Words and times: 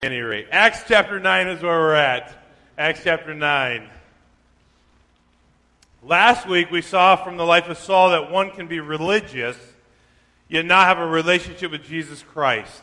any 0.00 0.20
rate. 0.20 0.46
Acts 0.52 0.84
chapter 0.86 1.18
9 1.18 1.48
is 1.48 1.60
where 1.60 1.76
we're 1.76 1.94
at. 1.94 2.32
Acts 2.78 3.00
chapter 3.02 3.34
9. 3.34 3.90
Last 6.04 6.46
week 6.46 6.70
we 6.70 6.82
saw 6.82 7.16
from 7.16 7.36
the 7.36 7.44
life 7.44 7.68
of 7.68 7.78
Saul 7.78 8.10
that 8.10 8.30
one 8.30 8.52
can 8.52 8.68
be 8.68 8.78
religious, 8.78 9.56
yet 10.46 10.66
not 10.66 10.86
have 10.86 11.00
a 11.00 11.06
relationship 11.06 11.72
with 11.72 11.82
Jesus 11.82 12.22
Christ. 12.22 12.80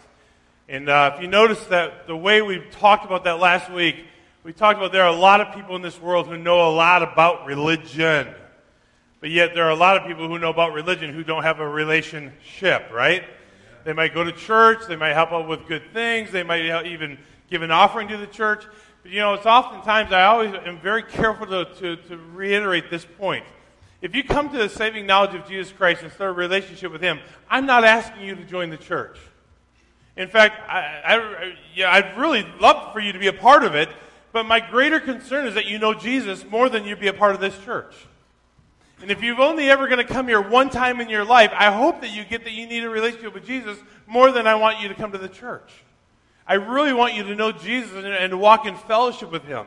And 0.67 0.89
uh, 0.89 1.13
if 1.15 1.21
you 1.21 1.29
notice 1.29 1.63
that 1.67 2.05
the 2.05 2.17
way 2.17 2.41
we 2.41 2.61
talked 2.71 3.05
about 3.05 3.23
that 3.23 3.39
last 3.39 3.71
week, 3.71 3.95
we 4.43 4.51
talked 4.51 4.77
about 4.77 4.91
there 4.91 5.03
are 5.03 5.15
a 5.15 5.17
lot 5.17 5.39
of 5.39 5.55
people 5.55 5.77
in 5.77 5.81
this 5.81 6.01
world 6.01 6.27
who 6.27 6.37
know 6.37 6.67
a 6.67 6.73
lot 6.75 7.01
about 7.01 7.45
religion. 7.45 8.27
But 9.21 9.29
yet 9.29 9.55
there 9.55 9.63
are 9.63 9.71
a 9.71 9.75
lot 9.75 9.95
of 9.95 10.05
people 10.05 10.27
who 10.27 10.37
know 10.37 10.49
about 10.49 10.73
religion 10.73 11.13
who 11.13 11.23
don't 11.23 11.43
have 11.43 11.61
a 11.61 11.69
relationship, 11.69 12.91
right? 12.91 13.23
They 13.85 13.93
might 13.93 14.13
go 14.13 14.23
to 14.23 14.31
church. 14.31 14.79
They 14.87 14.95
might 14.95 15.13
help 15.13 15.31
out 15.31 15.47
with 15.47 15.67
good 15.67 15.93
things. 15.93 16.31
They 16.31 16.43
might 16.43 16.85
even 16.85 17.17
give 17.49 17.61
an 17.61 17.71
offering 17.71 18.07
to 18.09 18.17
the 18.17 18.27
church. 18.27 18.65
But 19.03 19.11
you 19.11 19.19
know, 19.19 19.35
it's 19.35 19.45
oftentimes, 19.45 20.11
I 20.11 20.23
always 20.23 20.53
am 20.65 20.79
very 20.79 21.03
careful 21.03 21.45
to, 21.45 21.65
to, 21.75 21.95
to 21.95 22.17
reiterate 22.17 22.89
this 22.89 23.05
point. 23.05 23.45
If 24.01 24.15
you 24.15 24.23
come 24.23 24.49
to 24.49 24.57
the 24.57 24.69
saving 24.69 25.05
knowledge 25.05 25.35
of 25.35 25.47
Jesus 25.47 25.71
Christ 25.71 26.01
and 26.01 26.11
start 26.11 26.31
a 26.31 26.33
relationship 26.33 26.91
with 26.91 27.01
Him, 27.01 27.19
I'm 27.49 27.67
not 27.67 27.83
asking 27.83 28.23
you 28.23 28.35
to 28.35 28.43
join 28.43 28.71
the 28.71 28.77
church. 28.77 29.19
In 30.17 30.29
fact, 30.29 30.59
I, 30.67 31.01
I, 31.05 31.53
yeah, 31.75 31.91
I'd 31.91 32.17
really 32.17 32.45
love 32.59 32.91
for 32.91 32.99
you 32.99 33.13
to 33.13 33.19
be 33.19 33.27
a 33.27 33.33
part 33.33 33.63
of 33.63 33.75
it, 33.75 33.89
but 34.31 34.45
my 34.45 34.59
greater 34.59 34.99
concern 34.99 35.45
is 35.45 35.53
that 35.53 35.65
you 35.65 35.77
know 35.77 35.93
Jesus 35.93 36.43
more 36.45 36.69
than 36.69 36.85
you 36.85 36.95
be 36.95 37.07
a 37.07 37.13
part 37.13 37.35
of 37.35 37.41
this 37.41 37.57
church. 37.63 37.93
And 39.01 39.11
if 39.11 39.21
you've 39.21 39.39
only 39.39 39.69
ever 39.69 39.87
going 39.87 40.05
to 40.05 40.13
come 40.13 40.27
here 40.27 40.41
one 40.41 40.69
time 40.69 41.01
in 41.01 41.09
your 41.09 41.25
life, 41.25 41.51
I 41.53 41.71
hope 41.71 42.01
that 42.01 42.11
you 42.15 42.23
get 42.23 42.43
that 42.45 42.53
you 42.53 42.65
need 42.65 42.83
a 42.83 42.89
relationship 42.89 43.33
with 43.33 43.45
Jesus 43.45 43.77
more 44.07 44.31
than 44.31 44.47
I 44.47 44.55
want 44.55 44.79
you 44.79 44.87
to 44.87 44.95
come 44.95 45.11
to 45.11 45.17
the 45.17 45.29
church. 45.29 45.71
I 46.47 46.55
really 46.55 46.93
want 46.93 47.13
you 47.13 47.23
to 47.23 47.35
know 47.35 47.51
Jesus 47.51 47.91
and, 47.93 48.05
and 48.05 48.39
walk 48.39 48.65
in 48.65 48.75
fellowship 48.75 49.31
with 49.31 49.43
Him. 49.43 49.65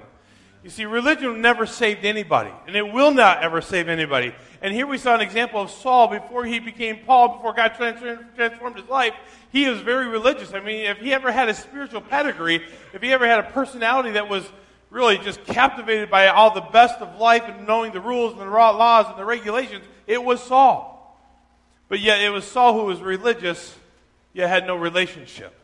You 0.64 0.70
see, 0.70 0.84
religion 0.87 1.41
never 1.41 1.66
saved 1.66 2.04
anybody, 2.04 2.51
and 2.66 2.74
it 2.74 2.93
will 2.93 3.12
not 3.12 3.43
ever 3.43 3.60
save 3.60 3.88
anybody. 3.88 4.35
And 4.60 4.74
here 4.74 4.87
we 4.87 4.98
saw 4.98 5.15
an 5.15 5.20
example 5.20 5.60
of 5.60 5.70
Saul 5.70 6.09
before 6.09 6.45
he 6.45 6.59
became 6.59 6.98
Paul, 7.07 7.37
before 7.37 7.52
God 7.52 7.74
transformed 7.76 8.76
his 8.76 8.88
life. 8.88 9.15
He 9.52 9.68
was 9.68 9.80
very 9.80 10.09
religious. 10.09 10.52
I 10.52 10.60
mean, 10.60 10.87
if 10.87 10.98
he 10.98 11.15
ever 11.15 11.30
had 11.30 11.48
a 11.48 11.54
spiritual 11.54 12.01
pedigree, 12.01 12.60
if 12.92 13.01
he 13.01 13.13
ever 13.13 13.26
had 13.26 13.38
a 13.38 13.45
personality 13.45 14.10
that 14.13 14.29
was 14.29 14.45
really 14.91 15.19
just 15.19 15.45
captivated 15.45 16.11
by 16.11 16.29
all 16.29 16.55
the 16.55 16.61
best 16.61 17.01
of 17.01 17.19
life 17.19 17.43
and 17.47 17.67
knowing 17.67 17.93
the 17.93 18.01
rules 18.01 18.33
and 18.33 18.41
the 18.41 18.47
laws 18.47 19.07
and 19.09 19.19
the 19.19 19.25
regulations, 19.25 19.85
it 20.07 20.23
was 20.23 20.43
Saul. 20.43 20.95
But 21.89 22.01
yet 22.01 22.21
it 22.21 22.31
was 22.31 22.45
Saul 22.45 22.75
who 22.75 22.85
was 22.85 23.01
religious, 23.01 23.77
yet 24.33 24.49
had 24.49 24.66
no 24.66 24.77
relationship. 24.77 25.55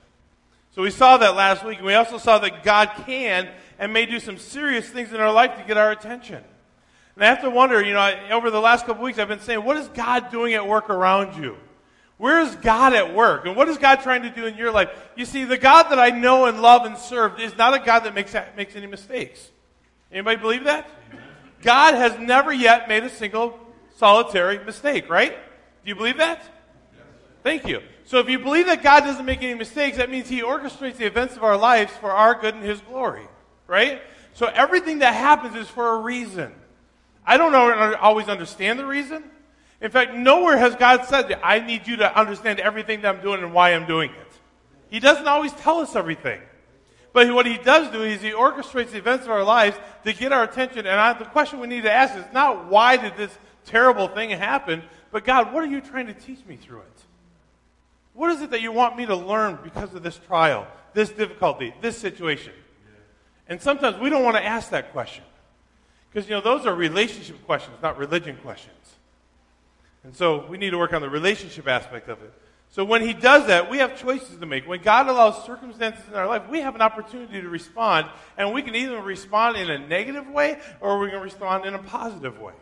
So 0.74 0.82
we 0.82 0.90
saw 0.90 1.16
that 1.18 1.36
last 1.36 1.64
week, 1.64 1.78
and 1.78 1.86
we 1.86 1.94
also 1.94 2.18
saw 2.18 2.38
that 2.38 2.64
God 2.64 2.90
can 3.06 3.48
and 3.78 3.92
may 3.92 4.06
do 4.06 4.18
some 4.18 4.38
serious 4.38 4.88
things 4.88 5.12
in 5.12 5.20
our 5.20 5.32
life 5.32 5.56
to 5.56 5.64
get 5.64 5.76
our 5.76 5.90
attention. 5.92 6.42
And 7.14 7.24
I 7.24 7.28
have 7.28 7.42
to 7.42 7.50
wonder, 7.50 7.82
you 7.82 7.94
know, 7.94 8.18
over 8.32 8.50
the 8.50 8.60
last 8.60 8.86
couple 8.86 9.04
weeks, 9.04 9.18
I've 9.18 9.28
been 9.28 9.40
saying, 9.40 9.64
what 9.64 9.76
is 9.76 9.86
God 9.88 10.30
doing 10.30 10.54
at 10.54 10.66
work 10.66 10.90
around 10.90 11.40
you? 11.40 11.56
Where 12.24 12.40
is 12.40 12.54
God 12.54 12.94
at 12.94 13.12
work? 13.12 13.44
And 13.44 13.54
what 13.54 13.68
is 13.68 13.76
God 13.76 13.96
trying 13.96 14.22
to 14.22 14.30
do 14.30 14.46
in 14.46 14.56
your 14.56 14.72
life? 14.72 14.88
You 15.14 15.26
see, 15.26 15.44
the 15.44 15.58
God 15.58 15.90
that 15.90 15.98
I 15.98 16.08
know 16.08 16.46
and 16.46 16.62
love 16.62 16.86
and 16.86 16.96
serve 16.96 17.38
is 17.38 17.54
not 17.58 17.74
a 17.74 17.84
God 17.84 18.04
that 18.04 18.14
makes, 18.14 18.34
makes 18.56 18.74
any 18.74 18.86
mistakes. 18.86 19.50
Anybody 20.10 20.38
believe 20.38 20.64
that? 20.64 20.88
God 21.60 21.92
has 21.92 22.18
never 22.18 22.50
yet 22.50 22.88
made 22.88 23.04
a 23.04 23.10
single 23.10 23.60
solitary 23.96 24.58
mistake, 24.64 25.10
right? 25.10 25.32
Do 25.32 25.88
you 25.90 25.94
believe 25.94 26.16
that? 26.16 26.42
Thank 27.42 27.68
you. 27.68 27.82
So 28.06 28.20
if 28.20 28.30
you 28.30 28.38
believe 28.38 28.68
that 28.68 28.82
God 28.82 29.00
doesn't 29.00 29.26
make 29.26 29.42
any 29.42 29.52
mistakes, 29.52 29.98
that 29.98 30.08
means 30.08 30.26
He 30.26 30.40
orchestrates 30.40 30.96
the 30.96 31.04
events 31.04 31.36
of 31.36 31.44
our 31.44 31.58
lives 31.58 31.92
for 31.92 32.10
our 32.10 32.40
good 32.40 32.54
and 32.54 32.64
His 32.64 32.80
glory, 32.80 33.28
right? 33.66 34.00
So 34.32 34.46
everything 34.46 35.00
that 35.00 35.12
happens 35.12 35.56
is 35.56 35.68
for 35.68 35.90
a 35.92 35.98
reason. 35.98 36.54
I 37.26 37.36
don't 37.36 37.54
always 37.96 38.28
understand 38.28 38.78
the 38.78 38.86
reason. 38.86 39.24
In 39.84 39.90
fact, 39.90 40.14
nowhere 40.14 40.56
has 40.56 40.74
God 40.76 41.04
said, 41.04 41.38
I 41.44 41.60
need 41.60 41.86
you 41.86 41.96
to 41.96 42.18
understand 42.18 42.58
everything 42.58 43.02
that 43.02 43.14
I'm 43.14 43.20
doing 43.20 43.42
and 43.42 43.52
why 43.52 43.74
I'm 43.74 43.86
doing 43.86 44.10
it. 44.10 44.32
He 44.88 44.98
doesn't 44.98 45.28
always 45.28 45.52
tell 45.52 45.80
us 45.80 45.94
everything. 45.94 46.40
But 47.12 47.30
what 47.34 47.44
he 47.44 47.58
does 47.58 47.92
do 47.92 48.02
is 48.02 48.22
he 48.22 48.30
orchestrates 48.30 48.92
the 48.92 48.96
events 48.96 49.26
of 49.26 49.30
our 49.30 49.44
lives 49.44 49.76
to 50.04 50.14
get 50.14 50.32
our 50.32 50.42
attention. 50.42 50.86
And 50.86 50.98
I, 50.98 51.12
the 51.12 51.26
question 51.26 51.60
we 51.60 51.66
need 51.66 51.82
to 51.82 51.92
ask 51.92 52.16
is 52.16 52.24
not 52.32 52.70
why 52.70 52.96
did 52.96 53.18
this 53.18 53.36
terrible 53.66 54.08
thing 54.08 54.30
happen, 54.30 54.82
but 55.12 55.22
God, 55.22 55.52
what 55.52 55.62
are 55.62 55.66
you 55.68 55.82
trying 55.82 56.06
to 56.06 56.14
teach 56.14 56.44
me 56.46 56.56
through 56.56 56.80
it? 56.80 57.02
What 58.14 58.30
is 58.30 58.40
it 58.40 58.52
that 58.52 58.62
you 58.62 58.72
want 58.72 58.96
me 58.96 59.04
to 59.04 59.14
learn 59.14 59.58
because 59.62 59.92
of 59.94 60.02
this 60.02 60.16
trial, 60.16 60.66
this 60.94 61.10
difficulty, 61.10 61.74
this 61.82 61.98
situation? 61.98 62.54
And 63.50 63.60
sometimes 63.60 63.98
we 63.98 64.08
don't 64.08 64.24
want 64.24 64.38
to 64.38 64.44
ask 64.44 64.70
that 64.70 64.92
question. 64.92 65.24
Because, 66.10 66.26
you 66.26 66.34
know, 66.34 66.40
those 66.40 66.64
are 66.64 66.74
relationship 66.74 67.44
questions, 67.44 67.76
not 67.82 67.98
religion 67.98 68.38
questions. 68.38 68.78
And 70.04 70.14
so 70.14 70.46
we 70.46 70.58
need 70.58 70.70
to 70.70 70.78
work 70.78 70.92
on 70.92 71.00
the 71.02 71.10
relationship 71.10 71.66
aspect 71.66 72.08
of 72.08 72.22
it. 72.22 72.32
So 72.70 72.84
when 72.84 73.02
he 73.02 73.12
does 73.14 73.46
that, 73.46 73.70
we 73.70 73.78
have 73.78 73.98
choices 73.98 74.36
to 74.38 74.46
make. 74.46 74.66
When 74.66 74.82
God 74.82 75.08
allows 75.08 75.44
circumstances 75.44 76.02
in 76.08 76.14
our 76.14 76.26
life, 76.26 76.48
we 76.48 76.60
have 76.60 76.74
an 76.74 76.82
opportunity 76.82 77.40
to 77.40 77.48
respond, 77.48 78.08
and 78.36 78.52
we 78.52 78.62
can 78.62 78.74
either 78.74 79.00
respond 79.00 79.56
in 79.56 79.70
a 79.70 79.78
negative 79.78 80.28
way 80.28 80.58
or 80.80 80.98
we 80.98 81.08
can 81.08 81.20
respond 81.20 81.66
in 81.66 81.74
a 81.74 81.78
positive 81.78 82.38
way. 82.40 82.52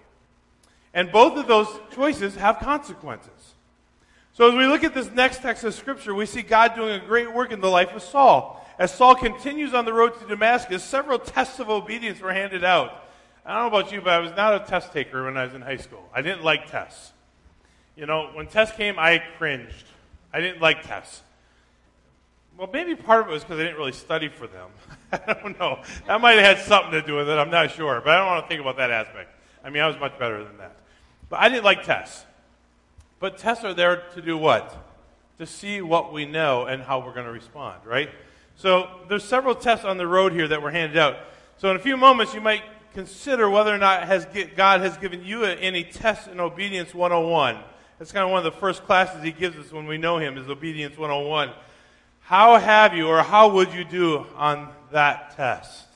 And 0.92 1.10
both 1.10 1.38
of 1.38 1.47
those 1.47 1.69
choices 1.94 2.34
have 2.36 2.58
consequences. 2.58 3.54
So 4.34 4.48
as 4.48 4.54
we 4.54 4.66
look 4.66 4.84
at 4.84 4.94
this 4.94 5.10
next 5.10 5.41
text 5.41 5.64
of 5.64 5.74
Scripture, 5.74 6.14
we 6.14 6.26
see 6.26 6.42
God 6.42 6.74
doing 6.74 7.00
a 7.00 7.04
great 7.04 7.32
work 7.32 7.50
in 7.50 7.60
the 7.60 7.70
life 7.70 7.92
of 7.94 8.03
Saul. 8.03 8.66
As 8.78 8.94
Saul 8.94 9.14
continues 9.14 9.74
on 9.74 9.84
the 9.84 9.92
road 9.92 10.19
to 10.20 10.26
Damascus, 10.26 10.84
several 10.84 11.19
tests 11.19 11.59
of 11.59 11.70
obedience 11.70 12.20
were 12.20 12.32
handed 12.32 12.64
out. 12.64 13.04
I 13.47 13.54
don't 13.54 13.70
know 13.70 13.78
about 13.78 13.92
you, 13.92 14.00
but 14.00 14.12
I 14.12 14.19
was 14.19 14.32
not 14.32 14.54
a 14.54 14.66
test 14.66 14.92
taker 14.92 15.24
when 15.24 15.36
I 15.36 15.44
was 15.44 15.54
in 15.54 15.62
high 15.62 15.76
school. 15.78 16.06
I 16.14 16.20
didn't 16.22 16.44
like 16.44 16.70
tests. 16.70 17.12
You 17.97 18.06
know, 18.06 18.30
when 18.32 18.47
tests 18.47 18.76
came, 18.76 18.98
I 18.98 19.22
cringed. 19.38 19.84
I 20.32 20.41
didn't 20.41 20.60
like 20.60 20.82
tests. 20.82 21.22
Well, 22.56 22.69
maybe 22.72 22.94
part 22.94 23.22
of 23.22 23.28
it 23.28 23.32
was 23.32 23.42
because 23.42 23.58
I 23.58 23.64
didn't 23.64 23.76
really 23.76 23.92
study 23.92 24.28
for 24.28 24.47
them. 24.47 24.70
I 25.12 25.34
don't 25.34 25.58
know. 25.58 25.82
That 26.06 26.20
might 26.20 26.38
have 26.38 26.56
had 26.56 26.66
something 26.66 26.92
to 26.92 27.03
do 27.03 27.16
with 27.16 27.28
it. 27.28 27.38
I'm 27.38 27.50
not 27.50 27.70
sure. 27.70 28.00
But 28.00 28.14
I 28.14 28.19
don't 28.19 28.26
want 28.26 28.44
to 28.44 28.48
think 28.48 28.60
about 28.60 28.76
that 28.76 28.91
aspect. 28.91 29.30
I 29.64 29.70
mean, 29.70 29.82
I 29.82 29.88
was 29.88 29.98
much 29.98 30.19
better 30.19 30.42
than 30.42 30.56
that. 30.58 30.76
But 31.28 31.41
I 31.41 31.48
didn't 31.48 31.64
like 31.64 31.82
tests. 31.82 32.25
But 33.20 33.38
tests 33.38 33.64
are 33.64 33.75
there 33.75 34.04
to 34.14 34.22
do 34.22 34.36
what? 34.36 34.76
To 35.38 35.47
see 35.47 35.80
what 35.80 36.12
we 36.12 36.24
know 36.24 36.66
and 36.66 36.82
how 36.82 37.04
we're 37.04 37.14
going 37.14 37.26
to 37.26 37.32
respond, 37.32 37.80
right? 37.84 38.10
So 38.56 38.88
there's 39.09 39.24
several 39.24 39.54
tests 39.54 39.84
on 39.84 39.97
the 39.97 40.06
road 40.06 40.32
here 40.32 40.48
that 40.48 40.62
were 40.62 40.70
handed 40.70 40.98
out. 40.98 41.16
So 41.59 41.70
in 41.70 41.76
a 41.76 41.80
few 41.80 41.97
moments, 41.97 42.34
you 42.34 42.41
might 42.41 42.62
consider 42.94 43.48
whether 43.48 43.74
or 43.74 43.78
not 43.78 44.04
has, 44.04 44.26
God 44.56 44.80
has 44.80 44.97
given 44.98 45.24
you 45.24 45.44
any 45.44 45.84
tests 45.84 46.26
in 46.26 46.41
obedience 46.41 46.94
101 46.94 47.59
that's 48.03 48.11
kind 48.11 48.25
of 48.25 48.33
one 48.33 48.45
of 48.45 48.53
the 48.53 48.59
first 48.59 48.83
classes 48.83 49.23
he 49.23 49.31
gives 49.31 49.57
us 49.57 49.71
when 49.71 49.87
we 49.87 49.97
know 49.97 50.19
him 50.19 50.37
is 50.37 50.49
Obedience 50.49 50.99
101. 50.99 51.53
How 52.23 52.59
have 52.59 52.97
you, 52.97 53.07
or 53.07 53.23
how 53.23 53.51
would 53.51 53.73
you 53.73 53.85
do 53.85 54.27
on 54.35 54.71
that 54.91 55.37
test? 55.37 55.87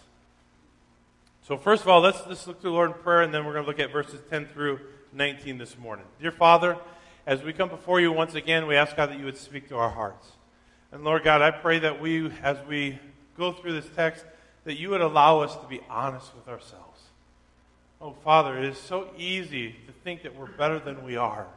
So, 1.42 1.56
first 1.56 1.82
of 1.82 1.88
all, 1.88 2.00
let's, 2.00 2.24
let's 2.28 2.46
look 2.46 2.58
to 2.58 2.68
the 2.68 2.70
Lord 2.70 2.92
in 2.92 2.98
prayer, 2.98 3.22
and 3.22 3.34
then 3.34 3.44
we're 3.44 3.54
going 3.54 3.64
to 3.64 3.68
look 3.68 3.80
at 3.80 3.90
verses 3.90 4.20
10 4.30 4.46
through 4.46 4.78
19 5.14 5.58
this 5.58 5.76
morning. 5.76 6.04
Dear 6.20 6.30
Father, 6.30 6.76
as 7.26 7.42
we 7.42 7.52
come 7.52 7.70
before 7.70 8.00
you 8.00 8.12
once 8.12 8.36
again, 8.36 8.68
we 8.68 8.76
ask 8.76 8.94
God 8.94 9.10
that 9.10 9.18
you 9.18 9.24
would 9.24 9.36
speak 9.36 9.68
to 9.70 9.76
our 9.76 9.90
hearts. 9.90 10.28
And 10.92 11.02
Lord 11.02 11.24
God, 11.24 11.42
I 11.42 11.50
pray 11.50 11.80
that 11.80 12.00
we, 12.00 12.30
as 12.40 12.56
we 12.68 13.00
go 13.36 13.50
through 13.50 13.72
this 13.72 13.90
text, 13.96 14.24
that 14.62 14.78
you 14.78 14.90
would 14.90 15.00
allow 15.00 15.40
us 15.40 15.56
to 15.56 15.66
be 15.66 15.80
honest 15.90 16.32
with 16.36 16.46
ourselves. 16.46 17.02
Oh, 18.00 18.12
Father, 18.12 18.56
it 18.56 18.64
is 18.64 18.78
so 18.78 19.08
easy 19.18 19.74
to 19.88 19.92
think 20.04 20.22
that 20.22 20.36
we're 20.36 20.46
better 20.46 20.78
than 20.78 21.02
we 21.02 21.16
are 21.16 21.48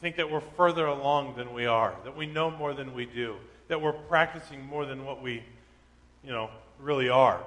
think 0.00 0.16
that 0.16 0.30
we're 0.30 0.42
further 0.56 0.86
along 0.86 1.36
than 1.36 1.52
we 1.52 1.66
are, 1.66 1.94
that 2.04 2.16
we 2.16 2.26
know 2.26 2.50
more 2.50 2.74
than 2.74 2.94
we 2.94 3.06
do, 3.06 3.36
that 3.68 3.80
we're 3.80 3.92
practicing 3.92 4.64
more 4.64 4.84
than 4.84 5.04
what 5.04 5.22
we, 5.22 5.42
you 6.22 6.30
know, 6.30 6.50
really 6.78 7.08
are. 7.08 7.42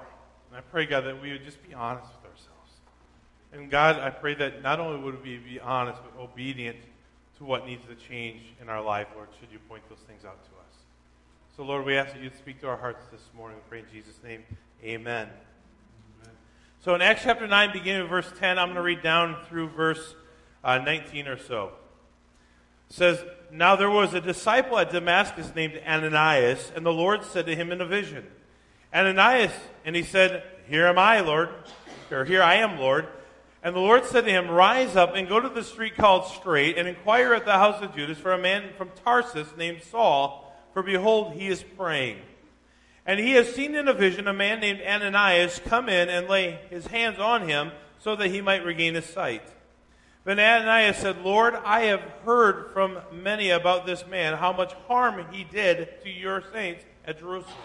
And 0.50 0.58
I 0.58 0.62
pray, 0.62 0.86
God, 0.86 1.02
that 1.02 1.22
we 1.22 1.32
would 1.32 1.44
just 1.44 1.66
be 1.68 1.74
honest 1.74 2.08
with 2.08 2.32
ourselves. 2.32 2.72
And 3.54 3.70
God, 3.70 4.00
I 4.00 4.10
pray 4.10 4.34
that 4.36 4.62
not 4.64 4.80
only 4.80 5.00
would 5.00 5.24
we 5.24 5.38
be 5.38 5.60
honest, 5.60 6.02
but 6.04 6.22
obedient 6.22 6.78
to 7.38 7.44
what 7.44 7.66
needs 7.66 7.86
to 7.88 7.96
change 7.96 8.42
in 8.62 8.68
our 8.68 8.82
life, 8.82 9.08
Lord, 9.16 9.30
should 9.40 9.52
you 9.52 9.60
point 9.70 9.88
those 9.90 10.00
things 10.00 10.26
out 10.26 10.44
to 10.44 10.50
us. 10.50 10.76
So, 11.56 11.64
Lord, 11.64 11.86
we 11.86 11.96
ask 11.96 12.14
that 12.14 12.22
you 12.22 12.32
speak 12.38 12.60
to 12.62 12.68
our 12.68 12.78
hearts 12.78 13.06
this 13.12 13.22
morning. 13.36 13.58
We 13.58 13.70
pray 13.70 13.80
in 13.80 13.86
Jesus' 13.94 14.20
name. 14.24 14.44
Amen. 14.84 15.28
Amen. 16.22 16.36
So, 16.84 16.96
in 16.96 17.02
Acts 17.02 17.24
chapter 17.24 17.48
9, 17.48 17.72
beginning 17.74 18.02
of 18.04 18.10
verse 18.10 18.32
10, 18.40 18.58
I'm 18.58 18.68
going 18.68 18.76
to 18.76 18.82
read 18.82 19.04
down 19.04 19.38
through 19.48 19.70
verse 19.70 20.16
uh, 20.64 20.80
19 20.80 21.28
or 21.28 21.38
so 21.38 21.74
says, 22.90 23.24
Now 23.52 23.76
there 23.76 23.90
was 23.90 24.14
a 24.14 24.22
disciple 24.22 24.78
at 24.78 24.92
Damascus 24.92 25.54
named 25.56 25.80
Ananias, 25.88 26.72
and 26.76 26.86
the 26.86 26.94
Lord 26.94 27.24
said 27.24 27.46
to 27.46 27.56
him 27.56 27.72
in 27.72 27.82
a 27.82 27.86
vision, 27.86 28.26
Ananias, 28.94 29.54
and 29.86 29.96
he 29.96 30.04
said, 30.04 30.44
Here 30.68 30.88
am 30.88 30.98
I, 30.98 31.22
Lord, 31.22 31.50
or 32.12 32.26
here 32.26 32.42
I 32.42 32.56
am, 32.56 32.80
Lord. 32.80 33.08
And 33.62 33.76
the 33.76 33.80
Lord 33.80 34.06
said 34.06 34.26
to 34.26 34.32
him, 34.32 34.50
Rise 34.50 34.96
up 34.96 35.16
and 35.16 35.28
go 35.28 35.40
to 35.40 35.50
the 35.50 35.64
street 35.64 35.96
called 35.96 36.26
Straight, 36.26 36.78
and 36.78 36.88
inquire 36.88 37.34
at 37.34 37.46
the 37.46 37.54
house 37.54 37.82
of 37.82 37.94
Judas 37.96 38.18
for 38.18 38.34
a 38.34 38.38
man 38.38 38.70
from 38.78 38.90
Tarsus 39.04 39.48
named 39.58 39.84
Saul, 39.84 40.54
for 40.74 40.82
behold, 40.82 41.34
he 41.34 41.48
is 41.48 41.64
praying. 41.64 42.18
And 43.06 43.20
he 43.20 43.32
has 43.32 43.54
seen 43.54 43.76
in 43.76 43.88
a 43.88 43.94
vision 43.94 44.28
a 44.28 44.34
man 44.34 44.60
named 44.60 44.82
Ananias 44.82 45.60
come 45.66 45.90
in 45.90 46.10
and 46.10 46.28
lay 46.28 46.60
his 46.70 46.88
hands 46.88 47.20
on 47.20 47.50
him 47.50 47.72
so 48.00 48.16
that 48.16 48.30
he 48.30 48.42
might 48.42 48.64
regain 48.64 48.96
his 48.96 49.06
sight. 49.06 49.44
But 50.30 50.38
Ananias 50.38 50.98
said, 50.98 51.24
Lord, 51.24 51.56
I 51.56 51.86
have 51.86 52.02
heard 52.24 52.70
from 52.72 53.00
many 53.12 53.50
about 53.50 53.88
this 53.88 54.06
man, 54.06 54.38
how 54.38 54.54
much 54.54 54.74
harm 54.88 55.26
he 55.32 55.44
did 55.44 56.04
to 56.04 56.10
your 56.12 56.44
saints 56.54 56.84
at 57.04 57.18
Jerusalem. 57.18 57.58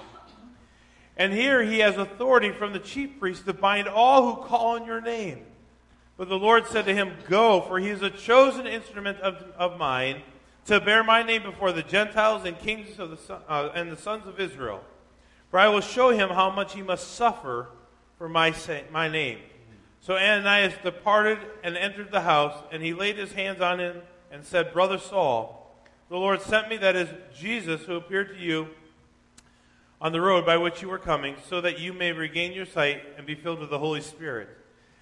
And 1.15 1.35
here 1.35 1.63
he 1.63 1.81
has 1.81 1.99
authority 1.99 2.53
from 2.53 2.73
the 2.73 2.79
chief 2.79 3.21
priest 3.21 3.45
to 3.45 3.53
bind 3.53 3.87
all 3.87 4.35
who 4.35 4.43
call 4.45 4.77
on 4.77 4.87
your 4.87 5.03
name. 5.03 5.45
But 6.17 6.31
the 6.31 6.39
Lord 6.39 6.67
said 6.67 6.87
to 6.87 6.95
him, 6.95 7.13
Go, 7.29 7.61
for 7.61 7.79
he 7.79 7.91
is 7.91 8.01
a 8.01 8.09
chosen 8.09 8.67
instrument 8.67 9.21
of, 9.21 9.45
of 9.59 9.79
mine 9.79 10.23
to 10.65 10.81
bear 10.81 11.05
my 11.05 11.23
name 11.23 11.43
before 11.43 11.71
the 11.71 11.83
Gentiles 11.83 12.47
and 12.47 12.59
kings 12.59 12.99
of 12.99 13.11
the, 13.11 13.35
uh, 13.47 13.73
and 13.75 13.93
the 13.93 13.99
sons 13.99 14.27
of 14.27 14.41
Israel. 14.41 14.83
For 15.51 15.59
I 15.59 15.69
will 15.69 15.83
show 15.83 16.09
him 16.09 16.31
how 16.31 16.49
much 16.49 16.73
he 16.73 16.81
must 16.81 17.13
suffer 17.13 17.69
for 18.17 18.27
my, 18.27 18.55
my 18.91 19.11
name. 19.11 19.41
So 20.05 20.19
Ananias 20.19 20.75
departed 20.83 21.39
and 21.63 21.79
entered 21.79 22.11
the 22.11 22.21
house, 22.21 22.63
and 22.71 22.83
he 22.83 22.93
laid 22.93 23.17
his 23.17 23.33
hands 23.33 23.63
on 23.63 23.81
him 23.81 24.03
and 24.31 24.45
said, 24.45 24.71
Brother 24.71 24.99
Saul, 24.99 25.75
the 26.11 26.19
Lord 26.19 26.43
sent 26.43 26.69
me, 26.69 26.77
that 26.77 26.95
is 26.95 27.09
Jesus, 27.35 27.81
who 27.85 27.97
appeared 27.97 28.29
to 28.29 28.39
you 28.39 28.69
on 30.03 30.13
the 30.13 30.21
road 30.21 30.45
by 30.45 30.59
which 30.59 30.83
you 30.83 30.91
were 30.91 30.99
coming, 30.99 31.37
so 31.49 31.63
that 31.63 31.79
you 31.79 31.95
may 31.95 32.13
regain 32.13 32.53
your 32.53 32.67
sight 32.67 33.03
and 33.17 33.27
be 33.27 33.35
filled 33.35 33.61
with 33.61 33.71
the 33.71 33.79
Holy 33.79 34.03
Spirit. 34.03 34.51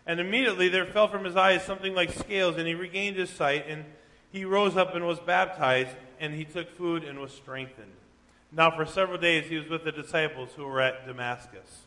And 0.06 0.20
immediately 0.20 0.68
there 0.68 0.86
fell 0.86 1.08
from 1.08 1.24
his 1.24 1.34
eyes 1.34 1.64
something 1.64 1.96
like 1.96 2.12
scales, 2.12 2.56
and 2.56 2.68
he 2.68 2.74
regained 2.76 3.16
his 3.16 3.30
sight, 3.30 3.64
and 3.66 3.84
he 4.30 4.44
rose 4.44 4.76
up 4.76 4.94
and 4.94 5.04
was 5.04 5.18
baptized, 5.18 5.96
and 6.20 6.32
he 6.32 6.44
took 6.44 6.70
food 6.70 7.02
and 7.02 7.18
was 7.18 7.32
strengthened. 7.32 7.90
Now, 8.52 8.70
for 8.70 8.86
several 8.86 9.18
days, 9.18 9.48
he 9.48 9.56
was 9.56 9.68
with 9.68 9.82
the 9.82 9.90
disciples 9.90 10.50
who 10.54 10.64
were 10.64 10.80
at 10.80 11.08
Damascus. 11.08 11.86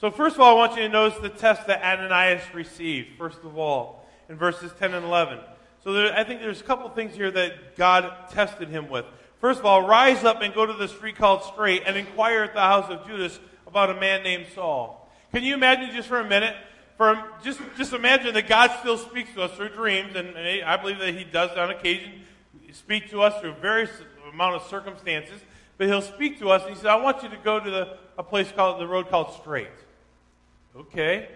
So, 0.00 0.12
first 0.12 0.36
of 0.36 0.40
all, 0.40 0.54
I 0.54 0.56
want 0.56 0.76
you 0.76 0.82
to 0.82 0.88
notice 0.88 1.18
the 1.18 1.28
test 1.28 1.66
that 1.66 1.82
Ananias 1.82 2.42
received, 2.54 3.18
first 3.18 3.42
of 3.42 3.58
all, 3.58 4.06
in 4.28 4.36
verses 4.36 4.70
10 4.78 4.94
and 4.94 5.04
11. 5.04 5.40
So, 5.82 5.92
there, 5.92 6.16
I 6.16 6.22
think 6.22 6.40
there's 6.40 6.60
a 6.60 6.64
couple 6.64 6.88
things 6.90 7.16
here 7.16 7.32
that 7.32 7.74
God 7.74 8.30
tested 8.30 8.68
him 8.68 8.88
with. 8.88 9.04
First 9.40 9.58
of 9.58 9.66
all, 9.66 9.88
rise 9.88 10.22
up 10.22 10.40
and 10.40 10.54
go 10.54 10.64
to 10.64 10.72
the 10.72 10.86
street 10.86 11.16
called 11.16 11.42
Straight 11.42 11.82
and 11.84 11.96
inquire 11.96 12.44
at 12.44 12.54
the 12.54 12.60
house 12.60 12.88
of 12.88 13.08
Judas 13.08 13.40
about 13.66 13.90
a 13.90 13.98
man 13.98 14.22
named 14.22 14.46
Saul. 14.54 15.10
Can 15.32 15.42
you 15.42 15.54
imagine 15.54 15.92
just 15.92 16.06
for 16.06 16.20
a 16.20 16.28
minute? 16.28 16.54
For 16.96 17.20
just, 17.42 17.60
just 17.76 17.92
imagine 17.92 18.34
that 18.34 18.46
God 18.46 18.70
still 18.78 18.98
speaks 18.98 19.34
to 19.34 19.42
us 19.42 19.52
through 19.52 19.70
dreams, 19.70 20.14
and 20.14 20.36
I 20.64 20.76
believe 20.76 21.00
that 21.00 21.14
He 21.14 21.24
does 21.24 21.50
on 21.58 21.70
occasion 21.70 22.22
speak 22.72 23.10
to 23.10 23.22
us 23.22 23.40
through 23.40 23.54
various 23.54 23.90
amount 24.32 24.54
of 24.54 24.68
circumstances. 24.68 25.40
But 25.76 25.88
He'll 25.88 26.02
speak 26.02 26.38
to 26.38 26.50
us, 26.50 26.62
and 26.62 26.70
He 26.70 26.76
says, 26.76 26.86
"I 26.86 26.96
want 26.96 27.24
you 27.24 27.30
to 27.30 27.36
go 27.38 27.58
to 27.58 27.70
the, 27.70 27.98
a 28.16 28.22
place 28.22 28.50
called 28.52 28.80
the 28.80 28.86
road 28.86 29.08
called 29.08 29.34
Straight." 29.40 29.68
Okay, 30.76 31.28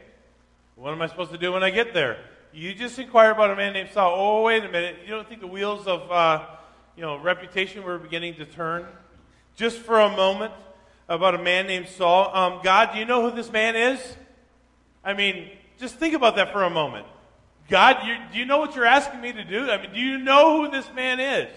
what 0.76 0.93
am 0.93 1.02
I 1.02 1.06
supposed 1.06 1.32
to 1.32 1.38
do 1.38 1.52
when 1.52 1.62
I 1.62 1.70
get 1.70 1.94
there? 1.94 2.19
You 2.52 2.75
just 2.75 2.99
inquire 2.99 3.31
about 3.31 3.50
a 3.50 3.56
man 3.56 3.73
named 3.73 3.90
Saul. 3.93 4.14
Oh, 4.14 4.43
wait 4.43 4.64
a 4.64 4.69
minute! 4.69 4.96
You 5.05 5.11
don't 5.11 5.29
think 5.29 5.40
the 5.40 5.46
wheels 5.46 5.87
of 5.87 6.11
uh, 6.11 6.46
you 6.96 7.02
know, 7.02 7.17
reputation 7.17 7.82
were 7.82 7.99
beginning 7.99 8.34
to 8.37 8.44
turn. 8.44 8.87
Just 9.56 9.79
for 9.79 10.00
a 10.00 10.08
moment, 10.08 10.52
about 11.08 11.34
a 11.34 11.43
man 11.43 11.67
named 11.67 11.88
Saul. 11.88 12.34
Um, 12.34 12.61
God, 12.62 12.93
do 12.93 12.99
you 12.99 13.05
know 13.05 13.29
who 13.29 13.34
this 13.34 13.50
man 13.50 13.76
is? 13.76 14.17
I 15.05 15.14
mean, 15.14 15.49
just 15.79 15.96
think 15.96 16.14
about 16.14 16.37
that 16.37 16.52
for 16.52 16.62
a 16.62 16.70
moment. 16.70 17.06
God, 17.69 18.06
you, 18.06 18.17
do 18.32 18.38
you 18.38 18.44
know 18.44 18.58
what 18.58 18.75
you're 18.75 18.87
asking 18.87 19.20
me 19.20 19.32
to 19.32 19.44
do? 19.44 19.70
I 19.70 19.81
mean, 19.81 19.93
do 19.93 20.00
you 20.00 20.19
know 20.19 20.62
who 20.62 20.70
this 20.70 20.87
man 20.94 21.20
is? 21.20 21.50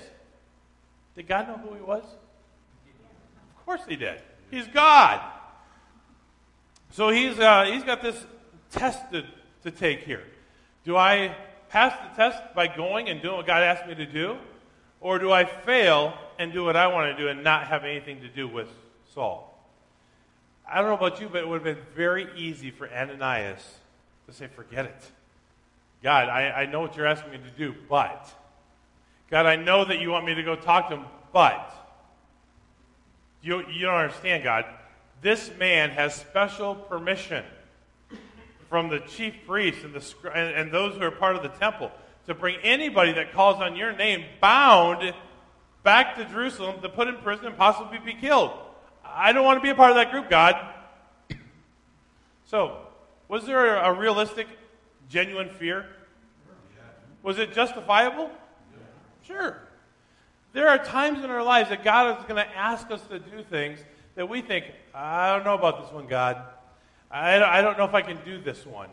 Did 1.15 1.27
God 1.27 1.47
know 1.47 1.57
who 1.57 1.75
he 1.75 1.81
was? 1.81 2.03
Of 2.03 3.65
course 3.65 3.81
he 3.87 3.95
did. 3.95 4.21
He's 4.51 4.67
God. 4.67 5.21
So 6.95 7.09
he's, 7.09 7.37
uh, 7.37 7.65
he's 7.65 7.83
got 7.83 8.01
this 8.01 8.15
test 8.71 9.11
to, 9.11 9.25
to 9.63 9.71
take 9.71 10.03
here. 10.03 10.23
Do 10.85 10.95
I 10.95 11.35
pass 11.67 11.91
the 11.91 12.15
test 12.15 12.41
by 12.55 12.67
going 12.67 13.09
and 13.09 13.21
doing 13.21 13.35
what 13.35 13.45
God 13.45 13.63
asked 13.63 13.85
me 13.85 13.95
to 13.95 14.05
do? 14.05 14.37
Or 15.01 15.19
do 15.19 15.29
I 15.29 15.43
fail 15.43 16.13
and 16.39 16.53
do 16.53 16.63
what 16.63 16.77
I 16.77 16.87
want 16.87 17.13
to 17.13 17.21
do 17.21 17.27
and 17.27 17.43
not 17.43 17.67
have 17.67 17.83
anything 17.83 18.21
to 18.21 18.29
do 18.29 18.47
with 18.47 18.69
Saul? 19.13 19.61
I 20.65 20.77
don't 20.77 20.87
know 20.87 21.05
about 21.05 21.19
you, 21.19 21.27
but 21.27 21.39
it 21.41 21.47
would 21.49 21.65
have 21.65 21.75
been 21.75 21.85
very 21.97 22.29
easy 22.37 22.71
for 22.71 22.89
Ananias 22.89 23.61
to 24.27 24.33
say, 24.33 24.47
forget 24.47 24.85
it. 24.85 25.11
God, 26.01 26.29
I, 26.29 26.61
I 26.61 26.65
know 26.65 26.79
what 26.79 26.95
you're 26.95 27.07
asking 27.07 27.31
me 27.33 27.39
to 27.39 27.57
do, 27.57 27.75
but. 27.89 28.33
God, 29.29 29.45
I 29.45 29.57
know 29.57 29.83
that 29.83 29.99
you 29.99 30.11
want 30.11 30.25
me 30.25 30.33
to 30.35 30.43
go 30.43 30.55
talk 30.55 30.87
to 30.91 30.95
him, 30.95 31.05
but. 31.33 31.73
You, 33.41 33.67
you 33.69 33.85
don't 33.85 33.95
understand, 33.95 34.45
God. 34.45 34.63
This 35.25 35.49
man 35.57 35.89
has 35.89 36.13
special 36.13 36.75
permission 36.75 37.43
from 38.69 38.89
the 38.89 38.99
chief 38.99 39.33
priests 39.47 39.83
and, 39.83 39.91
the, 39.91 40.31
and, 40.31 40.55
and 40.55 40.71
those 40.71 40.93
who 40.93 41.01
are 41.01 41.09
part 41.09 41.35
of 41.35 41.41
the 41.41 41.49
temple 41.49 41.91
to 42.27 42.35
bring 42.35 42.57
anybody 42.61 43.11
that 43.13 43.33
calls 43.33 43.59
on 43.59 43.75
your 43.75 43.91
name 43.91 44.23
bound 44.39 45.15
back 45.81 46.15
to 46.17 46.25
Jerusalem 46.25 46.79
to 46.83 46.89
put 46.89 47.07
in 47.07 47.15
prison 47.15 47.47
and 47.47 47.57
possibly 47.57 47.97
be 47.97 48.13
killed. 48.13 48.51
I 49.03 49.31
don't 49.33 49.43
want 49.43 49.57
to 49.57 49.63
be 49.63 49.71
a 49.71 49.73
part 49.73 49.89
of 49.89 49.95
that 49.95 50.11
group, 50.11 50.29
God. 50.29 50.57
So, 52.45 52.77
was 53.27 53.47
there 53.47 53.77
a, 53.77 53.89
a 53.89 53.93
realistic, 53.99 54.45
genuine 55.09 55.49
fear? 55.49 55.87
Was 57.23 57.39
it 57.39 57.51
justifiable? 57.51 58.29
Sure. 59.23 59.57
There 60.53 60.67
are 60.67 60.77
times 60.77 61.23
in 61.23 61.31
our 61.31 61.41
lives 61.41 61.69
that 61.69 61.83
God 61.83 62.19
is 62.19 62.25
going 62.25 62.35
to 62.35 62.55
ask 62.55 62.91
us 62.91 63.01
to 63.07 63.17
do 63.17 63.41
things 63.49 63.79
that 64.15 64.27
we 64.27 64.41
think, 64.41 64.65
I 64.93 65.33
don't 65.33 65.45
know 65.45 65.55
about 65.55 65.83
this 65.83 65.91
one, 65.91 66.07
God. 66.07 66.41
I 67.11 67.37
don't, 67.37 67.49
I 67.49 67.61
don't 67.61 67.77
know 67.77 67.85
if 67.85 67.93
I 67.93 68.01
can 68.01 68.17
do 68.25 68.41
this 68.41 68.65
one. 68.65 68.89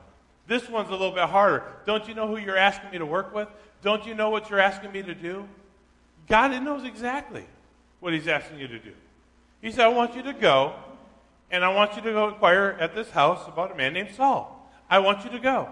This 0.47 0.69
one's 0.69 0.89
a 0.89 0.93
little 0.93 1.13
bit 1.13 1.29
harder. 1.29 1.63
Don't 1.87 2.07
you 2.07 2.15
know 2.15 2.27
who 2.27 2.37
you're 2.37 2.57
asking 2.57 2.91
me 2.91 2.99
to 2.99 3.07
work 3.07 3.35
with? 3.35 3.49
Don't 3.83 4.07
you 4.07 4.15
know 4.15 4.31
what 4.31 4.51
you're 4.51 4.61
asking 4.61 4.93
me 4.93 5.03
to 5.03 5.15
do? 5.15 5.49
God 6.29 6.51
knows 6.63 6.85
exactly 6.85 7.47
what 8.01 8.13
He's 8.13 8.29
asking 8.29 8.59
you 8.59 8.69
to 8.69 8.79
do. 8.79 8.93
He 9.61 9.71
said, 9.71 9.85
I 9.85 9.89
want 9.89 10.15
you 10.17 10.23
to 10.25 10.33
go, 10.33 10.75
and 11.51 11.65
I 11.65 11.69
want 11.69 11.95
you 11.97 12.03
to 12.03 12.13
go 12.13 12.29
inquire 12.29 12.77
at 12.81 12.95
this 12.95 13.11
house 13.11 13.47
about 13.47 13.73
a 13.73 13.75
man 13.75 13.93
named 13.93 14.11
Saul. 14.15 14.71
I 14.91 14.99
want 14.99 15.25
you 15.25 15.31
to 15.31 15.39
go. 15.39 15.69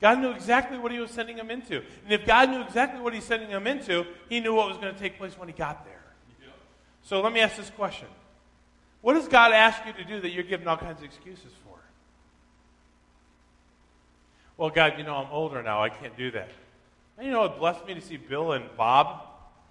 God 0.00 0.20
knew 0.20 0.30
exactly 0.30 0.78
what 0.78 0.92
He 0.92 0.98
was 0.98 1.10
sending 1.10 1.36
him 1.36 1.50
into. 1.50 1.76
And 2.04 2.12
if 2.12 2.26
God 2.26 2.50
knew 2.50 2.62
exactly 2.62 3.00
what 3.00 3.14
He's 3.14 3.24
sending 3.24 3.48
him 3.48 3.66
into, 3.66 4.06
He 4.28 4.40
knew 4.40 4.54
what 4.54 4.68
was 4.68 4.76
going 4.76 4.94
to 4.94 5.00
take 5.00 5.18
place 5.18 5.36
when 5.38 5.48
He 5.48 5.54
got 5.54 5.84
there. 5.84 6.02
So 7.02 7.20
let 7.20 7.32
me 7.32 7.40
ask 7.40 7.56
this 7.56 7.70
question 7.70 8.08
What 9.06 9.14
does 9.14 9.28
God 9.28 9.52
ask 9.52 9.86
you 9.86 9.92
to 9.92 10.02
do 10.02 10.20
that 10.20 10.30
you're 10.30 10.42
giving 10.42 10.66
all 10.66 10.76
kinds 10.76 10.98
of 10.98 11.04
excuses 11.04 11.52
for? 11.62 11.78
Well, 14.56 14.68
God, 14.68 14.94
you 14.98 15.04
know, 15.04 15.14
I'm 15.14 15.30
older 15.30 15.62
now. 15.62 15.80
I 15.80 15.90
can't 15.90 16.16
do 16.16 16.32
that. 16.32 16.48
And 17.16 17.24
you 17.24 17.32
know, 17.32 17.44
it 17.44 17.56
blessed 17.56 17.86
me 17.86 17.94
to 17.94 18.00
see 18.00 18.16
Bill 18.16 18.50
and 18.50 18.64
Bob 18.76 19.22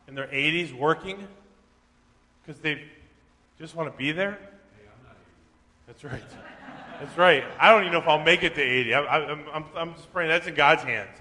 in 0.08 0.16
their 0.16 0.28
80s 0.28 0.74
working 0.74 1.28
because 2.46 2.62
they 2.62 2.82
just 3.60 3.76
want 3.76 3.92
to 3.92 3.98
be 3.98 4.14
there. 4.14 4.40
That's 5.86 6.06
right. 6.06 6.24
That's 7.02 7.18
right. 7.18 7.44
I 7.60 7.72
don't 7.72 7.82
even 7.82 7.92
know 7.92 8.00
if 8.00 8.08
I'll 8.08 8.24
make 8.24 8.42
it 8.42 8.56
to 8.56 8.62
80. 8.62 8.94
I, 8.94 9.32
am 9.32 9.44
I'm, 9.54 9.66
I'm 9.76 9.94
just 9.96 10.14
praying 10.14 10.30
that's 10.30 10.48
in 10.48 10.56
God's 10.56 10.84
hands. 10.84 11.18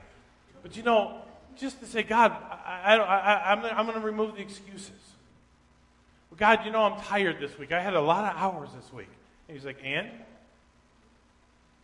But 0.63 0.77
you 0.77 0.85
know, 0.85 1.21
just 1.57 1.81
to 1.81 1.87
say, 1.87 2.05
God, 2.05 2.31
I, 2.31 2.95
I, 2.95 2.97
I, 2.97 3.53
I'm, 3.53 3.65
I'm 3.77 3.87
going 3.87 4.01
to 4.01 4.07
remove 4.07 4.37
the 4.37 4.43
excuses. 4.43 5.14
Well, 6.35 6.57
God, 6.57 6.67
you 6.67 6.73
know, 6.73 6.83
I'm 6.83 7.01
tired 7.01 7.39
this 7.39 7.57
week. 7.57 7.71
I 7.71 7.81
had 7.81 7.95
a 7.95 8.01
lot 8.01 8.25
of 8.25 8.37
hours 8.37 8.69
this 8.75 8.93
week. 8.93 9.09
And 9.47 9.57
he's 9.57 9.65
like, 9.65 9.79
and? 9.85 10.11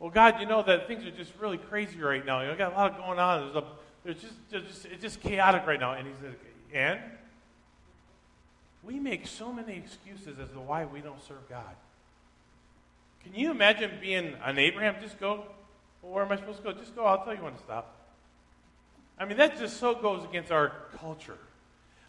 well, 0.01 0.11
God, 0.11 0.41
you 0.41 0.47
know 0.47 0.61
that 0.65 0.89
things 0.89 1.05
are 1.05 1.13
just 1.13 1.31
really 1.39 1.57
crazy 1.57 2.01
right 2.01 2.27
now. 2.27 2.41
You 2.41 2.49
know, 2.49 2.55
I 2.55 2.57
got 2.57 2.73
a 2.73 2.75
lot 2.75 2.99
going 2.99 3.21
on. 3.21 3.43
There's 3.43 3.55
a, 3.55 3.65
there's 4.03 4.21
just, 4.21 4.35
there's 4.51 4.65
just, 4.65 4.85
it's 4.87 5.03
just 5.03 5.21
chaotic 5.21 5.69
right 5.69 5.79
now. 5.79 5.93
And 5.93 6.09
he 6.09 6.15
said, 6.21 6.35
and? 6.75 6.99
We 8.83 8.99
make 8.99 9.29
so 9.29 9.53
many 9.53 9.77
excuses 9.77 10.41
as 10.41 10.49
to 10.49 10.59
why 10.59 10.85
we 10.85 11.01
don't 11.01 11.23
serve 11.29 11.49
God. 11.49 11.77
Can 13.23 13.37
you 13.37 13.53
imagine 13.53 13.93
being 14.01 14.35
an 14.43 14.59
Abraham? 14.59 14.97
Just 15.01 15.21
go. 15.21 15.45
Well, 16.03 16.13
where 16.13 16.25
am 16.25 16.33
I 16.33 16.37
supposed 16.37 16.59
to 16.59 16.65
go? 16.65 16.73
Just 16.73 16.97
go. 16.97 17.05
I'll 17.05 17.23
tell 17.23 17.37
you 17.37 17.45
when 17.45 17.53
to 17.53 17.59
stop. 17.61 17.95
I 19.17 19.27
mean, 19.27 19.37
that 19.37 19.61
just 19.61 19.77
so 19.77 19.95
goes 19.95 20.25
against 20.25 20.51
our 20.51 20.73
culture. 20.99 21.39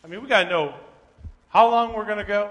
I 0.04 0.08
mean, 0.08 0.24
we 0.24 0.28
got 0.28 0.46
to 0.46 0.50
know 0.50 0.74
how 1.52 1.70
long 1.70 1.94
we're 1.94 2.06
going 2.06 2.18
to 2.18 2.24
go, 2.24 2.50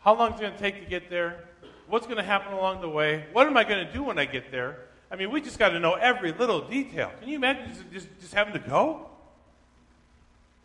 how 0.00 0.14
long 0.14 0.32
it's 0.32 0.40
going 0.40 0.52
to 0.52 0.58
take 0.58 0.82
to 0.82 0.90
get 0.90 1.08
there, 1.08 1.44
What's 1.92 2.06
going 2.06 2.16
to 2.16 2.22
happen 2.22 2.54
along 2.54 2.80
the 2.80 2.88
way? 2.88 3.26
What 3.34 3.46
am 3.46 3.54
I 3.54 3.64
going 3.64 3.86
to 3.86 3.92
do 3.92 4.02
when 4.02 4.18
I 4.18 4.24
get 4.24 4.50
there? 4.50 4.78
I 5.10 5.16
mean, 5.16 5.30
we 5.30 5.42
just 5.42 5.58
got 5.58 5.70
to 5.70 5.78
know 5.78 5.92
every 5.92 6.32
little 6.32 6.66
detail. 6.66 7.12
Can 7.20 7.28
you 7.28 7.36
imagine 7.36 7.68
just, 7.68 7.92
just, 7.92 8.08
just 8.18 8.32
having 8.32 8.54
to 8.54 8.58
go? 8.58 9.10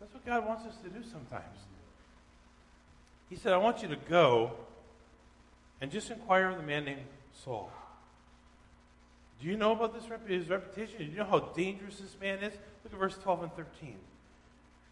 That's 0.00 0.14
what 0.14 0.24
God 0.24 0.46
wants 0.46 0.64
us 0.64 0.74
to 0.84 0.88
do 0.88 1.04
sometimes. 1.12 1.58
He 3.28 3.36
said, 3.36 3.52
I 3.52 3.58
want 3.58 3.82
you 3.82 3.88
to 3.88 3.98
go 4.08 4.52
and 5.82 5.90
just 5.90 6.10
inquire 6.10 6.48
of 6.48 6.56
the 6.56 6.62
man 6.62 6.86
named 6.86 7.02
Saul. 7.44 7.70
Do 9.42 9.48
you 9.48 9.58
know 9.58 9.72
about 9.72 9.92
this 9.92 10.04
his 10.26 10.48
reputation? 10.48 10.96
Do 10.96 11.04
you 11.04 11.18
know 11.18 11.24
how 11.24 11.40
dangerous 11.40 11.98
this 11.98 12.16
man 12.18 12.38
is? 12.38 12.54
Look 12.84 12.94
at 12.94 12.98
verse 12.98 13.18
12 13.22 13.42
and 13.42 13.52
13. 13.52 13.96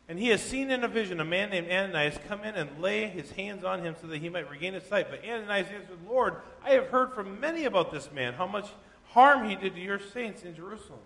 And 0.08 0.18
he 0.18 0.28
has 0.28 0.40
seen 0.40 0.70
in 0.70 0.84
a 0.84 0.88
vision 0.88 1.18
a 1.18 1.24
man 1.24 1.50
named 1.50 1.68
Ananias 1.68 2.18
come 2.28 2.44
in 2.44 2.54
and 2.54 2.80
lay 2.80 3.08
his 3.08 3.32
hands 3.32 3.64
on 3.64 3.82
him 3.82 3.96
so 4.00 4.06
that 4.06 4.18
he 4.18 4.28
might 4.28 4.48
regain 4.48 4.74
his 4.74 4.84
sight. 4.84 5.08
But 5.10 5.24
Ananias 5.24 5.66
answered, 5.68 5.98
Lord, 6.08 6.36
I 6.64 6.70
have 6.70 6.88
heard 6.88 7.12
from 7.12 7.40
many 7.40 7.64
about 7.64 7.90
this 7.90 8.10
man, 8.12 8.34
how 8.34 8.46
much 8.46 8.68
harm 9.10 9.48
he 9.48 9.56
did 9.56 9.74
to 9.74 9.80
your 9.80 9.98
saints 9.98 10.44
in 10.44 10.54
Jerusalem. 10.54 11.00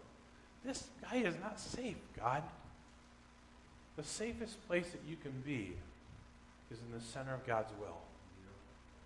This 0.65 0.85
guy 1.01 1.17
is 1.17 1.35
not 1.41 1.59
safe, 1.59 1.97
God. 2.19 2.43
The 3.97 4.05
safest 4.05 4.67
place 4.69 4.91
that 4.91 5.01
you 5.09 5.17
can 5.17 5.33
be 5.45 5.73
is 6.71 6.79
in 6.79 6.97
the 6.97 7.05
center 7.05 7.35
of 7.35 7.47
God's 7.47 7.73
will, 7.81 7.99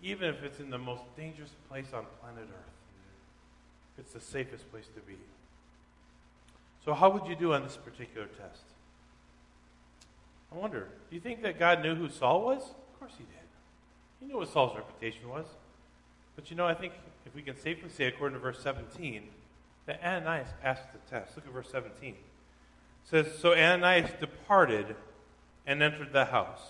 even 0.03 0.29
if 0.29 0.43
it's 0.43 0.59
in 0.59 0.71
the 0.71 0.79
most 0.79 1.03
dangerous 1.17 1.51
place 1.69 1.87
on 1.95 2.05
planet 2.21 2.49
Earth. 2.51 2.75
It's 3.99 4.13
the 4.13 4.21
safest 4.21 4.71
place 4.73 4.87
to 4.95 5.01
be. 5.01 5.17
So, 6.85 6.95
how 6.95 7.11
would 7.11 7.27
you 7.27 7.37
do 7.37 7.55
on 7.55 7.63
this 7.63 7.77
particular 7.77 8.27
test? 8.27 8.65
I 10.55 10.59
wonder, 10.59 10.89
do 11.11 11.17
you 11.17 11.21
think 11.21 11.43
that 11.43 11.59
God 11.59 11.83
knew 11.83 11.95
who 11.95 12.09
Saul 12.09 12.45
was? 12.45 12.63
Of 12.63 12.99
course 13.01 13.13
he 13.19 13.25
did. 13.25 13.35
He 14.21 14.27
knew 14.27 14.37
what 14.37 14.49
Saul's 14.49 14.77
reputation 14.77 15.29
was. 15.29 15.47
But 16.37 16.51
you 16.51 16.57
know, 16.57 16.67
I 16.67 16.75
think 16.75 16.93
if 17.27 17.35
we 17.35 17.43
can 17.43 17.57
safely 17.57 17.89
say, 17.89 18.05
according 18.05 18.37
to 18.37 18.41
verse 18.41 18.61
17, 18.63 19.23
that 19.87 20.01
Ananias 20.03 20.49
passed 20.63 20.85
the 20.93 20.99
test. 21.11 21.37
Look 21.37 21.47
at 21.47 21.53
verse 21.53 21.69
17. 21.71 22.11
It 22.11 22.17
says, 23.05 23.27
So 23.39 23.53
Ananias 23.53 24.11
departed 24.21 24.97
and 25.67 25.83
entered 25.83 26.13
the 26.13 26.27
house. 26.27 26.61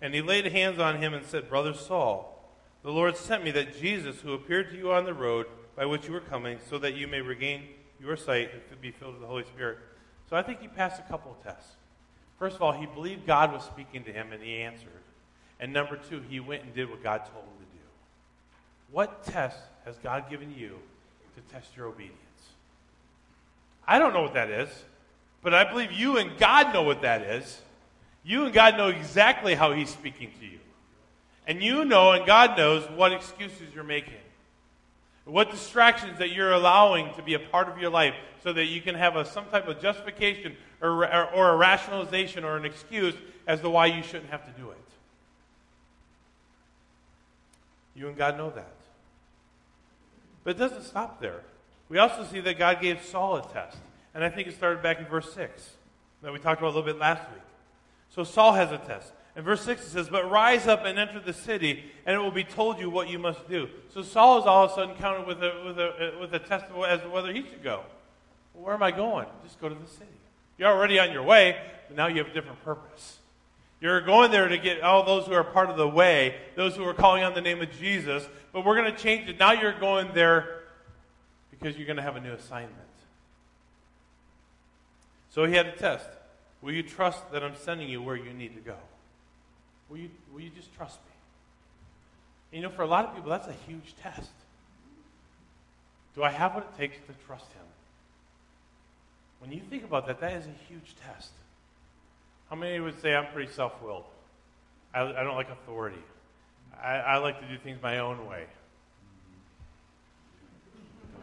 And 0.00 0.14
he 0.14 0.22
laid 0.22 0.46
hands 0.46 0.78
on 0.78 1.00
him 1.00 1.14
and 1.14 1.24
said, 1.24 1.48
Brother 1.48 1.74
Saul, 1.74 2.34
the 2.82 2.90
Lord 2.90 3.16
sent 3.16 3.44
me 3.44 3.50
that 3.52 3.78
Jesus, 3.78 4.20
who 4.20 4.32
appeared 4.32 4.70
to 4.70 4.76
you 4.76 4.92
on 4.92 5.04
the 5.04 5.14
road 5.14 5.46
by 5.76 5.86
which 5.86 6.06
you 6.06 6.12
were 6.12 6.20
coming, 6.20 6.58
so 6.68 6.78
that 6.78 6.94
you 6.94 7.06
may 7.06 7.20
regain 7.20 7.62
your 8.00 8.16
sight 8.16 8.50
and 8.70 8.80
be 8.80 8.90
filled 8.90 9.14
with 9.14 9.22
the 9.22 9.28
Holy 9.28 9.44
Spirit. 9.44 9.78
So 10.28 10.36
I 10.36 10.42
think 10.42 10.60
he 10.60 10.68
passed 10.68 11.00
a 11.00 11.04
couple 11.04 11.32
of 11.32 11.42
tests. 11.42 11.77
First 12.38 12.56
of 12.56 12.62
all, 12.62 12.72
he 12.72 12.86
believed 12.86 13.26
God 13.26 13.52
was 13.52 13.64
speaking 13.64 14.04
to 14.04 14.12
him 14.12 14.32
and 14.32 14.42
he 14.42 14.58
answered. 14.58 14.88
And 15.60 15.72
number 15.72 15.96
two, 15.96 16.20
he 16.28 16.38
went 16.40 16.62
and 16.62 16.74
did 16.74 16.88
what 16.88 17.02
God 17.02 17.18
told 17.18 17.44
him 17.44 17.52
to 17.58 17.64
do. 17.64 17.84
What 18.92 19.24
test 19.24 19.58
has 19.84 19.96
God 19.98 20.30
given 20.30 20.54
you 20.56 20.78
to 21.34 21.52
test 21.52 21.76
your 21.76 21.86
obedience? 21.86 22.14
I 23.86 23.98
don't 23.98 24.12
know 24.12 24.22
what 24.22 24.34
that 24.34 24.50
is, 24.50 24.68
but 25.42 25.54
I 25.54 25.64
believe 25.64 25.90
you 25.90 26.18
and 26.18 26.38
God 26.38 26.72
know 26.72 26.82
what 26.82 27.02
that 27.02 27.22
is. 27.22 27.60
You 28.22 28.44
and 28.44 28.54
God 28.54 28.76
know 28.76 28.88
exactly 28.88 29.54
how 29.54 29.72
he's 29.72 29.90
speaking 29.90 30.30
to 30.38 30.46
you. 30.46 30.58
And 31.46 31.62
you 31.62 31.84
know 31.84 32.12
and 32.12 32.26
God 32.26 32.56
knows 32.56 32.88
what 32.90 33.12
excuses 33.12 33.74
you're 33.74 33.82
making. 33.82 34.12
What 35.28 35.50
distractions 35.50 36.18
that 36.20 36.32
you're 36.32 36.52
allowing 36.52 37.12
to 37.14 37.22
be 37.22 37.34
a 37.34 37.38
part 37.38 37.68
of 37.68 37.78
your 37.78 37.90
life 37.90 38.14
so 38.42 38.50
that 38.54 38.64
you 38.64 38.80
can 38.80 38.94
have 38.94 39.14
a, 39.14 39.26
some 39.26 39.44
type 39.50 39.68
of 39.68 39.78
justification 39.78 40.56
or, 40.80 41.04
or, 41.04 41.30
or 41.34 41.50
a 41.50 41.56
rationalization 41.56 42.44
or 42.44 42.56
an 42.56 42.64
excuse 42.64 43.14
as 43.46 43.60
to 43.60 43.68
why 43.68 43.86
you 43.86 44.02
shouldn't 44.02 44.30
have 44.30 44.46
to 44.46 44.60
do 44.60 44.70
it. 44.70 44.76
You 47.94 48.08
and 48.08 48.16
God 48.16 48.38
know 48.38 48.48
that. 48.48 48.72
But 50.44 50.56
it 50.56 50.58
doesn't 50.58 50.84
stop 50.84 51.20
there. 51.20 51.42
We 51.90 51.98
also 51.98 52.24
see 52.24 52.40
that 52.40 52.58
God 52.58 52.80
gave 52.80 53.02
Saul 53.04 53.36
a 53.36 53.42
test. 53.52 53.76
And 54.14 54.24
I 54.24 54.30
think 54.30 54.48
it 54.48 54.54
started 54.54 54.82
back 54.82 54.98
in 54.98 55.04
verse 55.04 55.30
6 55.34 55.72
that 56.22 56.32
we 56.32 56.38
talked 56.38 56.62
about 56.62 56.68
a 56.68 56.74
little 56.74 56.90
bit 56.90 56.98
last 56.98 57.28
week. 57.30 57.42
So 58.14 58.24
Saul 58.24 58.54
has 58.54 58.72
a 58.72 58.78
test. 58.78 59.12
In 59.38 59.44
verse 59.44 59.62
6 59.62 59.86
it 59.86 59.90
says, 59.90 60.08
But 60.08 60.28
rise 60.28 60.66
up 60.66 60.84
and 60.84 60.98
enter 60.98 61.20
the 61.20 61.32
city, 61.32 61.84
and 62.04 62.16
it 62.16 62.18
will 62.18 62.32
be 62.32 62.42
told 62.42 62.80
you 62.80 62.90
what 62.90 63.08
you 63.08 63.20
must 63.20 63.48
do. 63.48 63.68
So 63.94 64.02
Saul 64.02 64.40
is 64.40 64.46
all 64.46 64.64
of 64.64 64.72
a 64.72 64.74
sudden 64.74 64.96
counted 64.96 65.28
with 65.28 65.40
a, 65.44 65.62
with 65.64 65.78
a, 65.78 66.18
with 66.20 66.34
a 66.34 66.40
test 66.40 66.64
as 66.88 67.00
to 67.02 67.08
whether 67.08 67.32
he 67.32 67.42
should 67.42 67.62
go. 67.62 67.84
Well, 68.52 68.64
where 68.64 68.74
am 68.74 68.82
I 68.82 68.90
going? 68.90 69.26
Just 69.44 69.60
go 69.60 69.68
to 69.68 69.74
the 69.76 69.86
city. 69.86 70.10
You're 70.58 70.68
already 70.68 70.98
on 70.98 71.12
your 71.12 71.22
way, 71.22 71.56
but 71.86 71.96
now 71.96 72.08
you 72.08 72.18
have 72.18 72.26
a 72.26 72.34
different 72.34 72.64
purpose. 72.64 73.18
You're 73.80 74.00
going 74.00 74.32
there 74.32 74.48
to 74.48 74.58
get 74.58 74.80
all 74.80 75.04
those 75.04 75.26
who 75.26 75.34
are 75.34 75.44
part 75.44 75.70
of 75.70 75.76
the 75.76 75.86
way, 75.86 76.34
those 76.56 76.74
who 76.74 76.82
are 76.82 76.92
calling 76.92 77.22
on 77.22 77.34
the 77.34 77.40
name 77.40 77.62
of 77.62 77.70
Jesus, 77.78 78.28
but 78.52 78.64
we're 78.64 78.74
going 78.74 78.92
to 78.92 78.98
change 78.98 79.28
it. 79.28 79.38
Now 79.38 79.52
you're 79.52 79.78
going 79.78 80.10
there 80.14 80.62
because 81.52 81.76
you're 81.76 81.86
going 81.86 81.96
to 81.96 82.02
have 82.02 82.16
a 82.16 82.20
new 82.20 82.32
assignment. 82.32 82.74
So 85.30 85.44
he 85.44 85.54
had 85.54 85.66
a 85.66 85.72
test. 85.76 86.08
Will 86.60 86.72
you 86.72 86.82
trust 86.82 87.30
that 87.30 87.44
I'm 87.44 87.54
sending 87.54 87.88
you 87.88 88.02
where 88.02 88.16
you 88.16 88.32
need 88.32 88.56
to 88.56 88.60
go? 88.60 88.74
Will 89.88 89.98
you, 89.98 90.10
will 90.32 90.40
you 90.40 90.50
just 90.50 90.74
trust 90.76 90.98
me? 90.98 92.58
You 92.58 92.62
know, 92.62 92.70
for 92.70 92.82
a 92.82 92.86
lot 92.86 93.04
of 93.04 93.14
people, 93.14 93.30
that's 93.30 93.48
a 93.48 93.56
huge 93.66 93.94
test. 94.02 94.30
Do 96.14 96.22
I 96.22 96.30
have 96.30 96.54
what 96.54 96.64
it 96.64 96.78
takes 96.78 96.96
to 97.06 97.26
trust 97.26 97.46
him? 97.52 97.64
When 99.40 99.52
you 99.52 99.60
think 99.70 99.84
about 99.84 100.06
that, 100.06 100.20
that 100.20 100.32
is 100.32 100.46
a 100.46 100.54
huge 100.68 100.94
test. 101.06 101.30
How 102.50 102.56
many 102.56 102.80
would 102.80 103.00
say 103.00 103.14
I'm 103.14 103.30
pretty 103.32 103.52
self 103.52 103.80
willed? 103.82 104.04
I, 104.94 105.02
I, 105.02 105.22
don't 105.22 105.36
like 105.36 105.50
authority. 105.50 106.02
I, 106.82 106.94
I, 106.96 107.16
like 107.18 107.40
to 107.40 107.46
do 107.46 107.58
things 107.58 107.78
my 107.82 107.98
own 107.98 108.26
way. 108.26 108.46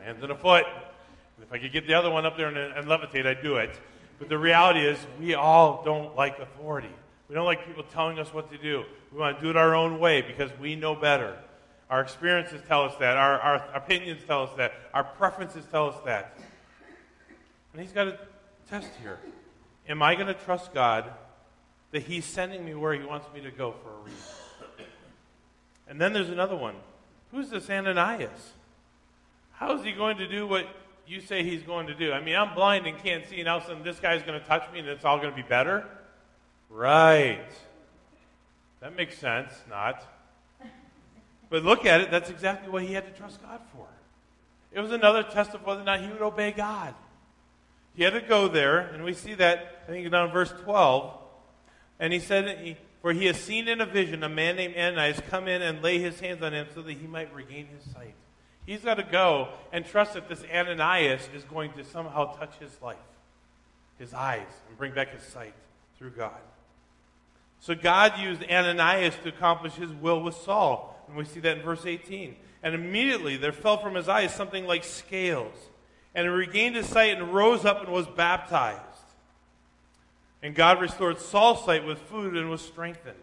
Hands 0.04 0.22
and 0.22 0.32
a 0.32 0.36
foot. 0.36 0.66
If 1.42 1.52
I 1.52 1.58
could 1.58 1.74
get 1.74 1.88
the 1.88 1.96
other 1.96 2.12
one 2.12 2.26
up 2.26 2.38
there 2.38 2.48
and, 2.48 2.58
and 2.58 2.88
levitate, 2.88 3.26
I'd 3.26 3.42
do 3.42 3.56
it. 3.58 3.78
But 4.20 4.30
the 4.30 4.38
reality 4.38 4.82
is, 4.82 5.00
we 5.20 5.34
all 5.34 5.84
don't 5.84 6.16
like 6.16 6.40
authority. 6.40 6.94
We 7.28 7.36
don't 7.36 7.46
like 7.46 7.66
people 7.66 7.84
telling 7.84 8.20
us 8.20 8.34
what 8.34 8.52
to 8.52 8.58
do. 8.58 8.84
We 9.12 9.20
want 9.20 9.38
to 9.38 9.44
do 9.44 9.50
it 9.50 9.58
our 9.58 9.76
own 9.76 10.00
way 10.00 10.22
because 10.22 10.52
we 10.60 10.76
know 10.76 10.96
better. 10.96 11.38
Our 11.90 12.02
experiences 12.02 12.62
tell 12.68 12.84
us 12.84 12.96
that. 13.00 13.18
Our, 13.18 13.40
our 13.40 13.56
opinions 13.76 14.22
tell 14.26 14.44
us 14.44 14.52
that. 14.58 14.74
Our 14.94 15.04
preferences 15.04 15.66
tell 15.72 15.90
us 15.90 15.96
that. 16.06 16.38
And 17.74 17.82
he's 17.82 17.92
got 17.92 18.08
a 18.08 18.20
test 18.70 18.90
here. 19.02 19.20
Am 19.88 20.02
I 20.02 20.16
going 20.16 20.28
to 20.28 20.34
trust 20.34 20.74
God 20.74 21.12
that 21.92 22.04
he's 22.04 22.26
sending 22.26 22.66
me 22.66 22.74
where 22.74 22.94
he 22.94 23.06
wants 23.06 23.28
me 23.34 23.42
to 23.42 23.52
go 23.52 23.74
for 23.84 23.90
a 23.90 24.04
reason? 24.04 24.36
And 25.88 26.02
then 26.02 26.14
there's 26.14 26.30
another 26.30 26.56
one. 26.56 26.76
Who's 27.32 27.50
this 27.50 27.70
Ananias? 27.70 28.54
How 29.52 29.78
is 29.78 29.84
he 29.84 29.92
going 29.92 30.18
to 30.18 30.28
do 30.28 30.48
what 30.48 30.68
you 31.08 31.22
say 31.22 31.44
he's 31.44 31.64
going 31.64 31.88
to 31.88 31.96
do? 31.96 32.12
I 32.12 32.22
mean, 32.22 32.36
I'm 32.36 32.56
blind 32.56 32.88
and 32.88 32.98
can't 32.98 33.26
see, 33.28 33.40
and 33.40 33.48
all 33.48 33.58
of 33.58 33.64
a 33.64 33.68
sudden 33.68 33.84
this 33.84 34.00
guy's 34.00 34.24
going 34.24 34.40
to 34.40 34.46
touch 34.46 34.72
me 34.74 34.80
and 34.80 34.88
it's 34.88 35.06
all 35.06 35.18
going 35.18 35.30
to 35.30 35.36
be 35.36 35.48
better? 35.48 35.88
Right. 36.70 37.50
That 38.82 38.96
makes 38.96 39.18
sense, 39.18 39.52
not. 39.70 40.06
But 41.50 41.64
look 41.64 41.86
at 41.86 42.02
it, 42.02 42.12
that's 42.12 42.30
exactly 42.30 42.70
what 42.70 42.84
he 42.84 42.94
had 42.94 43.06
to 43.06 43.20
trust 43.20 43.42
God 43.42 43.62
for. 43.74 43.88
It 44.72 44.80
was 44.80 44.92
another 44.92 45.24
test 45.24 45.54
of 45.54 45.66
whether 45.66 45.82
or 45.82 45.86
not 45.86 46.02
he 46.02 46.08
would 46.10 46.22
obey 46.22 46.52
God. 46.52 46.94
He 47.96 48.04
had 48.04 48.14
to 48.14 48.22
go 48.22 48.48
there, 48.48 48.80
and 48.80 49.04
we 49.04 49.14
see 49.14 49.36
that, 49.36 49.84
I 49.88 49.92
think, 49.92 50.12
down 50.12 50.28
in 50.28 50.34
verse 50.34 50.54
12. 50.64 51.14
And 52.00 52.12
he 52.12 52.20
said, 52.20 52.78
For 53.02 53.14
he 53.14 53.26
has 53.28 53.40
seen 53.40 53.70
in 53.70 53.80
a 53.80 53.86
vision 53.86 54.22
a 54.24 54.30
man 54.30 54.58
named 54.58 54.76
Ananias 54.76 55.22
come 55.30 55.48
in 55.48 55.62
and 55.62 55.82
lay 55.82 56.00
his 56.00 56.20
hands 56.20 56.44
on 56.44 56.54
him 56.54 56.68
so 56.76 56.82
that 56.82 56.94
he 56.94 57.08
might 57.08 57.34
regain 57.34 57.68
his 57.68 57.94
sight. 57.94 58.16
He's 58.66 58.82
got 58.82 58.96
to 58.96 59.04
go 59.04 59.50
and 59.72 59.86
trust 59.86 60.16
that 60.16 60.28
this 60.28 60.44
Ananias 60.54 61.30
is 61.34 61.44
going 61.44 61.72
to 61.74 61.86
somehow 61.86 62.34
touch 62.34 62.54
his 62.60 62.82
life, 62.82 62.98
his 63.98 64.14
eyes, 64.14 64.48
and 64.68 64.78
bring 64.78 64.94
back 64.94 65.14
his 65.14 65.24
sight 65.24 65.54
through 65.98 66.12
God. 66.12 66.34
So 67.66 67.74
God 67.74 68.20
used 68.20 68.44
Ananias 68.44 69.16
to 69.24 69.30
accomplish 69.30 69.74
his 69.74 69.90
will 69.92 70.22
with 70.22 70.36
Saul. 70.36 71.04
And 71.08 71.18
we 71.18 71.26
see 71.26 71.40
that 71.40 71.58
in 71.58 71.64
verse 71.64 71.88
18. 71.88 72.36
And 72.62 72.76
immediately 72.76 73.38
there 73.38 73.52
fell 73.52 73.80
from 73.80 73.96
his 73.96 74.08
eyes 74.08 74.36
something 74.36 74.68
like 74.68 74.84
scales 74.84 75.56
and 76.14 76.26
he 76.26 76.30
regained 76.30 76.76
his 76.76 76.86
sight 76.86 77.18
and 77.18 77.34
rose 77.34 77.66
up 77.66 77.82
and 77.82 77.92
was 77.92 78.06
baptized. 78.06 78.82
And 80.44 80.54
God 80.54 80.80
restored 80.80 81.20
Saul's 81.20 81.66
sight 81.66 81.84
with 81.84 81.98
food 81.98 82.38
and 82.38 82.52
was 82.52 82.62
strengthened. 82.62 83.16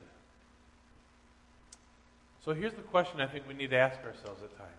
So 2.45 2.53
here's 2.53 2.75
the 2.75 2.83
question 2.83 3.21
I 3.21 3.29
think 3.29 3.47
we 3.47 3.55
need 3.55 3.71
to 3.71 3.77
ask 3.77 3.97
ourselves 4.05 4.43
at 4.43 4.59
times 4.59 4.71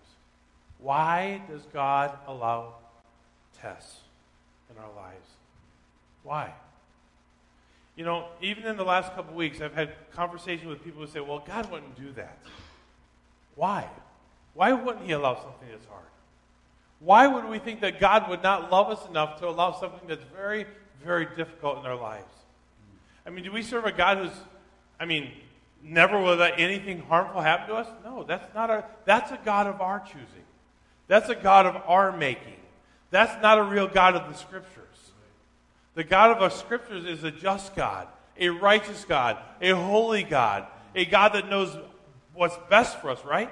Why 0.80 1.42
does 1.50 1.62
God 1.72 2.18
allow 2.28 2.74
tests 3.62 4.02
in 4.70 4.78
our 4.78 4.94
lives? 4.94 5.30
Why? 6.24 6.52
You 7.96 8.06
know, 8.06 8.28
even 8.42 8.66
in 8.66 8.76
the 8.76 8.84
last 8.84 9.14
couple 9.14 9.36
weeks, 9.36 9.62
I've 9.62 9.76
had 9.76 9.94
conversations 10.12 10.68
with 10.68 10.84
people 10.84 11.02
who 11.02 11.08
say, 11.08 11.20
well, 11.20 11.44
God 11.46 11.72
wouldn't 11.72 11.96
do 11.96 12.12
that. 12.14 12.40
Why? 13.56 13.88
Why 14.56 14.74
wouldn't 14.74 15.06
He 15.06 15.12
allow 15.12 15.36
something 15.36 15.68
that's 15.70 15.86
hard? 15.86 16.04
Why 17.00 17.28
would 17.28 17.46
we 17.46 17.60
think 17.60 17.82
that 17.82 18.00
God 18.00 18.30
would 18.30 18.42
not 18.42 18.72
love 18.72 18.90
us 18.90 19.08
enough 19.10 19.40
to 19.40 19.48
allow 19.48 19.74
something 19.74 20.08
that's 20.08 20.24
very, 20.36 20.66
very 21.04 21.28
difficult 21.36 21.80
in 21.80 21.86
our 21.86 21.96
lives? 21.96 22.34
I 23.26 23.30
mean, 23.30 23.44
do 23.44 23.52
we 23.52 23.62
serve 23.62 23.86
a 23.86 23.92
God 23.92 24.18
who's, 24.18 24.38
I 25.00 25.06
mean, 25.06 25.32
never 25.84 26.20
will 26.20 26.36
let 26.36 26.60
anything 26.60 27.02
harmful 27.02 27.42
happen 27.42 27.68
to 27.68 27.76
us? 27.76 27.88
No, 28.04 28.24
that's 28.24 28.54
not 28.56 28.70
our, 28.70 28.86
that's 29.06 29.32
a 29.32 29.40
God 29.44 29.68
of 29.68 29.82
our 29.82 30.00
choosing. 30.00 30.46
That's 31.08 31.30
a 31.30 31.36
God 31.36 31.66
of 31.66 31.76
our 31.88 32.16
making. 32.16 32.56
That's 33.12 33.42
not 33.42 33.60
a 33.60 33.64
real 33.64 33.88
God 33.88 34.16
of 34.16 34.32
the 34.32 34.38
Scriptures. 34.38 34.93
The 35.96 36.04
God 36.04 36.32
of 36.32 36.42
our 36.42 36.50
Scriptures 36.50 37.06
is 37.06 37.24
a 37.24 37.32
just 37.32 37.76
God, 37.76 38.08
a 38.38 38.50
righteous 38.50 39.06
God, 39.06 39.38
a 39.62 39.70
holy 39.72 40.24
God, 40.24 40.68
a 40.96 41.06
God 41.06 41.34
that 41.34 41.50
knows 41.50 41.78
what's 42.34 42.58
best 42.70 43.00
for 43.00 43.10
us, 43.10 43.24
right? 43.24 43.52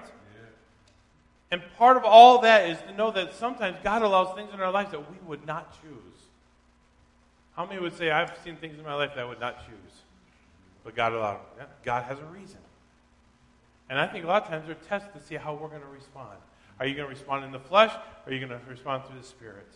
And 1.52 1.62
part 1.78 1.98
of 1.98 2.06
all 2.06 2.42
that 2.42 2.70
is 2.70 2.78
to 2.84 2.94
know 2.94 3.12
that 3.12 3.36
sometimes 3.36 3.78
God 3.84 4.02
allows 4.02 4.34
things 4.36 4.54
in 4.54 4.62
our 4.62 4.72
lives 4.72 4.92
that 4.92 5.12
we 5.12 5.18
would 5.28 5.46
not 5.46 5.72
choose. 5.82 6.22
How 7.56 7.66
many 7.66 7.82
would 7.82 7.96
say, 7.96 8.10
I've 8.10 8.32
seen 8.44 8.56
things 8.56 8.80
in 8.80 8.86
my 8.86 8.96
life 8.96 9.12
that 9.16 9.22
I 9.22 9.26
would 9.26 9.42
not 9.42 9.60
choose? 9.66 10.02
But 10.84 10.96
God 10.96 11.14
allowed 11.14 11.34
them. 11.34 11.46
Yeah, 11.60 11.66
God 11.84 12.04
has 12.06 12.18
a 12.18 12.26
reason. 12.26 12.60
And 13.90 14.00
I 14.00 14.08
think 14.08 14.24
a 14.24 14.28
lot 14.28 14.44
of 14.44 14.50
times 14.50 14.66
they're 14.66 14.76
tests 14.76 15.10
to 15.14 15.22
see 15.22 15.36
how 15.36 15.54
we're 15.54 15.68
going 15.68 15.82
to 15.82 15.88
respond. 15.88 16.38
Are 16.80 16.86
you 16.86 16.96
going 16.96 17.08
to 17.08 17.14
respond 17.14 17.44
in 17.44 17.52
the 17.52 17.60
flesh, 17.60 17.92
or 17.94 18.32
are 18.32 18.34
you 18.34 18.40
going 18.40 18.58
to 18.58 18.66
respond 18.70 19.04
through 19.06 19.20
the 19.20 19.28
Spirit? 19.28 19.68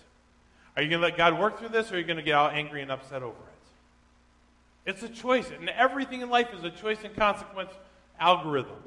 Are 0.75 0.81
you 0.81 0.89
going 0.89 1.01
to 1.01 1.07
let 1.07 1.17
God 1.17 1.39
work 1.39 1.59
through 1.59 1.69
this, 1.69 1.91
or 1.91 1.95
are 1.95 1.99
you 1.99 2.03
going 2.03 2.17
to 2.17 2.23
get 2.23 2.33
all 2.33 2.49
angry 2.49 2.81
and 2.81 2.91
upset 2.91 3.23
over 3.23 3.37
it? 3.37 4.91
It's 4.91 5.03
a 5.03 5.09
choice. 5.09 5.49
And 5.49 5.69
everything 5.69 6.21
in 6.21 6.29
life 6.29 6.49
is 6.53 6.63
a 6.63 6.69
choice 6.69 6.99
and 7.03 7.15
consequence 7.15 7.71
algorithm. 8.19 8.77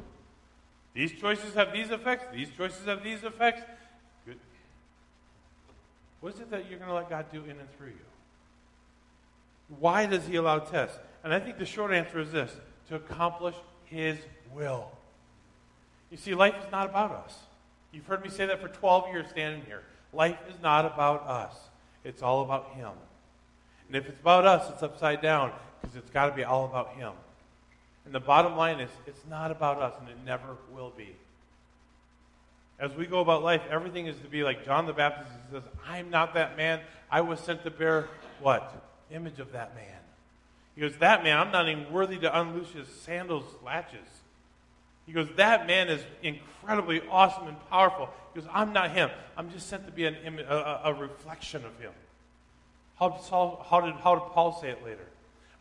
These 0.94 1.12
choices 1.12 1.54
have 1.54 1.72
these 1.72 1.90
effects, 1.90 2.24
these 2.32 2.48
choices 2.56 2.84
have 2.86 3.02
these 3.02 3.22
effects. 3.24 3.62
Good. 4.26 4.38
What 6.20 6.34
is 6.34 6.40
it 6.40 6.50
that 6.50 6.68
you're 6.68 6.78
going 6.78 6.90
to 6.90 6.94
let 6.94 7.08
God 7.08 7.26
do 7.32 7.42
in 7.44 7.50
and 7.50 7.76
through 7.76 7.88
you? 7.88 8.08
Why 9.78 10.06
does 10.06 10.26
He 10.26 10.36
allow 10.36 10.58
tests? 10.58 10.98
And 11.24 11.32
I 11.32 11.40
think 11.40 11.58
the 11.58 11.66
short 11.66 11.92
answer 11.92 12.20
is 12.20 12.32
this 12.32 12.52
to 12.88 12.96
accomplish 12.96 13.54
His 13.84 14.18
will. 14.52 14.90
You 16.10 16.16
see, 16.16 16.34
life 16.34 16.54
is 16.64 16.70
not 16.72 16.88
about 16.88 17.12
us. 17.12 17.36
You've 17.92 18.06
heard 18.06 18.22
me 18.22 18.30
say 18.30 18.46
that 18.46 18.60
for 18.60 18.68
12 18.68 19.08
years 19.08 19.28
standing 19.28 19.62
here. 19.66 19.82
Life 20.12 20.38
is 20.48 20.54
not 20.62 20.86
about 20.86 21.26
us, 21.26 21.54
it's 22.08 22.22
all 22.22 22.42
about 22.42 22.70
Him. 22.74 22.90
And 23.86 23.96
if 23.96 24.08
it's 24.08 24.20
about 24.20 24.46
us, 24.46 24.70
it's 24.70 24.82
upside 24.82 25.22
down 25.22 25.52
because 25.80 25.96
it's 25.96 26.10
got 26.10 26.26
to 26.26 26.34
be 26.34 26.44
all 26.44 26.64
about 26.64 26.94
Him. 26.94 27.12
And 28.04 28.14
the 28.14 28.20
bottom 28.20 28.56
line 28.56 28.80
is, 28.80 28.90
it's 29.06 29.24
not 29.28 29.50
about 29.50 29.78
us, 29.82 29.92
and 30.00 30.08
it 30.08 30.16
never 30.24 30.56
will 30.72 30.92
be. 30.96 31.14
As 32.78 32.94
we 32.94 33.06
go 33.06 33.20
about 33.20 33.42
life, 33.42 33.62
everything 33.70 34.06
is 34.06 34.16
to 34.20 34.28
be 34.28 34.44
like 34.44 34.64
John 34.64 34.86
the 34.86 34.92
Baptist. 34.92 35.30
He 35.30 35.56
says, 35.56 35.64
I'm 35.86 36.10
not 36.10 36.34
that 36.34 36.56
man. 36.56 36.80
I 37.10 37.20
was 37.20 37.40
sent 37.40 37.64
to 37.64 37.70
bear 37.70 38.08
what? 38.40 38.72
Image 39.10 39.40
of 39.40 39.52
that 39.52 39.74
man. 39.74 39.84
He 40.74 40.80
goes, 40.80 40.96
That 40.98 41.24
man, 41.24 41.38
I'm 41.38 41.50
not 41.50 41.68
even 41.68 41.92
worthy 41.92 42.18
to 42.18 42.40
unloose 42.40 42.70
his 42.70 42.86
sandals' 42.88 43.44
latches. 43.64 44.06
He 45.08 45.14
goes, 45.14 45.28
That 45.36 45.66
man 45.66 45.88
is 45.88 46.02
incredibly 46.22 47.00
awesome 47.10 47.48
and 47.48 47.56
powerful. 47.70 48.10
He 48.34 48.40
goes, 48.40 48.48
I'm 48.52 48.74
not 48.74 48.90
him. 48.90 49.10
I'm 49.38 49.50
just 49.50 49.68
sent 49.68 49.86
to 49.86 49.92
be 49.92 50.04
an 50.04 50.16
a, 50.46 50.80
a, 50.84 50.94
reflection 50.94 51.64
of 51.64 51.76
him. 51.80 51.92
How 52.96 53.18
Saul, 53.18 53.64
how, 53.68 53.80
did, 53.80 53.94
how 53.94 54.16
did 54.16 54.24
Paul 54.32 54.60
say 54.60 54.68
it 54.68 54.84
later? 54.84 55.06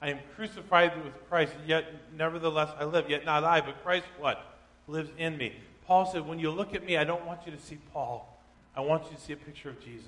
I 0.02 0.10
am 0.10 0.20
crucified 0.36 1.02
with 1.02 1.14
Christ, 1.30 1.54
yet 1.66 1.86
nevertheless 2.16 2.70
I 2.78 2.84
live. 2.84 3.10
Yet 3.10 3.24
not 3.26 3.46
I, 3.46 3.62
but 3.62 3.82
Christ 3.84 4.06
what? 4.20 4.44
Lives 4.86 5.10
in 5.18 5.38
me. 5.38 5.54
Paul 5.86 6.06
said, 6.06 6.28
When 6.28 6.40
you 6.40 6.52
look 6.52 6.76
at 6.76 6.86
me, 6.86 6.98
I 6.98 7.06
don't 7.06 7.26
want 7.26 7.40
you 7.46 7.54
to 7.54 7.60
see 7.60 7.78
Paul. 7.94 8.38
I 8.76 8.82
want 8.82 9.06
you 9.06 9.16
to 9.16 9.22
see 9.22 9.32
a 9.32 9.38
picture 9.38 9.70
of 9.70 9.80
Jesus. 9.80 10.06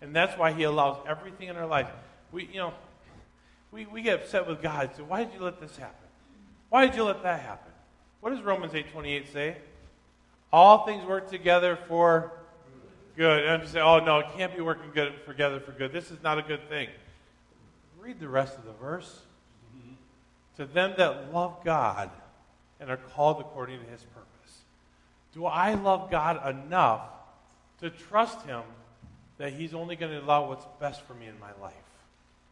And 0.00 0.16
that's 0.16 0.36
why 0.38 0.52
he 0.52 0.62
allows 0.62 0.96
everything 1.06 1.48
in 1.48 1.56
our 1.56 1.66
life. 1.66 1.88
We, 2.32 2.46
you 2.46 2.56
know, 2.58 2.72
we, 3.70 3.84
we 3.84 4.00
get 4.00 4.22
upset 4.22 4.48
with 4.48 4.62
God. 4.62 4.92
So 4.96 5.04
why 5.04 5.24
did 5.24 5.34
you 5.34 5.40
let 5.40 5.60
this 5.60 5.76
happen? 5.76 6.08
Why 6.70 6.86
did 6.86 6.96
you 6.96 7.04
let 7.04 7.22
that 7.22 7.40
happen? 7.40 7.69
What 8.20 8.30
does 8.30 8.42
Romans 8.42 8.72
8.28 8.72 9.32
say? 9.32 9.56
All 10.52 10.84
things 10.84 11.04
work 11.06 11.30
together 11.30 11.78
for 11.88 12.32
good. 13.16 13.44
And 13.44 13.62
you 13.62 13.68
say, 13.68 13.80
oh, 13.80 14.00
no, 14.00 14.18
it 14.18 14.26
can't 14.36 14.54
be 14.54 14.60
working 14.60 14.90
good 14.92 15.12
together 15.26 15.60
for 15.60 15.72
good. 15.72 15.92
This 15.92 16.10
is 16.10 16.22
not 16.22 16.38
a 16.38 16.42
good 16.42 16.68
thing. 16.68 16.88
Read 17.98 18.20
the 18.20 18.28
rest 18.28 18.56
of 18.58 18.64
the 18.64 18.72
verse. 18.72 19.20
To 20.56 20.66
them 20.66 20.94
that 20.98 21.32
love 21.32 21.64
God 21.64 22.10
and 22.80 22.90
are 22.90 22.96
called 22.96 23.40
according 23.40 23.80
to 23.80 23.86
his 23.86 24.02
purpose. 24.02 24.58
Do 25.32 25.46
I 25.46 25.74
love 25.74 26.10
God 26.10 26.46
enough 26.48 27.02
to 27.80 27.90
trust 27.90 28.44
him 28.46 28.62
that 29.38 29.52
he's 29.52 29.72
only 29.72 29.96
going 29.96 30.12
to 30.12 30.20
allow 30.22 30.48
what's 30.48 30.66
best 30.80 31.02
for 31.02 31.14
me 31.14 31.26
in 31.26 31.38
my 31.38 31.52
life? 31.62 31.74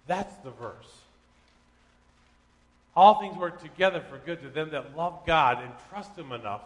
That's 0.06 0.34
the 0.36 0.50
verse. 0.50 1.02
All 2.98 3.20
things 3.20 3.36
work 3.36 3.62
together 3.62 4.00
for 4.00 4.18
good 4.18 4.42
to 4.42 4.48
them 4.48 4.70
that 4.70 4.96
love 4.96 5.20
God 5.24 5.62
and 5.62 5.70
trust 5.88 6.18
him 6.18 6.32
enough 6.32 6.62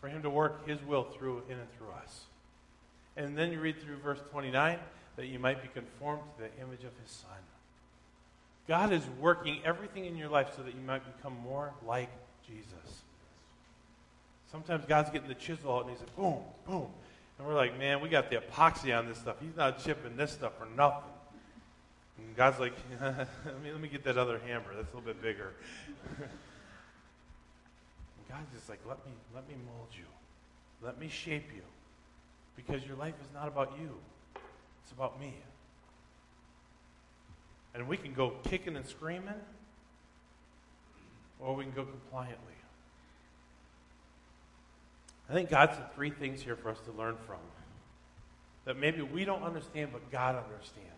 for 0.00 0.06
him 0.06 0.22
to 0.22 0.30
work 0.30 0.64
his 0.64 0.80
will 0.84 1.02
through 1.02 1.42
in 1.48 1.58
and 1.58 1.68
through 1.76 1.88
us. 2.04 2.26
And 3.16 3.36
then 3.36 3.50
you 3.50 3.58
read 3.58 3.82
through 3.82 3.96
verse 3.96 4.20
29 4.30 4.78
that 5.16 5.26
you 5.26 5.40
might 5.40 5.60
be 5.60 5.66
conformed 5.74 6.22
to 6.36 6.44
the 6.44 6.62
image 6.62 6.84
of 6.84 6.92
his 7.02 7.10
son. 7.10 7.36
God 8.68 8.92
is 8.92 9.02
working 9.18 9.58
everything 9.64 10.04
in 10.04 10.16
your 10.16 10.28
life 10.28 10.52
so 10.54 10.62
that 10.62 10.72
you 10.72 10.82
might 10.86 11.02
become 11.16 11.36
more 11.42 11.72
like 11.84 12.10
Jesus. 12.46 13.02
Sometimes 14.52 14.84
God's 14.84 15.10
getting 15.10 15.26
the 15.26 15.34
chisel 15.34 15.74
out 15.74 15.80
and 15.80 15.90
he's 15.90 15.98
like, 15.98 16.14
boom, 16.14 16.44
boom. 16.64 16.86
And 17.40 17.48
we're 17.48 17.56
like, 17.56 17.76
man, 17.76 18.00
we 18.00 18.08
got 18.08 18.30
the 18.30 18.36
epoxy 18.36 18.96
on 18.96 19.08
this 19.08 19.18
stuff. 19.18 19.34
He's 19.40 19.56
not 19.56 19.84
chipping 19.84 20.16
this 20.16 20.30
stuff 20.30 20.52
for 20.56 20.68
nothing. 20.76 21.10
And 22.18 22.36
God's 22.36 22.60
like, 22.60 22.74
let, 23.00 23.62
me, 23.62 23.72
let 23.72 23.80
me 23.80 23.88
get 23.88 24.04
that 24.04 24.18
other 24.18 24.38
hammer. 24.46 24.74
That's 24.74 24.92
a 24.92 24.96
little 24.96 25.12
bit 25.12 25.20
bigger. 25.22 25.52
God's 28.28 28.52
just 28.54 28.68
like, 28.68 28.80
let 28.88 29.04
me, 29.06 29.12
let 29.34 29.48
me 29.48 29.54
mold 29.66 29.88
you. 29.92 30.04
Let 30.82 30.98
me 30.98 31.08
shape 31.08 31.50
you. 31.54 31.62
Because 32.56 32.86
your 32.86 32.96
life 32.96 33.14
is 33.20 33.28
not 33.34 33.48
about 33.48 33.72
you. 33.80 33.94
It's 34.82 34.92
about 34.92 35.20
me. 35.20 35.34
And 37.74 37.88
we 37.88 37.96
can 37.96 38.12
go 38.12 38.34
kicking 38.44 38.76
and 38.76 38.86
screaming, 38.86 39.34
or 41.40 41.56
we 41.56 41.64
can 41.64 41.72
go 41.72 41.84
compliantly. 41.84 42.54
I 45.28 45.32
think 45.32 45.50
God 45.50 45.70
said 45.72 45.92
three 45.94 46.10
things 46.10 46.42
here 46.42 46.54
for 46.54 46.70
us 46.70 46.78
to 46.86 46.92
learn 46.92 47.16
from 47.26 47.38
that 48.64 48.76
maybe 48.76 49.02
we 49.02 49.24
don't 49.24 49.42
understand, 49.42 49.90
but 49.92 50.10
God 50.10 50.36
understands. 50.36 50.90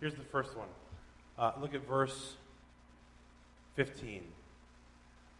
Here's 0.00 0.14
the 0.14 0.22
first 0.22 0.56
one. 0.56 0.68
Uh, 1.38 1.52
look 1.60 1.74
at 1.74 1.86
verse 1.86 2.34
15. 3.76 4.22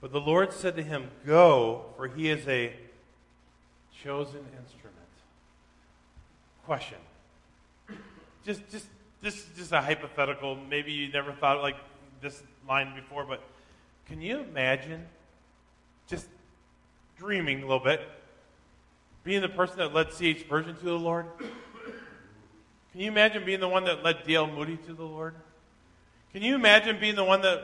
But 0.00 0.12
the 0.12 0.20
Lord 0.20 0.52
said 0.52 0.76
to 0.76 0.82
him, 0.82 1.10
Go, 1.26 1.86
for 1.96 2.08
he 2.08 2.28
is 2.28 2.46
a 2.48 2.72
chosen 4.02 4.44
instrument. 4.62 4.96
Question. 6.64 6.98
Just, 8.44 8.68
just 8.70 8.86
this 9.22 9.36
is 9.36 9.46
just 9.56 9.72
a 9.72 9.80
hypothetical. 9.80 10.56
Maybe 10.56 10.92
you 10.92 11.10
never 11.10 11.32
thought 11.32 11.62
like 11.62 11.76
this 12.20 12.42
line 12.68 12.94
before, 12.94 13.24
but 13.24 13.42
can 14.06 14.20
you 14.20 14.40
imagine 14.40 15.04
just 16.06 16.26
dreaming 17.18 17.58
a 17.58 17.62
little 17.62 17.82
bit, 17.82 18.00
being 19.24 19.40
the 19.40 19.48
person 19.48 19.78
that 19.78 19.94
led 19.94 20.12
C.H. 20.12 20.40
Spurgeon 20.40 20.76
to 20.76 20.84
the 20.84 20.92
Lord? 20.92 21.26
Can 22.96 23.02
you 23.02 23.10
imagine 23.10 23.44
being 23.44 23.60
the 23.60 23.68
one 23.68 23.84
that 23.84 24.02
led 24.02 24.24
D.L. 24.24 24.46
Moody 24.46 24.78
to 24.86 24.94
the 24.94 25.04
Lord? 25.04 25.34
Can 26.32 26.40
you 26.40 26.54
imagine 26.54 26.98
being 26.98 27.14
the 27.14 27.24
one 27.24 27.42
that 27.42 27.62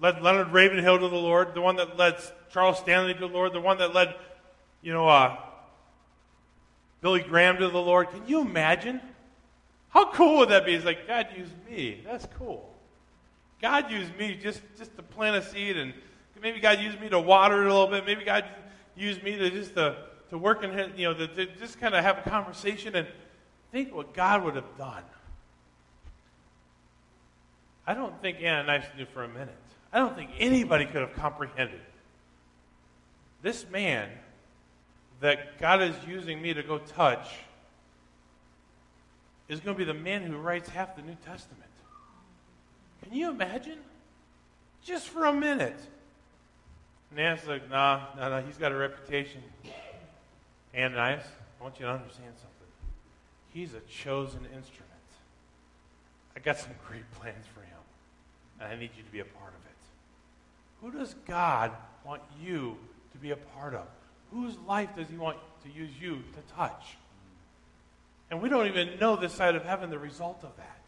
led 0.00 0.22
Leonard 0.22 0.52
Ravenhill 0.52 1.00
to 1.00 1.08
the 1.08 1.16
Lord, 1.16 1.52
the 1.52 1.60
one 1.60 1.74
that 1.74 1.96
led 1.96 2.14
Charles 2.52 2.78
Stanley 2.78 3.12
to 3.14 3.18
the 3.18 3.26
Lord, 3.26 3.52
the 3.52 3.60
one 3.60 3.78
that 3.78 3.92
led, 3.92 4.14
you 4.82 4.92
know, 4.92 5.08
uh, 5.08 5.36
Billy 7.00 7.22
Graham 7.22 7.56
to 7.56 7.68
the 7.68 7.76
Lord? 7.76 8.10
Can 8.10 8.22
you 8.28 8.40
imagine? 8.40 9.00
How 9.88 10.12
cool 10.12 10.38
would 10.38 10.50
that 10.50 10.64
be? 10.64 10.74
It's 10.74 10.84
like, 10.84 11.08
God 11.08 11.26
used 11.36 11.50
me. 11.68 12.02
That's 12.06 12.28
cool. 12.38 12.72
God 13.60 13.90
used 13.90 14.16
me 14.16 14.38
just, 14.40 14.62
just 14.78 14.94
to 14.96 15.02
plant 15.02 15.34
a 15.34 15.42
seed, 15.42 15.76
and 15.76 15.92
maybe 16.40 16.60
God 16.60 16.78
used 16.78 17.00
me 17.00 17.08
to 17.08 17.18
water 17.18 17.64
it 17.64 17.66
a 17.66 17.74
little 17.74 17.88
bit. 17.88 18.06
Maybe 18.06 18.24
God 18.24 18.44
used 18.94 19.24
me 19.24 19.36
to 19.38 19.50
just 19.50 19.74
to, 19.74 19.96
to 20.30 20.38
work 20.38 20.62
in, 20.62 20.92
you 20.96 21.08
know, 21.08 21.14
to, 21.14 21.26
to 21.26 21.46
just 21.56 21.80
kind 21.80 21.96
of 21.96 22.04
have 22.04 22.18
a 22.18 22.30
conversation 22.30 22.94
and 22.94 23.08
think 23.76 23.94
what 23.94 24.14
God 24.14 24.42
would 24.42 24.54
have 24.54 24.78
done. 24.78 25.02
I 27.86 27.92
don't 27.92 28.18
think 28.22 28.38
Ananias 28.38 28.86
knew 28.96 29.04
for 29.04 29.22
a 29.22 29.28
minute. 29.28 29.54
I 29.92 29.98
don't 29.98 30.16
think 30.16 30.30
anybody 30.38 30.86
could 30.86 31.02
have 31.02 31.14
comprehended. 31.14 31.82
This 33.42 33.68
man 33.68 34.08
that 35.20 35.58
God 35.58 35.82
is 35.82 35.94
using 36.08 36.40
me 36.40 36.54
to 36.54 36.62
go 36.62 36.78
touch 36.78 37.28
is 39.46 39.60
going 39.60 39.76
to 39.76 39.78
be 39.78 39.84
the 39.84 39.92
man 39.92 40.22
who 40.22 40.38
writes 40.38 40.70
half 40.70 40.96
the 40.96 41.02
New 41.02 41.16
Testament. 41.26 41.70
Can 43.02 43.12
you 43.12 43.28
imagine? 43.28 43.78
Just 44.84 45.08
for 45.08 45.26
a 45.26 45.34
minute. 45.34 45.78
Ananias 47.12 47.46
like, 47.46 47.68
nah, 47.68 48.06
no, 48.16 48.22
nah, 48.22 48.40
no, 48.40 48.46
he's 48.46 48.56
got 48.56 48.72
a 48.72 48.76
reputation. 48.76 49.42
Ananias, 50.74 51.24
I 51.60 51.62
want 51.62 51.78
you 51.78 51.84
to 51.84 51.92
understand 51.92 52.32
something. 52.36 52.55
He's 53.56 53.72
a 53.72 53.80
chosen 53.88 54.40
instrument. 54.54 54.92
I 56.36 56.40
got 56.40 56.58
some 56.58 56.72
great 56.88 57.10
plans 57.12 57.46
for 57.54 57.60
him, 57.60 57.78
and 58.60 58.70
I 58.70 58.76
need 58.76 58.90
you 58.94 59.02
to 59.02 59.10
be 59.10 59.20
a 59.20 59.24
part 59.24 59.48
of 59.48 59.64
it. 59.64 60.82
Who 60.82 60.98
does 60.98 61.14
God 61.26 61.72
want 62.04 62.20
you 62.38 62.76
to 63.12 63.18
be 63.18 63.30
a 63.30 63.36
part 63.36 63.72
of? 63.72 63.86
Whose 64.30 64.58
life 64.68 64.90
does 64.94 65.08
he 65.08 65.16
want 65.16 65.38
to 65.64 65.70
use 65.70 65.88
you 65.98 66.16
to 66.16 66.54
touch? 66.54 66.98
And 68.30 68.42
we 68.42 68.50
don't 68.50 68.66
even 68.66 68.98
know 69.00 69.16
this 69.16 69.32
side 69.32 69.54
of 69.54 69.64
heaven 69.64 69.88
the 69.88 69.98
result 69.98 70.40
of 70.42 70.54
that. 70.58 70.80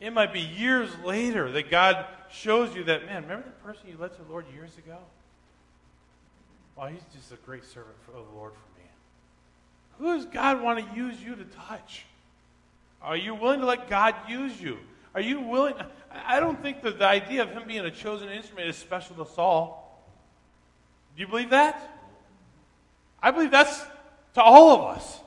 It 0.00 0.14
might 0.14 0.32
be 0.32 0.40
years 0.40 0.88
later 1.04 1.52
that 1.52 1.70
God 1.70 2.06
shows 2.32 2.74
you 2.74 2.84
that, 2.84 3.04
man, 3.04 3.24
remember 3.24 3.44
the 3.44 3.62
person 3.62 3.90
you 3.90 3.98
led 3.98 4.16
to 4.16 4.22
the 4.22 4.30
Lord 4.30 4.46
years 4.54 4.78
ago? 4.78 4.96
Well, 6.76 6.86
he's 6.86 7.04
just 7.14 7.30
a 7.30 7.36
great 7.36 7.66
servant 7.66 7.96
of 8.08 8.14
the 8.14 8.38
Lord 8.38 8.52
for 8.54 8.75
me. 8.75 8.75
Who 9.98 10.16
does 10.16 10.26
God 10.26 10.62
want 10.62 10.78
to 10.78 10.96
use 10.96 11.20
you 11.22 11.34
to 11.34 11.44
touch? 11.44 12.04
Are 13.00 13.16
you 13.16 13.34
willing 13.34 13.60
to 13.60 13.66
let 13.66 13.88
God 13.88 14.14
use 14.28 14.60
you? 14.60 14.78
Are 15.14 15.20
you 15.20 15.40
willing? 15.40 15.74
I 16.26 16.40
don't 16.40 16.60
think 16.60 16.82
that 16.82 16.98
the 16.98 17.06
idea 17.06 17.42
of 17.42 17.50
him 17.50 17.64
being 17.66 17.84
a 17.84 17.90
chosen 17.90 18.28
instrument 18.28 18.68
is 18.68 18.76
special 18.76 19.16
to 19.16 19.30
Saul. 19.32 19.82
Do 21.14 21.22
you 21.22 21.28
believe 21.28 21.50
that? 21.50 21.90
I 23.22 23.30
believe 23.30 23.50
that's 23.50 23.80
to 24.34 24.42
all 24.42 24.72
of 24.72 24.96
us. 24.96 25.20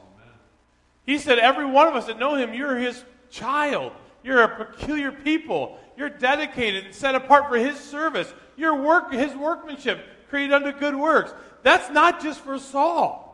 He 1.05 1.17
said, 1.17 1.39
Every 1.39 1.65
one 1.65 1.87
of 1.87 1.95
us 1.95 2.05
that 2.05 2.19
know 2.19 2.35
him, 2.35 2.53
you're 2.53 2.77
his 2.77 3.03
child. 3.31 3.93
You're 4.23 4.43
a 4.43 4.65
peculiar 4.65 5.11
people. 5.11 5.79
You're 5.97 6.09
dedicated 6.09 6.85
and 6.85 6.93
set 6.93 7.15
apart 7.15 7.49
for 7.49 7.57
his 7.57 7.79
service. 7.79 8.31
Your 8.57 8.81
work, 8.81 9.11
his 9.11 9.33
workmanship, 9.35 9.99
created 10.29 10.53
unto 10.53 10.71
good 10.71 10.95
works. 10.95 11.33
That's 11.63 11.89
not 11.89 12.21
just 12.21 12.41
for 12.41 12.59
Saul. 12.59 13.28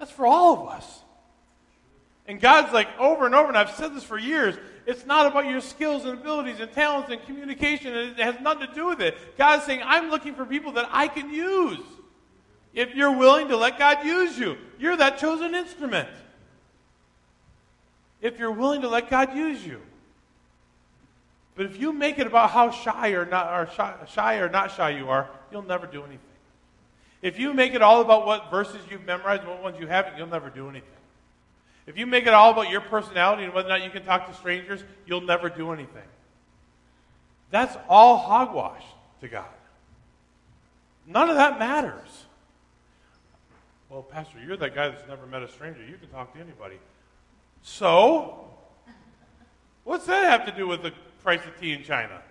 That's 0.00 0.10
for 0.10 0.26
all 0.26 0.54
of 0.54 0.68
us. 0.68 1.00
And 2.26 2.40
God's 2.40 2.72
like 2.72 2.88
over 2.98 3.26
and 3.26 3.34
over, 3.34 3.48
and 3.48 3.56
I've 3.56 3.70
said 3.70 3.94
this 3.94 4.02
for 4.02 4.18
years. 4.18 4.56
It's 4.86 5.04
not 5.04 5.26
about 5.26 5.46
your 5.46 5.60
skills 5.60 6.04
and 6.06 6.18
abilities 6.18 6.58
and 6.58 6.72
talents 6.72 7.10
and 7.10 7.22
communication. 7.24 7.94
and 7.94 8.18
It 8.18 8.22
has 8.22 8.40
nothing 8.40 8.66
to 8.66 8.74
do 8.74 8.86
with 8.86 9.00
it. 9.00 9.36
God's 9.36 9.64
saying, 9.64 9.82
I'm 9.84 10.10
looking 10.10 10.34
for 10.34 10.46
people 10.46 10.72
that 10.72 10.88
I 10.90 11.06
can 11.06 11.32
use. 11.32 11.80
If 12.72 12.94
you're 12.94 13.16
willing 13.16 13.48
to 13.48 13.56
let 13.56 13.78
God 13.78 14.04
use 14.04 14.38
you, 14.38 14.56
you're 14.78 14.96
that 14.96 15.18
chosen 15.18 15.54
instrument. 15.54 16.08
If 18.22 18.38
you're 18.38 18.52
willing 18.52 18.80
to 18.82 18.88
let 18.88 19.10
God 19.10 19.36
use 19.36 19.64
you. 19.64 19.82
But 21.56 21.66
if 21.66 21.78
you 21.78 21.92
make 21.92 22.18
it 22.18 22.26
about 22.26 22.50
how 22.50 22.70
shy 22.70 23.10
or 23.10 23.26
not 23.26 23.52
or 23.52 23.70
shy, 23.74 23.94
shy 24.08 24.36
or 24.36 24.48
not 24.48 24.70
shy 24.70 24.90
you 24.90 25.10
are, 25.10 25.28
you'll 25.52 25.62
never 25.62 25.86
do 25.86 25.98
anything. 26.04 26.29
If 27.22 27.38
you 27.38 27.52
make 27.52 27.74
it 27.74 27.82
all 27.82 28.00
about 28.00 28.26
what 28.26 28.50
verses 28.50 28.80
you've 28.90 29.04
memorized 29.04 29.42
and 29.42 29.50
what 29.50 29.62
ones 29.62 29.76
you 29.78 29.86
haven't, 29.86 30.16
you'll 30.16 30.26
never 30.26 30.48
do 30.48 30.68
anything. 30.68 30.88
If 31.86 31.98
you 31.98 32.06
make 32.06 32.26
it 32.26 32.32
all 32.32 32.50
about 32.50 32.70
your 32.70 32.80
personality 32.80 33.44
and 33.44 33.52
whether 33.52 33.68
or 33.68 33.72
not 33.72 33.84
you 33.84 33.90
can 33.90 34.04
talk 34.04 34.28
to 34.28 34.34
strangers, 34.34 34.82
you'll 35.06 35.20
never 35.20 35.48
do 35.48 35.72
anything. 35.72 36.02
That's 37.50 37.76
all 37.88 38.16
hogwash 38.16 38.84
to 39.20 39.28
God. 39.28 39.44
None 41.06 41.28
of 41.28 41.36
that 41.36 41.58
matters. 41.58 42.26
Well, 43.88 44.02
Pastor, 44.02 44.38
you're 44.46 44.56
that 44.56 44.74
guy 44.74 44.88
that's 44.88 45.08
never 45.08 45.26
met 45.26 45.42
a 45.42 45.48
stranger. 45.48 45.84
You 45.84 45.96
can 45.96 46.08
talk 46.10 46.32
to 46.34 46.40
anybody. 46.40 46.76
So, 47.62 48.48
what's 49.84 50.06
that 50.06 50.24
have 50.30 50.46
to 50.46 50.52
do 50.52 50.68
with 50.68 50.82
the 50.82 50.92
price 51.22 51.44
of 51.44 51.58
tea 51.60 51.72
in 51.72 51.82
China? 51.82 52.22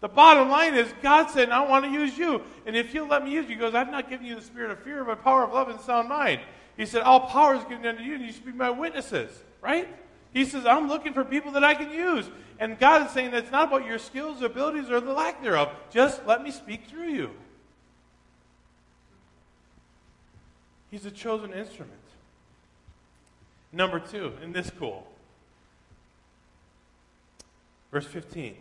The 0.00 0.08
bottom 0.08 0.48
line 0.48 0.74
is, 0.74 0.92
God 1.02 1.28
said, 1.30 1.50
I 1.50 1.66
want 1.66 1.84
to 1.84 1.90
use 1.90 2.16
you. 2.16 2.42
And 2.66 2.76
if 2.76 2.94
you'll 2.94 3.08
let 3.08 3.24
me 3.24 3.32
use 3.32 3.48
you, 3.48 3.56
he 3.56 3.60
goes, 3.60 3.74
I've 3.74 3.90
not 3.90 4.08
given 4.08 4.26
you 4.26 4.36
the 4.36 4.42
spirit 4.42 4.70
of 4.70 4.78
fear, 4.80 5.04
but 5.04 5.24
power 5.24 5.42
of 5.42 5.52
love 5.52 5.68
and 5.68 5.80
sound 5.80 6.08
mind. 6.08 6.40
He 6.76 6.86
said, 6.86 7.02
All 7.02 7.20
power 7.20 7.56
is 7.56 7.64
given 7.64 7.84
unto 7.84 8.02
you, 8.02 8.14
and 8.14 8.24
you 8.24 8.32
should 8.32 8.46
be 8.46 8.52
my 8.52 8.70
witnesses, 8.70 9.30
right? 9.60 9.88
He 10.32 10.44
says, 10.44 10.64
I'm 10.64 10.88
looking 10.88 11.12
for 11.12 11.24
people 11.24 11.52
that 11.52 11.64
I 11.64 11.74
can 11.74 11.90
use. 11.90 12.30
And 12.60 12.78
God 12.78 13.06
is 13.06 13.12
saying 13.12 13.32
that 13.32 13.44
it's 13.44 13.52
not 13.52 13.68
about 13.68 13.86
your 13.86 13.98
skills, 13.98 14.42
abilities, 14.42 14.90
or 14.90 15.00
the 15.00 15.12
lack 15.12 15.42
thereof. 15.42 15.70
Just 15.90 16.24
let 16.26 16.42
me 16.42 16.50
speak 16.50 16.86
through 16.88 17.08
you. 17.08 17.30
He's 20.90 21.04
a 21.04 21.10
chosen 21.10 21.52
instrument. 21.52 21.92
Number 23.72 24.00
two, 24.00 24.32
and 24.42 24.54
this 24.54 24.70
cool. 24.78 25.06
Verse 27.90 28.06
15. 28.06 28.56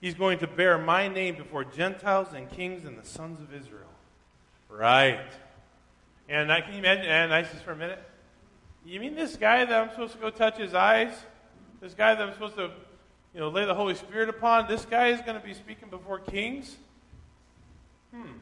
He's 0.00 0.14
going 0.14 0.38
to 0.38 0.46
bear 0.46 0.78
my 0.78 1.08
name 1.08 1.36
before 1.36 1.64
Gentiles 1.64 2.28
and 2.34 2.50
kings 2.50 2.84
and 2.84 2.98
the 2.98 3.06
sons 3.06 3.40
of 3.40 3.54
Israel. 3.54 3.82
Right. 4.68 5.30
And 6.28 6.52
I 6.52 6.60
can 6.60 6.74
imagine 6.74 7.06
Ananias 7.06 7.48
for 7.62 7.72
a 7.72 7.76
minute? 7.76 8.02
You 8.84 8.98
mean 9.00 9.14
this 9.14 9.36
guy 9.36 9.64
that 9.64 9.82
I'm 9.82 9.90
supposed 9.90 10.14
to 10.14 10.18
go 10.18 10.30
touch 10.30 10.56
his 10.56 10.74
eyes? 10.74 11.12
This 11.80 11.92
guy 11.92 12.14
that 12.14 12.22
I'm 12.22 12.32
supposed 12.32 12.56
to, 12.56 12.70
you 13.34 13.40
know, 13.40 13.48
lay 13.48 13.66
the 13.66 13.74
Holy 13.74 13.94
Spirit 13.94 14.28
upon? 14.28 14.68
This 14.68 14.84
guy 14.84 15.08
is 15.08 15.20
going 15.20 15.38
to 15.38 15.46
be 15.46 15.54
speaking 15.54 15.90
before 15.90 16.18
kings? 16.18 16.76
Hmm. 18.14 18.38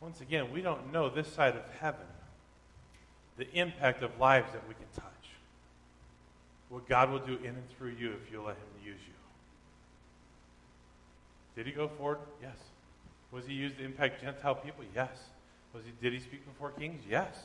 Once 0.00 0.20
again, 0.22 0.50
we 0.50 0.62
don't 0.62 0.92
know 0.92 1.10
this 1.10 1.28
side 1.28 1.56
of 1.56 1.62
heaven 1.78 2.06
the 3.40 3.50
impact 3.58 4.02
of 4.02 4.10
lives 4.20 4.52
that 4.52 4.68
we 4.68 4.74
can 4.74 4.84
touch. 4.94 5.04
What 6.68 6.86
God 6.86 7.10
will 7.10 7.20
do 7.20 7.38
in 7.38 7.46
and 7.46 7.68
through 7.78 7.94
you 7.98 8.12
if 8.22 8.30
you 8.30 8.42
let 8.42 8.56
Him. 8.56 8.69
Did 11.60 11.66
He 11.66 11.72
go 11.72 11.88
forward? 11.88 12.20
Yes. 12.40 12.56
Was 13.32 13.44
He 13.44 13.52
used 13.52 13.76
to 13.76 13.84
impact 13.84 14.22
Gentile 14.22 14.54
people? 14.54 14.82
Yes. 14.94 15.10
Was 15.74 15.82
he, 15.84 15.92
did 16.00 16.14
He 16.14 16.18
speak 16.18 16.42
before 16.46 16.70
kings? 16.70 17.02
Yes. 17.06 17.36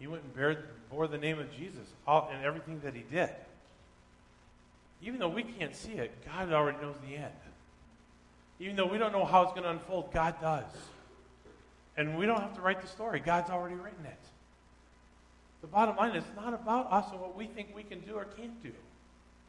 He 0.00 0.08
went 0.08 0.24
and 0.24 0.34
bared, 0.34 0.64
bore 0.90 1.06
the 1.06 1.16
name 1.16 1.38
of 1.38 1.56
Jesus 1.56 1.86
all, 2.08 2.28
in 2.36 2.44
everything 2.44 2.80
that 2.80 2.92
He 2.92 3.04
did. 3.08 3.30
Even 5.00 5.20
though 5.20 5.28
we 5.28 5.44
can't 5.44 5.76
see 5.76 5.92
it, 5.92 6.10
God 6.26 6.52
already 6.52 6.78
knows 6.82 6.96
the 7.08 7.14
end. 7.14 7.30
Even 8.58 8.74
though 8.74 8.88
we 8.88 8.98
don't 8.98 9.12
know 9.12 9.24
how 9.24 9.42
it's 9.42 9.52
going 9.52 9.62
to 9.62 9.70
unfold, 9.70 10.12
God 10.12 10.34
does. 10.40 10.64
And 11.96 12.18
we 12.18 12.26
don't 12.26 12.40
have 12.40 12.56
to 12.56 12.62
write 12.62 12.82
the 12.82 12.88
story, 12.88 13.20
God's 13.20 13.50
already 13.50 13.76
written 13.76 14.04
it. 14.06 14.18
The 15.60 15.68
bottom 15.68 15.94
line 15.94 16.16
is 16.16 16.24
not 16.34 16.52
about 16.52 16.90
us 16.90 17.12
and 17.12 17.20
what 17.20 17.36
we 17.36 17.46
think 17.46 17.68
we 17.76 17.84
can 17.84 18.00
do 18.00 18.14
or 18.14 18.24
can't 18.24 18.60
do. 18.60 18.72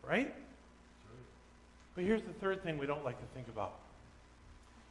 Right? 0.07 0.31
But 2.01 2.07
here's 2.07 2.23
the 2.23 2.33
third 2.33 2.63
thing 2.63 2.79
we 2.79 2.87
don't 2.87 3.05
like 3.05 3.19
to 3.19 3.27
think 3.35 3.47
about. 3.47 3.75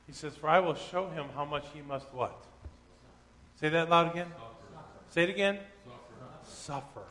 He 0.07 0.13
says, 0.13 0.37
For 0.37 0.49
I 0.49 0.61
will 0.61 0.77
show 0.77 1.09
him 1.09 1.27
how 1.35 1.45
much 1.45 1.65
he 1.75 1.83
must 1.83 2.07
what? 2.15 2.45
Say 3.57 3.69
that 3.69 3.91
loud 3.91 4.13
again. 4.13 4.29
Suffer. 4.29 4.85
Say 5.09 5.23
it 5.25 5.31
again. 5.31 5.59
Suffer. 5.85 6.85
suffer. 7.03 7.07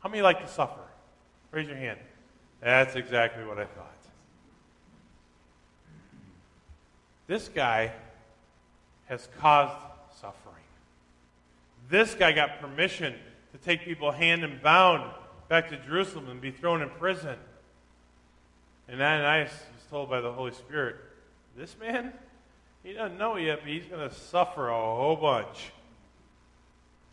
How 0.00 0.08
many 0.08 0.22
like 0.22 0.40
to 0.40 0.48
suffer? 0.48 0.80
Raise 1.52 1.68
your 1.68 1.76
hand. 1.76 2.00
That's 2.60 2.96
exactly 2.96 3.44
what 3.44 3.60
I 3.60 3.66
thought. 3.66 3.96
This 7.28 7.46
guy 7.46 7.92
has 9.04 9.28
caused 9.38 9.78
suffering. 10.20 10.64
This 11.88 12.16
guy 12.16 12.32
got 12.32 12.58
permission 12.60 13.14
to 13.52 13.58
take 13.58 13.84
people 13.84 14.10
hand 14.10 14.42
and 14.42 14.60
bound 14.60 15.08
back 15.48 15.68
to 15.68 15.76
Jerusalem 15.76 16.28
and 16.28 16.40
be 16.40 16.50
thrown 16.50 16.82
in 16.82 16.90
prison. 16.90 17.36
And 18.88 19.00
Ananias 19.00 19.50
was 19.50 19.84
told 19.90 20.10
by 20.10 20.20
the 20.20 20.32
Holy 20.32 20.52
Spirit, 20.52 20.96
this 21.56 21.76
man, 21.78 22.12
he 22.82 22.92
doesn't 22.92 23.16
know 23.16 23.36
yet, 23.36 23.60
but 23.60 23.68
he's 23.68 23.86
going 23.86 24.08
to 24.08 24.14
suffer 24.14 24.68
a 24.68 24.74
whole 24.74 25.16
bunch. 25.16 25.72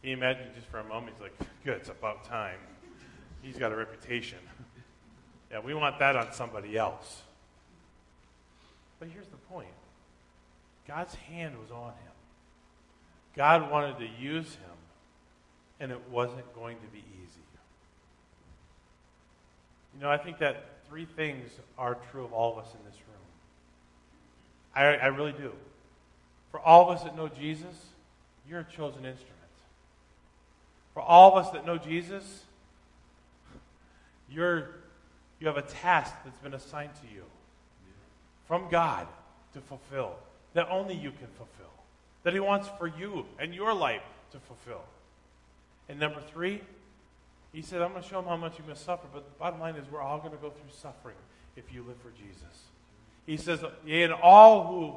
Can 0.01 0.10
you 0.10 0.17
imagine 0.17 0.47
just 0.55 0.67
for 0.67 0.79
a 0.79 0.84
moment? 0.84 1.15
He's 1.15 1.21
like, 1.21 1.38
good, 1.63 1.77
it's 1.77 1.89
about 1.89 2.25
time. 2.25 2.57
He's 3.41 3.57
got 3.57 3.71
a 3.71 3.75
reputation. 3.75 4.39
yeah, 5.51 5.60
we 5.60 5.73
want 5.73 5.99
that 5.99 6.15
on 6.15 6.34
somebody 6.34 6.77
else. 6.77 7.21
But 8.99 9.10
here's 9.10 9.27
the 9.27 9.38
point 9.49 9.67
God's 10.88 11.15
hand 11.15 11.55
was 11.60 11.71
on 11.71 11.89
him. 11.89 12.12
God 13.36 13.71
wanted 13.71 13.97
to 13.99 14.07
use 14.21 14.53
him, 14.55 14.77
and 15.79 15.91
it 15.91 16.01
wasn't 16.10 16.53
going 16.53 16.77
to 16.77 16.88
be 16.88 16.99
easy. 16.99 17.41
You 19.95 20.01
know, 20.01 20.10
I 20.10 20.17
think 20.17 20.39
that 20.39 20.65
three 20.91 21.06
things 21.06 21.49
are 21.77 21.97
true 22.12 22.25
of 22.25 22.34
all 22.34 22.51
of 22.51 22.65
us 22.65 22.69
in 22.73 22.80
this 22.86 22.99
room. 23.08 23.23
I, 24.75 25.06
I 25.06 25.08
really 25.08 25.32
do. 25.32 25.54
For 26.51 26.60
all 26.60 26.89
of 26.89 26.97
us 26.97 27.04
that 27.06 27.15
know 27.15 27.30
Jesus, 27.30 27.86
you're 28.49 28.60
a 28.60 28.65
chosen 28.65 29.06
instrument. 29.06 29.38
For 30.93 31.01
all 31.01 31.32
of 31.32 31.45
us 31.45 31.54
that 31.54 31.65
know 31.65 31.77
Jesus, 31.77 32.43
you're, 34.30 34.67
you 35.39 35.47
have 35.47 35.56
a 35.56 35.62
task 35.62 36.13
that's 36.25 36.39
been 36.39 36.54
assigned 36.54 36.93
to 36.95 37.15
you 37.15 37.23
from 38.45 38.67
God 38.69 39.08
to 39.54 39.62
fulfill 39.62 40.17
that 40.56 40.67
only 40.69 40.93
you 40.93 41.12
can 41.12 41.27
fulfill, 41.38 41.71
that 42.23 42.34
He 42.34 42.41
wants 42.41 42.67
for 42.77 42.88
you 42.88 43.25
and 43.39 43.56
your 43.56 43.73
life 43.73 44.04
to 44.34 44.39
fulfill. 44.39 44.84
And 45.88 46.01
number 46.01 46.19
three, 46.34 46.60
He 47.51 47.61
said, 47.61 47.81
I'm 47.81 47.91
going 47.91 48.03
to 48.03 48.07
show 48.07 48.21
them 48.21 48.29
how 48.29 48.37
much 48.37 48.57
you 48.57 48.63
must 48.67 48.85
suffer, 48.85 49.07
but 49.13 49.25
the 49.25 49.39
bottom 49.39 49.59
line 49.59 49.75
is 49.75 49.85
we're 49.91 50.01
all 50.01 50.19
going 50.19 50.31
to 50.31 50.37
go 50.37 50.49
through 50.49 50.71
suffering 50.71 51.17
if 51.55 51.73
you 51.73 51.83
live 51.83 51.97
for 51.97 52.11
Jesus. 52.11 52.69
He 53.25 53.37
says, 53.37 53.63
and 53.87 54.13
all 54.13 54.67
who 54.67 54.95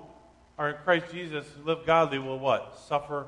are 0.56 0.70
in 0.70 0.76
Christ 0.84 1.06
Jesus 1.12 1.46
who 1.56 1.68
live 1.68 1.84
godly 1.84 2.18
will 2.18 2.38
what? 2.38 2.78
Suffer 2.88 3.26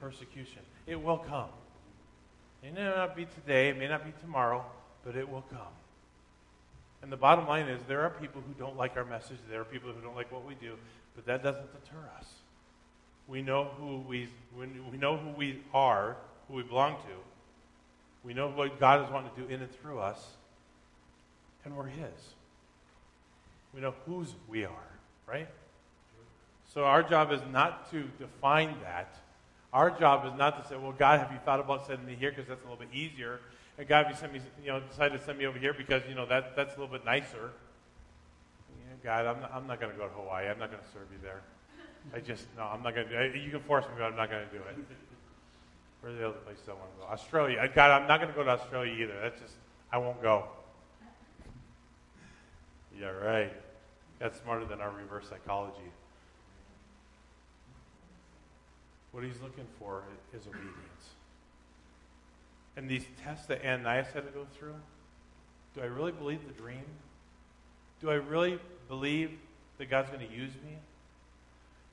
persecution. 0.00 0.62
It 0.86 1.00
will 1.00 1.18
come. 1.18 1.48
It 2.62 2.74
may 2.74 2.84
not 2.84 3.16
be 3.16 3.24
today, 3.24 3.70
it 3.70 3.78
may 3.78 3.88
not 3.88 4.04
be 4.04 4.12
tomorrow, 4.20 4.64
but 5.04 5.16
it 5.16 5.28
will 5.28 5.44
come. 5.50 5.60
And 7.02 7.10
the 7.10 7.16
bottom 7.16 7.48
line 7.48 7.66
is 7.66 7.80
there 7.88 8.02
are 8.02 8.10
people 8.10 8.40
who 8.46 8.54
don't 8.54 8.76
like 8.76 8.96
our 8.96 9.04
message, 9.04 9.38
there 9.50 9.60
are 9.60 9.64
people 9.64 9.90
who 9.92 10.00
don't 10.00 10.14
like 10.14 10.30
what 10.30 10.46
we 10.46 10.54
do, 10.54 10.76
but 11.16 11.26
that 11.26 11.42
doesn't 11.42 11.66
deter 11.72 11.98
us. 12.16 12.26
We 13.26 13.42
know 13.42 13.70
who 13.76 13.98
we, 13.98 14.28
we 14.56 14.98
know 14.98 15.16
who 15.16 15.30
we 15.30 15.60
are, 15.74 16.16
who 16.46 16.54
we 16.54 16.62
belong 16.62 16.96
to. 16.96 17.31
We 18.24 18.34
know 18.34 18.48
what 18.48 18.78
God 18.78 19.04
is 19.04 19.10
wanting 19.10 19.30
to 19.34 19.40
do 19.42 19.48
in 19.48 19.60
and 19.60 19.70
through 19.80 19.98
us, 19.98 20.24
and 21.64 21.76
we're 21.76 21.86
His. 21.86 22.34
We 23.74 23.80
know 23.80 23.94
whose 24.06 24.34
we 24.48 24.64
are, 24.64 24.90
right? 25.26 25.48
So 26.72 26.84
our 26.84 27.02
job 27.02 27.32
is 27.32 27.40
not 27.50 27.90
to 27.90 28.04
define 28.18 28.74
that, 28.84 29.14
Our 29.72 29.90
job 29.90 30.26
is 30.26 30.38
not 30.38 30.62
to 30.62 30.68
say, 30.68 30.76
well, 30.76 30.92
God, 30.92 31.20
have 31.20 31.32
you 31.32 31.38
thought 31.46 31.58
about 31.58 31.86
sending 31.86 32.06
me 32.06 32.14
here 32.14 32.30
because 32.30 32.46
that's 32.46 32.60
a 32.60 32.68
little 32.68 32.78
bit 32.78 32.92
easier? 32.92 33.40
And 33.78 33.88
God, 33.88 34.04
have 34.04 34.12
you 34.12 34.20
sent 34.20 34.34
me, 34.34 34.40
you 34.62 34.68
know, 34.68 34.80
decided 34.80 35.18
to 35.18 35.24
send 35.24 35.38
me 35.38 35.46
over 35.46 35.58
here 35.58 35.72
because, 35.72 36.02
you 36.06 36.14
know, 36.14 36.26
that, 36.26 36.54
that's 36.54 36.76
a 36.76 36.78
little 36.78 36.92
bit 36.92 37.06
nicer. 37.06 37.50
Yeah, 38.68 38.92
God, 39.02 39.24
I'm 39.24 39.40
not, 39.40 39.52
I'm 39.54 39.66
not 39.66 39.80
going 39.80 39.92
to 39.92 39.98
go 39.98 40.06
to 40.06 40.12
Hawaii. 40.12 40.48
I'm 40.48 40.58
not 40.58 40.70
going 40.70 40.82
to 40.82 40.88
serve 40.92 41.08
you 41.10 41.18
there. 41.22 41.40
I 42.14 42.20
just, 42.20 42.44
no, 42.56 42.64
I'm 42.64 42.82
not 42.82 42.94
going 42.94 43.08
to 43.08 43.12
do 43.12 43.18
it. 43.18 43.42
You 43.42 43.50
can 43.50 43.60
force 43.60 43.84
me, 43.84 43.92
but 43.96 44.04
I'm 44.04 44.16
not 44.16 44.28
going 44.28 44.44
to 44.46 44.52
do 44.52 44.62
it. 44.62 44.76
Where's 46.02 46.18
the 46.18 46.28
other 46.28 46.38
place 46.38 46.56
I 46.68 46.72
want 46.72 46.92
to 46.96 47.06
go? 47.06 47.12
Australia. 47.12 47.70
God, 47.72 47.90
I'm 48.02 48.08
not 48.08 48.20
going 48.20 48.32
to 48.32 48.36
go 48.36 48.44
to 48.44 48.50
Australia 48.50 48.92
either. 48.92 49.14
That's 49.22 49.40
just, 49.40 49.54
I 49.92 49.98
won't 49.98 50.20
go. 50.20 50.44
Yeah, 53.00 53.06
right. 53.06 53.52
That's 54.18 54.40
smarter 54.40 54.64
than 54.64 54.80
our 54.80 54.90
reverse 54.90 55.28
psychology. 55.30 55.90
What 59.12 59.22
he's 59.22 59.40
looking 59.42 59.66
for 59.78 60.02
is 60.34 60.46
obedience. 60.46 60.74
And 62.76 62.88
these 62.88 63.04
tests 63.22 63.46
that 63.46 63.64
Ananias 63.64 64.08
had 64.12 64.24
to 64.26 64.32
go 64.32 64.46
through, 64.58 64.74
do 65.74 65.82
I 65.82 65.86
really 65.86 66.12
believe 66.12 66.40
the 66.46 66.54
dream? 66.54 66.84
Do 68.00 68.10
I 68.10 68.14
really 68.14 68.58
believe 68.88 69.30
that 69.78 69.88
God's 69.88 70.10
going 70.10 70.26
to 70.26 70.34
use 70.34 70.52
me? 70.64 70.78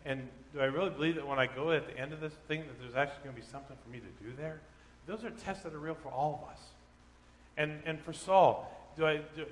And 0.05 0.27
do 0.53 0.61
I 0.61 0.65
really 0.65 0.89
believe 0.89 1.15
that 1.15 1.27
when 1.27 1.39
I 1.39 1.47
go 1.47 1.71
at 1.71 1.87
the 1.87 1.97
end 1.97 2.13
of 2.13 2.21
this 2.21 2.33
thing 2.47 2.61
that 2.61 2.79
there's 2.79 2.95
actually 2.95 3.23
going 3.23 3.35
to 3.35 3.41
be 3.41 3.47
something 3.47 3.75
for 3.83 3.89
me 3.89 3.99
to 3.99 4.23
do 4.23 4.33
there? 4.37 4.61
Those 5.05 5.23
are 5.23 5.29
tests 5.29 5.63
that 5.63 5.73
are 5.73 5.79
real 5.79 5.95
for 5.95 6.09
all 6.09 6.41
of 6.43 6.51
us. 6.51 6.59
And, 7.57 7.81
and 7.85 7.99
for 7.99 8.13
Saul, 8.13 8.71
do 8.95 9.05
I, 9.05 9.17
do, 9.35 9.45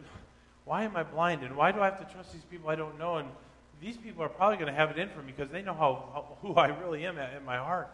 why 0.65 0.83
am 0.83 0.95
I 0.95 1.03
blind? 1.03 1.43
And 1.43 1.55
why 1.55 1.71
do 1.71 1.81
I 1.81 1.85
have 1.85 2.05
to 2.05 2.13
trust 2.13 2.33
these 2.33 2.43
people 2.43 2.69
I 2.69 2.75
don't 2.75 2.97
know? 2.97 3.17
And 3.17 3.27
these 3.81 3.97
people 3.97 4.23
are 4.23 4.29
probably 4.29 4.57
going 4.57 4.71
to 4.71 4.77
have 4.77 4.91
it 4.91 4.97
in 4.97 5.09
for 5.09 5.21
me 5.21 5.33
because 5.35 5.51
they 5.51 5.61
know 5.61 5.73
how, 5.73 6.09
how 6.13 6.37
who 6.41 6.53
I 6.55 6.67
really 6.67 7.05
am 7.05 7.17
in 7.17 7.45
my 7.45 7.57
heart. 7.57 7.89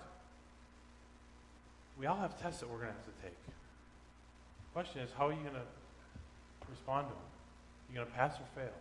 We 1.99 2.05
all 2.05 2.17
have 2.17 2.39
tests 2.41 2.61
that 2.61 2.69
we're 2.69 2.77
going 2.77 2.89
to 2.89 2.93
have 2.93 3.05
to 3.05 3.23
take. 3.23 3.37
The 3.45 4.73
question 4.73 5.01
is, 5.01 5.09
how 5.17 5.27
are 5.27 5.33
you 5.33 5.39
going 5.39 5.53
to 5.53 6.69
respond 6.69 7.07
to 7.07 7.13
them? 7.13 7.21
Are 7.21 7.91
you 7.91 7.95
going 7.95 8.07
to 8.07 8.13
pass 8.13 8.35
or 8.39 8.45
fail? 8.55 8.73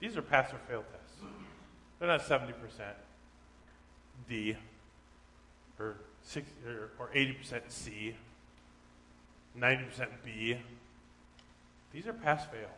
These 0.00 0.16
are 0.16 0.22
pass 0.22 0.52
or 0.52 0.58
fail 0.68 0.84
tests. 0.92 1.22
They're 1.98 2.08
not 2.08 2.20
70% 2.20 2.52
D 4.28 4.56
or, 5.78 5.96
60, 6.24 6.50
or, 6.66 6.90
or 6.98 7.10
80% 7.14 7.62
C, 7.68 8.14
90% 9.58 10.08
B. 10.24 10.58
These 11.92 12.06
are 12.06 12.12
pass 12.12 12.44
fail. 12.46 12.70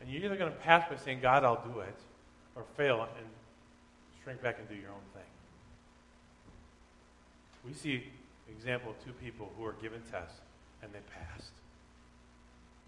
And 0.00 0.10
you're 0.10 0.24
either 0.24 0.36
going 0.36 0.52
to 0.52 0.58
pass 0.58 0.88
by 0.88 0.96
saying, 0.96 1.20
God, 1.20 1.44
I'll 1.44 1.64
do 1.64 1.80
it, 1.80 1.96
or 2.54 2.64
fail 2.76 3.02
and 3.02 3.26
shrink 4.22 4.42
back 4.42 4.58
and 4.58 4.68
do 4.68 4.74
your 4.74 4.90
own 4.90 5.04
thing. 5.12 5.22
We 7.66 7.72
see 7.72 8.04
example 8.50 8.90
of 8.90 9.04
two 9.04 9.12
people 9.12 9.50
who 9.56 9.64
are 9.64 9.74
given 9.82 10.00
tests 10.10 10.40
and 10.82 10.92
they 10.92 11.00
passed 11.12 11.52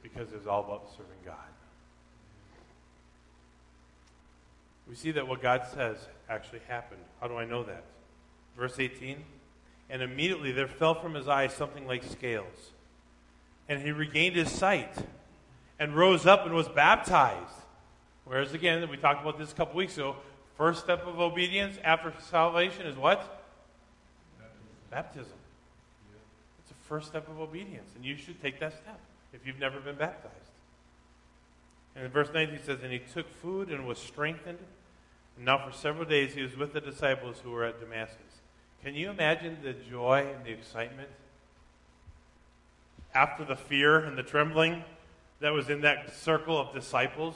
because 0.03 0.33
it 0.33 0.39
was 0.39 0.47
all 0.47 0.65
about 0.65 0.91
serving 0.91 1.19
God. 1.25 1.35
We 4.89 4.95
see 4.95 5.11
that 5.13 5.27
what 5.27 5.43
God 5.43 5.63
says 5.75 5.97
actually 6.29 6.61
happened. 6.69 7.01
How 7.21 7.29
do 7.29 7.37
I 7.37 7.45
know 7.45 7.63
that? 7.65 7.85
Verse 8.57 8.79
18 8.79 9.23
And 9.91 10.03
immediately 10.03 10.53
there 10.53 10.69
fell 10.69 10.95
from 10.95 11.15
his 11.15 11.29
eyes 11.29 11.53
something 11.53 11.87
like 11.87 12.05
scales, 12.05 12.71
and 13.69 13.83
he 13.83 13.93
regained 13.93 14.37
his 14.37 14.51
sight 14.51 14.95
and 15.79 15.95
rose 15.95 16.27
up 16.27 16.47
and 16.47 16.55
was 16.55 16.69
baptized. 16.69 17.53
Whereas, 18.25 18.55
again, 18.55 18.89
we 18.89 18.97
talked 18.97 19.23
about 19.23 19.39
this 19.39 19.53
a 19.53 19.55
couple 19.55 19.77
weeks 19.77 19.97
ago. 19.97 20.17
First 20.57 20.83
step 20.83 21.07
of 21.07 21.21
obedience 21.21 21.77
after 21.85 22.13
salvation 22.31 22.87
is 22.87 22.97
what? 22.97 23.19
Baptism. 24.39 24.63
Baptism. 24.91 25.39
It's 26.61 26.69
the 26.69 26.89
first 26.89 27.09
step 27.09 27.29
of 27.29 27.41
obedience, 27.41 27.91
and 27.95 28.05
you 28.05 28.17
should 28.17 28.41
take 28.41 28.59
that 28.61 28.73
step 28.73 28.99
if 29.33 29.47
you've 29.47 29.61
never 29.61 29.79
been 29.81 29.97
baptized. 29.97 30.33
And 31.95 32.05
in 32.05 32.11
verse 32.11 32.29
19 32.33 32.59
says, 32.65 32.79
And 32.83 32.93
he 32.93 32.99
took 32.99 33.29
food 33.41 33.71
and 33.71 33.87
was 33.87 33.99
strengthened. 33.99 34.59
And 35.37 35.45
now 35.45 35.67
for 35.67 35.73
several 35.73 36.05
days 36.05 36.35
he 36.35 36.43
was 36.43 36.57
with 36.57 36.73
the 36.73 36.81
disciples 36.81 37.37
who 37.43 37.51
were 37.51 37.65
at 37.65 37.81
Damascus. 37.81 38.17
Can 38.83 38.95
you 38.95 39.11
imagine 39.11 39.59
the 39.63 39.73
joy 39.73 40.27
and 40.35 40.45
the 40.45 40.53
excitement 40.53 41.09
after 43.15 43.45
the 43.45 43.57
fear 43.57 43.99
and 43.99 44.17
the 44.17 44.23
trembling? 44.23 44.85
that 45.41 45.53
was 45.53 45.69
in 45.69 45.83
that 45.83 46.15
circle 46.17 46.59
of 46.59 46.73
disciples. 46.73 47.35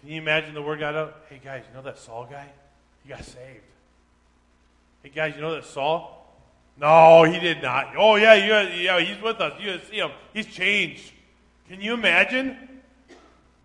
Can 0.00 0.10
you 0.10 0.20
imagine 0.20 0.54
the 0.54 0.62
word 0.62 0.80
got 0.80 0.94
out? 0.94 1.22
Hey, 1.28 1.40
guys, 1.42 1.64
you 1.68 1.74
know 1.74 1.82
that 1.82 1.98
Saul 1.98 2.26
guy? 2.30 2.48
He 3.02 3.08
got 3.08 3.24
saved. 3.24 3.62
Hey, 5.02 5.10
guys, 5.14 5.34
you 5.34 5.40
know 5.40 5.54
that 5.54 5.64
Saul? 5.64 6.12
No, 6.78 7.24
he 7.24 7.40
did 7.40 7.62
not. 7.62 7.94
Oh, 7.96 8.16
yeah, 8.16 8.34
yeah, 8.34 9.00
he's 9.00 9.20
with 9.22 9.40
us. 9.40 9.58
You 9.60 9.78
see 9.90 9.96
him. 9.96 10.10
He's 10.34 10.46
changed. 10.46 11.12
Can 11.68 11.80
you 11.80 11.94
imagine 11.94 12.56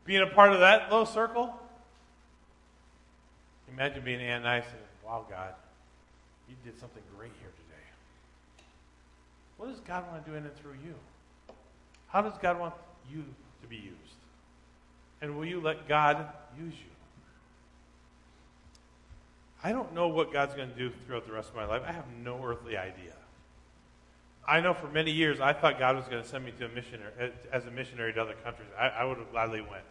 being 0.06 0.22
a 0.22 0.28
part 0.28 0.54
of 0.54 0.62
that 0.62 0.90
little 0.90 1.06
circle? 1.06 1.54
Imagine 3.74 4.04
being 4.04 4.20
Ananias 4.20 4.66
and, 4.70 4.82
wow, 5.06 5.26
God, 5.30 5.54
you 6.50 6.56
did 6.64 6.80
something 6.80 7.04
great 7.18 7.32
here 7.40 7.50
today. 7.50 7.86
What 9.58 9.70
does 9.70 9.80
God 9.80 10.06
want 10.12 10.26
to 10.26 10.32
do 10.32 10.38
in 10.38 10.44
and 10.44 10.56
through 10.58 10.76
you? 10.84 10.94
How 12.08 12.22
does 12.22 12.38
God 12.42 12.60
want 12.60 12.74
you 13.10 13.24
to 13.62 13.68
be 13.68 13.78
used? 13.78 13.96
And 15.22 15.38
will 15.38 15.46
you 15.46 15.62
let 15.62 15.88
God 15.88 16.28
use 16.58 16.74
you? 16.74 16.92
I 19.64 19.72
don't 19.72 19.94
know 19.94 20.08
what 20.08 20.34
God's 20.34 20.56
going 20.56 20.70
to 20.70 20.76
do 20.76 20.92
throughout 21.06 21.26
the 21.28 21.34
rest 21.34 21.50
of 21.50 21.56
my 21.56 21.66
life. 21.66 21.84
I 21.86 21.92
have 21.92 22.06
no 22.24 22.44
earthly 22.44 22.76
idea. 22.76 23.14
I 24.48 24.60
know 24.60 24.74
for 24.74 24.88
many 24.88 25.12
years 25.12 25.40
I 25.40 25.54
thought 25.54 25.78
God 25.78 25.96
was 25.96 26.06
going 26.06 26.24
to 26.24 26.28
send 26.28 26.44
me 26.44 26.52
to 26.58 26.66
a 26.66 26.70
missionary 26.70 27.32
as 27.54 27.66
a 27.66 27.72
missionary 27.72 28.12
to 28.14 28.22
other 28.22 28.34
countries. 28.44 28.70
I, 28.78 28.88
I 28.88 29.06
would 29.06 29.20
have 29.20 29.32
gladly 29.32 29.62
went. 29.62 29.84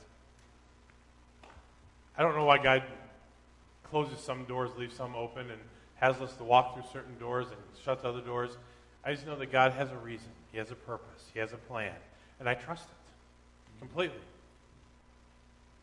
I 2.18 2.22
don't 2.22 2.34
know 2.34 2.44
why 2.44 2.58
God 2.58 2.82
closes 3.90 4.20
some 4.20 4.44
doors, 4.44 4.70
leaves 4.79 4.96
some 4.96 5.14
open, 5.14 5.50
and 5.50 5.61
has 5.96 6.20
us 6.20 6.35
to 6.37 6.44
walk 6.44 6.74
through 6.74 6.85
certain 6.92 7.18
doors 7.18 7.46
and 7.48 7.57
shuts 7.85 8.05
other 8.05 8.20
doors. 8.20 8.57
I 9.05 9.12
just 9.12 9.26
know 9.26 9.37
that 9.37 9.53
God 9.53 9.72
has 9.72 9.90
a 9.90 9.96
reason. 9.96 10.29
He 10.53 10.59
has 10.59 10.70
a 10.70 10.74
purpose. 10.74 11.24
He 11.35 11.40
has 11.40 11.53
a 11.53 11.57
plan. 11.57 11.92
And 12.38 12.48
I 12.48 12.55
trust 12.55 12.85
it 12.85 13.79
completely. 13.81 14.16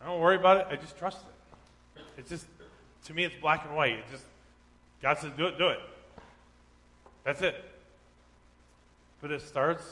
I 0.02 0.06
don't 0.06 0.20
worry 0.20 0.36
about 0.36 0.58
it. 0.58 0.68
I 0.70 0.76
just 0.76 0.98
trust 0.98 1.20
it. 1.20 2.02
It's 2.18 2.30
just, 2.30 2.46
to 3.06 3.14
me, 3.14 3.24
it's 3.24 3.36
black 3.42 3.66
and 3.66 3.76
white. 3.76 3.94
It 3.94 4.06
just, 4.12 4.26
God 5.02 5.18
says, 5.20 5.32
do 5.38 5.48
it, 5.48 5.58
do 5.58 5.70
it. 5.70 5.80
That's 7.24 7.42
it. 7.42 7.64
But 9.22 9.32
it 9.32 9.42
starts 9.42 9.84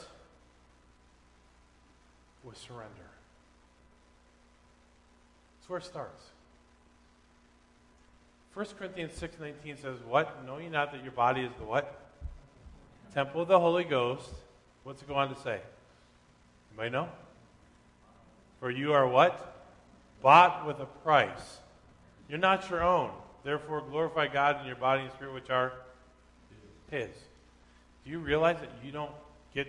with 2.44 2.56
surrender. 2.56 2.92
That's 5.58 5.68
where 5.68 5.78
it 5.80 5.84
starts. 5.84 6.22
1 8.56 8.64
Corinthians 8.78 9.12
6.19 9.20 9.82
says, 9.82 9.98
What? 10.08 10.46
Know 10.46 10.56
ye 10.56 10.70
not 10.70 10.90
that 10.92 11.02
your 11.02 11.12
body 11.12 11.42
is 11.42 11.52
the 11.58 11.64
what? 11.66 12.00
Temple 13.12 13.42
of 13.42 13.48
the 13.48 13.60
Holy 13.60 13.84
Ghost. 13.84 14.30
What's 14.82 15.02
it 15.02 15.08
go 15.08 15.14
on 15.14 15.28
to 15.28 15.38
say? 15.42 15.60
Anybody 16.70 16.88
know? 16.88 17.08
For 18.58 18.70
you 18.70 18.94
are 18.94 19.06
what? 19.06 19.62
Bought 20.22 20.66
with 20.66 20.80
a 20.80 20.86
price. 20.86 21.58
You're 22.30 22.38
not 22.38 22.70
your 22.70 22.82
own. 22.82 23.10
Therefore, 23.44 23.82
glorify 23.90 24.28
God 24.28 24.62
in 24.62 24.66
your 24.66 24.76
body 24.76 25.02
and 25.02 25.12
spirit, 25.12 25.34
which 25.34 25.50
are 25.50 25.74
His. 26.90 27.10
Do 28.06 28.10
you 28.10 28.20
realize 28.20 28.58
that 28.60 28.70
you 28.82 28.90
don't 28.90 29.12
get 29.54 29.66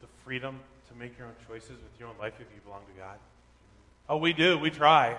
the 0.00 0.06
freedom 0.24 0.58
to 0.88 0.94
make 0.98 1.18
your 1.18 1.26
own 1.26 1.34
choices 1.46 1.72
with 1.72 2.00
your 2.00 2.08
own 2.08 2.14
life 2.18 2.32
if 2.40 2.46
you 2.54 2.62
belong 2.64 2.80
to 2.94 2.98
God? 2.98 3.18
Oh, 4.08 4.16
we 4.16 4.32
do. 4.32 4.56
We 4.56 4.70
try. 4.70 5.18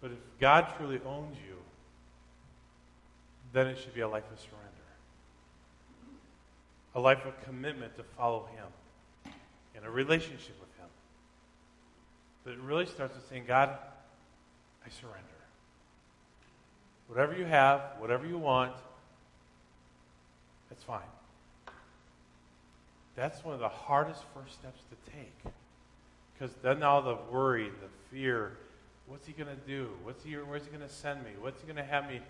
But 0.00 0.12
if 0.12 0.18
God 0.40 0.72
truly 0.76 1.00
owns 1.04 1.36
you, 1.36 1.56
then 3.52 3.66
it 3.66 3.78
should 3.78 3.94
be 3.94 4.00
a 4.00 4.08
life 4.08 4.24
of 4.32 4.38
surrender, 4.38 4.68
a 6.94 7.00
life 7.00 7.24
of 7.24 7.42
commitment 7.44 7.96
to 7.96 8.04
follow 8.16 8.48
Him 8.54 9.32
in 9.76 9.84
a 9.84 9.90
relationship 9.90 10.54
with 10.60 10.68
Him. 10.78 10.88
But 12.44 12.52
it 12.52 12.60
really 12.60 12.86
starts 12.86 13.14
with 13.14 13.28
saying, 13.28 13.44
God, 13.46 13.70
I 14.84 14.90
surrender. 14.90 15.24
Whatever 17.08 17.36
you 17.36 17.46
have, 17.46 17.80
whatever 17.98 18.26
you 18.26 18.38
want, 18.38 18.74
that's 20.68 20.84
fine. 20.84 21.00
That's 23.16 23.42
one 23.44 23.54
of 23.54 23.60
the 23.60 23.68
hardest 23.68 24.22
first 24.34 24.54
steps 24.54 24.80
to 24.90 25.10
take. 25.10 25.52
Because 26.34 26.54
then 26.62 26.82
all 26.82 27.02
the 27.02 27.16
worry, 27.32 27.70
the 27.70 28.16
fear, 28.16 28.52
what's 29.08 29.26
he 29.26 29.32
going 29.32 29.48
to 29.48 29.66
do? 29.66 29.88
What's 30.02 30.22
he, 30.24 30.34
where's 30.34 30.64
he 30.64 30.68
going 30.68 30.86
to 30.86 30.92
send 30.92 31.24
me? 31.24 31.30
What's 31.40 31.60
he 31.60 31.66
going 31.66 31.76
to 31.76 31.90
have 31.90 32.08
me 32.08 32.20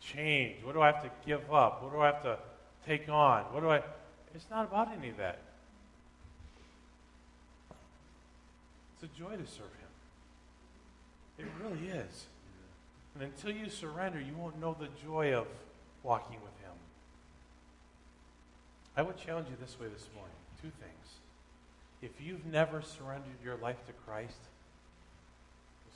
change? 0.00 0.56
What 0.64 0.74
do 0.74 0.80
I 0.80 0.86
have 0.86 1.02
to 1.02 1.10
give 1.24 1.52
up? 1.52 1.82
What 1.82 1.92
do 1.92 2.00
I 2.00 2.06
have 2.06 2.22
to 2.22 2.38
take 2.86 3.08
on? 3.08 3.44
What 3.52 3.60
do 3.60 3.70
I... 3.70 3.82
It's 4.34 4.46
not 4.50 4.64
about 4.64 4.88
any 4.96 5.10
of 5.10 5.16
that. 5.18 5.38
It's 8.94 9.12
a 9.12 9.18
joy 9.18 9.30
to 9.30 9.46
serve 9.46 9.72
Him. 9.78 9.92
It 11.38 11.46
really 11.62 11.88
is. 11.88 12.26
And 13.14 13.24
until 13.24 13.50
you 13.50 13.68
surrender, 13.68 14.20
you 14.20 14.34
won't 14.36 14.60
know 14.60 14.76
the 14.78 14.88
joy 15.04 15.34
of 15.34 15.46
walking 16.02 16.38
with 16.42 16.58
Him. 16.62 16.72
I 18.96 19.02
would 19.02 19.16
challenge 19.16 19.48
you 19.48 19.56
this 19.60 19.78
way 19.78 19.88
this 19.88 20.08
morning 20.14 20.34
two 20.62 20.70
things. 20.80 20.92
If 22.00 22.24
you've 22.24 22.46
never 22.46 22.82
surrendered 22.82 23.42
your 23.44 23.56
life 23.56 23.84
to 23.86 23.92
Christ, 24.06 24.38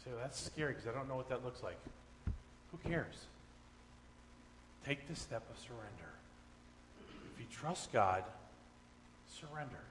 say, 0.07 0.13
well, 0.13 0.21
that's 0.23 0.41
scary 0.41 0.73
because 0.73 0.87
I 0.87 0.93
don't 0.93 1.09
know 1.09 1.17
what 1.17 1.29
that 1.31 1.45
looks 1.45 1.63
like. 1.63 1.79
Who 2.71 2.89
cares? 2.89 3.15
Take 4.85 5.09
the 5.09 5.17
step 5.17 5.43
of 5.51 5.59
surrender. 5.59 6.13
If 7.35 7.41
you 7.41 7.47
trust 7.51 7.93
God, 7.93 8.23
surrender. 9.41 9.83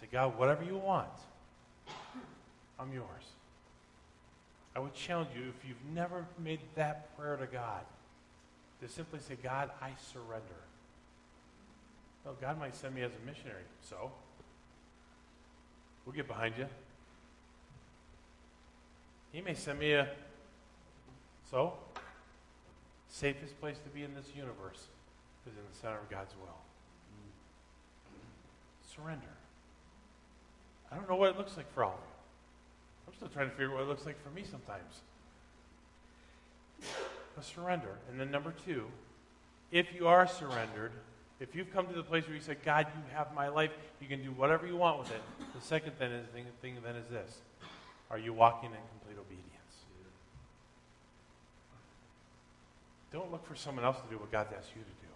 Say, 0.00 0.06
God, 0.12 0.38
whatever 0.38 0.62
you 0.64 0.76
want, 0.76 1.08
I'm 2.78 2.92
yours. 2.92 3.06
I 4.76 4.80
would 4.80 4.94
challenge 4.94 5.30
you, 5.34 5.48
if 5.48 5.66
you've 5.66 5.94
never 5.94 6.26
made 6.42 6.60
that 6.74 7.16
prayer 7.16 7.36
to 7.36 7.46
God, 7.46 7.82
to 8.82 8.88
simply 8.88 9.20
say, 9.20 9.36
God, 9.42 9.70
I 9.80 9.92
surrender. 10.12 10.60
Well, 12.24 12.36
God 12.38 12.58
might 12.58 12.74
send 12.74 12.94
me 12.94 13.02
as 13.02 13.12
a 13.12 13.26
missionary. 13.26 13.62
So, 13.88 14.10
we'll 16.04 16.14
get 16.14 16.26
behind 16.26 16.54
you. 16.58 16.66
He 19.34 19.40
may 19.40 19.54
send 19.54 19.80
me 19.80 19.92
a. 19.94 20.08
So, 21.50 21.72
safest 23.08 23.60
place 23.60 23.78
to 23.82 23.90
be 23.90 24.04
in 24.04 24.14
this 24.14 24.28
universe 24.34 24.86
is 25.44 25.52
in 25.52 25.62
the 25.70 25.76
center 25.76 25.96
of 25.96 26.08
God's 26.08 26.32
will. 26.36 26.56
Surrender. 28.94 29.26
I 30.92 30.94
don't 30.94 31.08
know 31.08 31.16
what 31.16 31.30
it 31.30 31.36
looks 31.36 31.56
like 31.56 31.70
for 31.74 31.82
all 31.82 31.94
of 31.94 31.98
you. 31.98 33.08
I'm 33.08 33.14
still 33.16 33.28
trying 33.28 33.50
to 33.50 33.56
figure 33.56 33.70
out 33.70 33.74
what 33.74 33.82
it 33.82 33.88
looks 33.88 34.06
like 34.06 34.22
for 34.22 34.30
me 34.30 34.44
sometimes. 34.48 35.00
A 37.36 37.42
surrender. 37.42 37.98
And 38.08 38.20
then 38.20 38.30
number 38.30 38.54
two, 38.64 38.84
if 39.72 39.92
you 39.92 40.06
are 40.06 40.28
surrendered, 40.28 40.92
if 41.40 41.56
you've 41.56 41.72
come 41.72 41.88
to 41.88 41.92
the 41.92 42.04
place 42.04 42.24
where 42.28 42.36
you 42.36 42.40
said, 42.40 42.58
God, 42.64 42.86
you 42.94 43.02
have 43.12 43.34
my 43.34 43.48
life, 43.48 43.72
you 44.00 44.06
can 44.06 44.22
do 44.22 44.30
whatever 44.30 44.64
you 44.64 44.76
want 44.76 45.00
with 45.00 45.10
it. 45.10 45.20
The 45.56 45.60
second 45.60 45.98
thing, 45.98 46.12
is, 46.12 46.28
thing, 46.28 46.44
thing 46.62 46.76
then 46.84 46.94
is 46.94 47.08
this. 47.08 47.40
Are 48.10 48.18
you 48.18 48.32
walking 48.32 48.70
in 48.70 48.76
complete 48.98 49.18
obedience? 49.18 49.50
Don't 53.12 53.30
look 53.30 53.46
for 53.46 53.54
someone 53.54 53.84
else 53.84 53.96
to 54.00 54.10
do 54.10 54.18
what 54.18 54.32
God's 54.32 54.52
asked 54.58 54.70
you 54.74 54.82
to 54.82 54.88
do. 54.88 55.12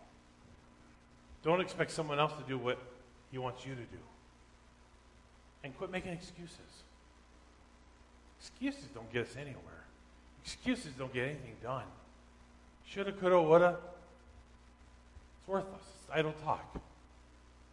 Don't 1.43 1.61
expect 1.61 1.91
someone 1.91 2.19
else 2.19 2.33
to 2.33 2.49
do 2.49 2.57
what 2.57 2.79
he 3.33 3.39
wants 3.39 3.67
you 3.67 3.75
to 3.75 3.81
do. 3.81 3.99
And 5.65 5.77
quit 5.77 5.91
making 5.91 6.13
excuses. 6.13 6.85
Excuses 8.41 8.89
don't 8.95 9.13
get 9.13 9.27
us 9.27 9.35
anywhere. 9.37 9.85
Excuses 10.45 10.93
don't 10.97 11.13
get 11.13 11.25
anything 11.25 11.57
done. 11.63 11.85
Shoulda, 12.87 13.13
coulda, 13.13 13.43
woulda. 13.43 13.77
It's 15.41 15.49
worthless. 15.49 15.83
It's 16.03 16.11
idle 16.13 16.35
talk. 16.45 16.81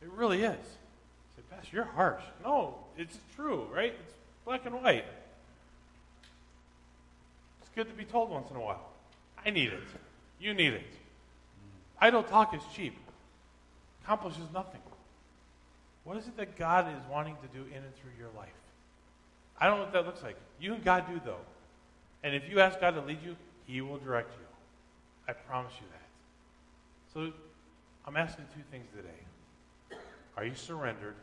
It 0.02 0.10
really 0.12 0.44
is. 0.44 0.58
You 0.58 1.36
say, 1.38 1.44
Pastor, 1.52 1.76
you're 1.76 1.86
harsh. 1.86 2.24
No, 2.44 2.80
it's 2.98 3.18
true, 3.36 3.68
right? 3.72 3.94
It's 3.94 4.14
black 4.46 4.66
and 4.66 4.82
white. 4.82 5.06
It's 7.62 7.70
good 7.76 7.90
to 7.90 7.94
be 7.94 8.06
told 8.06 8.30
once 8.30 8.50
in 8.50 8.56
a 8.56 8.62
while. 8.62 8.90
I 9.46 9.50
need 9.50 9.74
it. 9.74 9.84
You 10.40 10.54
need 10.54 10.74
it. 10.74 10.84
Idle 12.00 12.24
talk 12.24 12.56
is 12.56 12.62
cheap. 12.74 12.96
Accomplishes 14.04 14.46
nothing. 14.54 14.82
What 16.04 16.18
is 16.18 16.28
it 16.28 16.38
that 16.38 16.58
God 16.58 16.88
is 16.88 17.02
wanting 17.12 17.36
to 17.42 17.58
do 17.58 17.66
in 17.68 17.78
and 17.78 17.96
through 17.96 18.12
your 18.20 18.30
life? 18.38 18.50
I 19.60 19.68
don't 19.68 19.78
know 19.78 19.84
what 19.86 19.94
that 19.94 20.06
looks 20.06 20.22
like. 20.22 20.38
You 20.60 20.74
and 20.74 20.84
God 20.84 21.06
do, 21.10 21.20
though. 21.26 21.40
And 22.24 22.36
if 22.36 22.50
you 22.50 22.60
ask 22.60 22.80
God 22.80 22.92
to 22.92 23.02
lead 23.02 23.20
you, 23.26 23.36
He 23.66 23.82
will 23.82 23.98
direct 23.98 24.32
you. 24.34 24.46
I 25.28 25.34
promise 25.34 25.74
you 25.80 25.88
that. 25.92 26.02
So 27.14 27.34
I'm 28.06 28.18
asking 28.18 28.46
two 28.54 28.62
things 28.70 28.86
today. 28.96 29.98
Are 30.38 30.46
you 30.46 30.54
surrendered? 30.54 31.16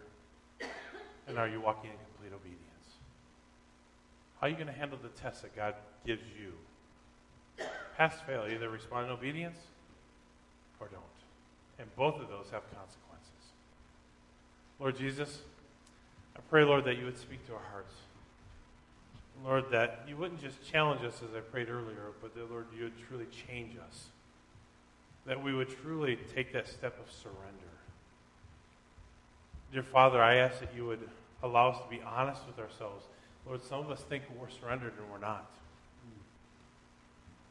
And 1.29 1.39
are 1.39 1.49
you 1.49 1.61
walking 1.61 1.91
in 1.91 1.97
complete 2.17 2.35
obedience? 2.35 2.72
How 4.43 4.49
are 4.49 4.51
you 4.51 4.57
going 4.57 4.67
to 4.67 4.73
handle 4.73 4.99
the 5.01 5.09
test 5.11 5.43
that 5.43 5.55
God 5.55 5.77
gives 6.05 6.25
you? 6.37 7.65
Pass, 7.97 8.21
fail. 8.27 8.45
Either 8.51 8.69
respond 8.69 9.07
in 9.07 9.13
obedience 9.13 9.59
or 10.81 10.89
don't. 10.89 11.05
And 11.79 11.95
both 11.95 12.17
of 12.21 12.29
those 12.29 12.47
have 12.51 12.65
consequences. 12.75 13.53
Lord 14.81 14.97
Jesus, 14.99 15.39
I 16.37 16.41
pray, 16.51 16.65
Lord, 16.65 16.85
that 16.87 16.99
you 16.99 17.05
would 17.05 17.19
speak 17.19 17.47
to 17.47 17.53
our 17.53 17.63
hearts. 17.71 17.95
Lord, 19.45 19.67
that 19.71 20.01
you 20.09 20.17
wouldn't 20.17 20.43
just 20.43 20.61
challenge 20.69 21.05
us 21.05 21.23
as 21.23 21.37
I 21.37 21.41
prayed 21.41 21.69
earlier, 21.69 22.11
but 22.21 22.35
that, 22.35 22.51
Lord, 22.51 22.67
you 22.77 22.83
would 22.83 22.99
truly 23.07 23.27
change 23.47 23.77
us. 23.77 24.07
That 25.25 25.41
we 25.41 25.55
would 25.55 25.69
truly 25.83 26.19
take 26.35 26.53
that 26.53 26.67
step 26.67 26.99
of 26.99 27.13
surrender. 27.13 27.39
Dear 29.73 29.85
Father, 29.85 30.21
I 30.21 30.39
ask 30.39 30.59
that 30.59 30.75
you 30.75 30.85
would 30.87 31.09
allow 31.45 31.69
us 31.69 31.79
to 31.79 31.89
be 31.89 32.03
honest 32.03 32.41
with 32.45 32.59
ourselves. 32.59 33.05
Lord, 33.47 33.63
some 33.63 33.81
of 33.81 33.91
us 33.91 34.01
think 34.03 34.23
we're 34.39 34.49
surrendered 34.49 34.93
and 34.99 35.11
we're 35.11 35.19
not. 35.19 35.51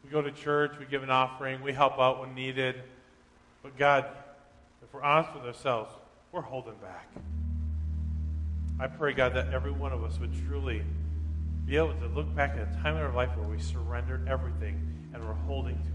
We 0.04 0.10
go 0.10 0.22
to 0.22 0.32
church, 0.32 0.72
we 0.80 0.86
give 0.86 1.04
an 1.04 1.12
offering, 1.12 1.62
we 1.62 1.74
help 1.74 2.00
out 2.00 2.20
when 2.20 2.34
needed. 2.34 2.76
But 3.62 3.78
God, 3.78 4.06
if 4.82 4.94
we're 4.94 5.04
honest 5.04 5.34
with 5.36 5.46
ourselves, 5.46 5.92
we're 6.32 6.42
holding 6.42 6.76
back. 6.76 7.08
I 8.80 8.88
pray, 8.88 9.14
God, 9.14 9.36
that 9.36 9.54
every 9.54 9.72
one 9.72 9.92
of 9.92 10.04
us 10.04 10.20
would 10.20 10.34
truly 10.48 10.82
be 11.68 11.78
able 11.78 11.94
to 11.94 12.08
look 12.08 12.34
back 12.36 12.52
at 12.52 12.68
a 12.68 12.82
time 12.82 12.96
in 12.96 13.02
our 13.02 13.14
life 13.14 13.30
where 13.38 13.48
we 13.48 13.60
surrendered 13.60 14.28
everything 14.28 15.10
and 15.14 15.24
we're 15.24 15.34
holding 15.34 15.76
to 15.76 15.82
it. 15.82 15.92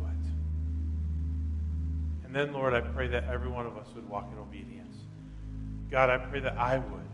And 2.24 2.34
then, 2.34 2.52
Lord, 2.52 2.74
I 2.74 2.80
pray 2.80 3.08
that 3.08 3.24
every 3.24 3.48
one 3.48 3.66
of 3.66 3.76
us 3.76 3.88
would 3.94 4.08
walk 4.08 4.28
in 4.32 4.38
obedience. 4.38 4.96
God, 5.90 6.10
I 6.10 6.18
pray 6.18 6.40
that 6.40 6.56
I 6.56 6.78
would. 6.78 7.05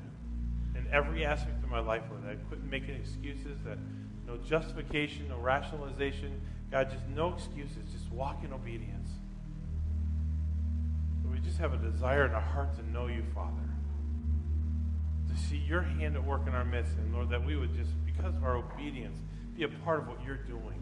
Every 0.93 1.25
aspect 1.25 1.65
of 1.65 1.71
my 1.71 1.81
life, 1.81 2.03
Lord, 2.11 2.23
I 2.29 2.35
quit 2.49 2.63
making 2.65 2.95
excuses, 2.95 3.59
that 3.65 3.79
no 4.27 4.37
justification, 4.37 5.29
no 5.29 5.39
rationalization. 5.39 6.41
God, 6.71 6.91
just 6.91 7.07
no 7.09 7.33
excuses. 7.35 7.85
Just 7.93 8.11
walk 8.13 8.45
in 8.45 8.53
obedience. 8.53 9.11
Lord, 11.25 11.39
we 11.39 11.45
just 11.45 11.59
have 11.59 11.73
a 11.73 11.79
desire 11.79 12.27
in 12.27 12.33
our 12.33 12.41
heart 12.41 12.77
to 12.77 12.91
know 12.91 13.07
you, 13.07 13.25
Father. 13.35 13.57
To 15.31 15.37
see 15.37 15.57
your 15.57 15.83
hand 15.83 16.17
at 16.17 16.25
work 16.25 16.47
in 16.47 16.55
our 16.55 16.65
midst. 16.65 16.93
And 16.99 17.15
Lord, 17.15 17.31
that 17.31 17.45
we 17.45 17.57
would 17.57 17.75
just 17.75 17.91
because 18.05 18.37
of 18.37 18.45
our 18.45 18.57
obedience, 18.57 19.19
be 19.57 19.65
a 19.65 19.69
part 19.69 20.01
of 20.01 20.09
what 20.09 20.25
you're 20.25 20.37
doing. 20.37 20.81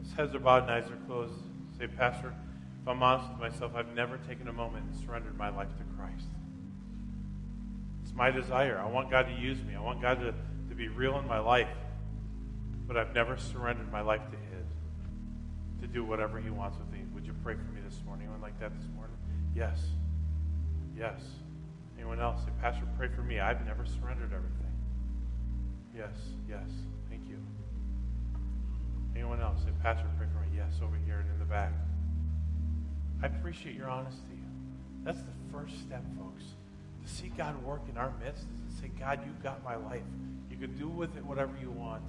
As 0.00 0.12
heads 0.12 0.34
are 0.34 0.38
bowed 0.38 0.62
and 0.64 0.72
eyes 0.72 0.90
are 0.90 0.98
closed, 1.06 1.34
say, 1.78 1.86
Pastor, 1.86 2.32
if 2.82 2.88
I'm 2.88 3.02
honest 3.02 3.30
with 3.30 3.40
myself, 3.40 3.72
I've 3.74 3.94
never 3.94 4.18
taken 4.18 4.48
a 4.48 4.52
moment 4.52 4.84
and 4.86 5.04
surrendered 5.04 5.36
my 5.36 5.48
life 5.48 5.68
to 5.78 5.84
Christ. 5.96 6.26
My 8.16 8.30
desire. 8.30 8.78
I 8.78 8.88
want 8.88 9.10
God 9.10 9.24
to 9.24 9.34
use 9.34 9.62
me. 9.62 9.76
I 9.76 9.80
want 9.80 10.00
God 10.00 10.20
to, 10.20 10.32
to 10.68 10.74
be 10.74 10.88
real 10.88 11.18
in 11.18 11.28
my 11.28 11.38
life. 11.38 11.68
But 12.88 12.96
I've 12.96 13.14
never 13.14 13.36
surrendered 13.36 13.92
my 13.92 14.00
life 14.00 14.22
to 14.30 14.36
His 14.36 14.66
to 15.82 15.86
do 15.86 16.04
whatever 16.04 16.40
He 16.40 16.50
wants 16.50 16.78
with 16.78 16.90
me. 16.90 17.04
Would 17.14 17.26
you 17.26 17.34
pray 17.44 17.54
for 17.54 17.72
me 17.72 17.80
this 17.86 18.00
morning? 18.06 18.24
Anyone 18.24 18.40
like 18.40 18.58
that 18.60 18.72
this 18.74 18.88
morning? 18.94 19.16
Yes. 19.54 19.78
Yes. 20.96 21.20
Anyone 21.96 22.20
else? 22.20 22.42
Say, 22.42 22.50
Pastor, 22.60 22.84
pray 22.96 23.08
for 23.08 23.22
me. 23.22 23.40
I've 23.40 23.64
never 23.66 23.84
surrendered 23.84 24.32
everything. 24.32 24.72
Yes, 25.94 26.14
yes. 26.48 26.68
Thank 27.08 27.28
you. 27.28 27.38
Anyone 29.14 29.40
else? 29.40 29.60
Say, 29.60 29.70
Pastor, 29.82 30.06
pray 30.18 30.26
for 30.32 30.40
me. 30.40 30.56
Yes, 30.56 30.72
over 30.82 30.96
here 31.04 31.20
and 31.20 31.30
in 31.30 31.38
the 31.38 31.44
back. 31.44 31.72
I 33.22 33.26
appreciate 33.26 33.74
your 33.74 33.88
honesty. 33.88 34.38
That's 35.04 35.20
the 35.20 35.32
first 35.52 35.78
step, 35.80 36.04
folks. 36.18 36.44
To 37.06 37.12
see 37.12 37.28
God 37.36 37.62
work 37.62 37.82
in 37.88 37.96
our 37.96 38.12
midst 38.22 38.42
is 38.42 38.74
to 38.74 38.82
say, 38.82 38.90
God, 38.98 39.20
you've 39.24 39.42
got 39.42 39.62
my 39.62 39.76
life. 39.76 40.02
You 40.50 40.56
can 40.56 40.76
do 40.76 40.88
with 40.88 41.16
it 41.16 41.24
whatever 41.24 41.52
you 41.60 41.70
want. 41.70 42.02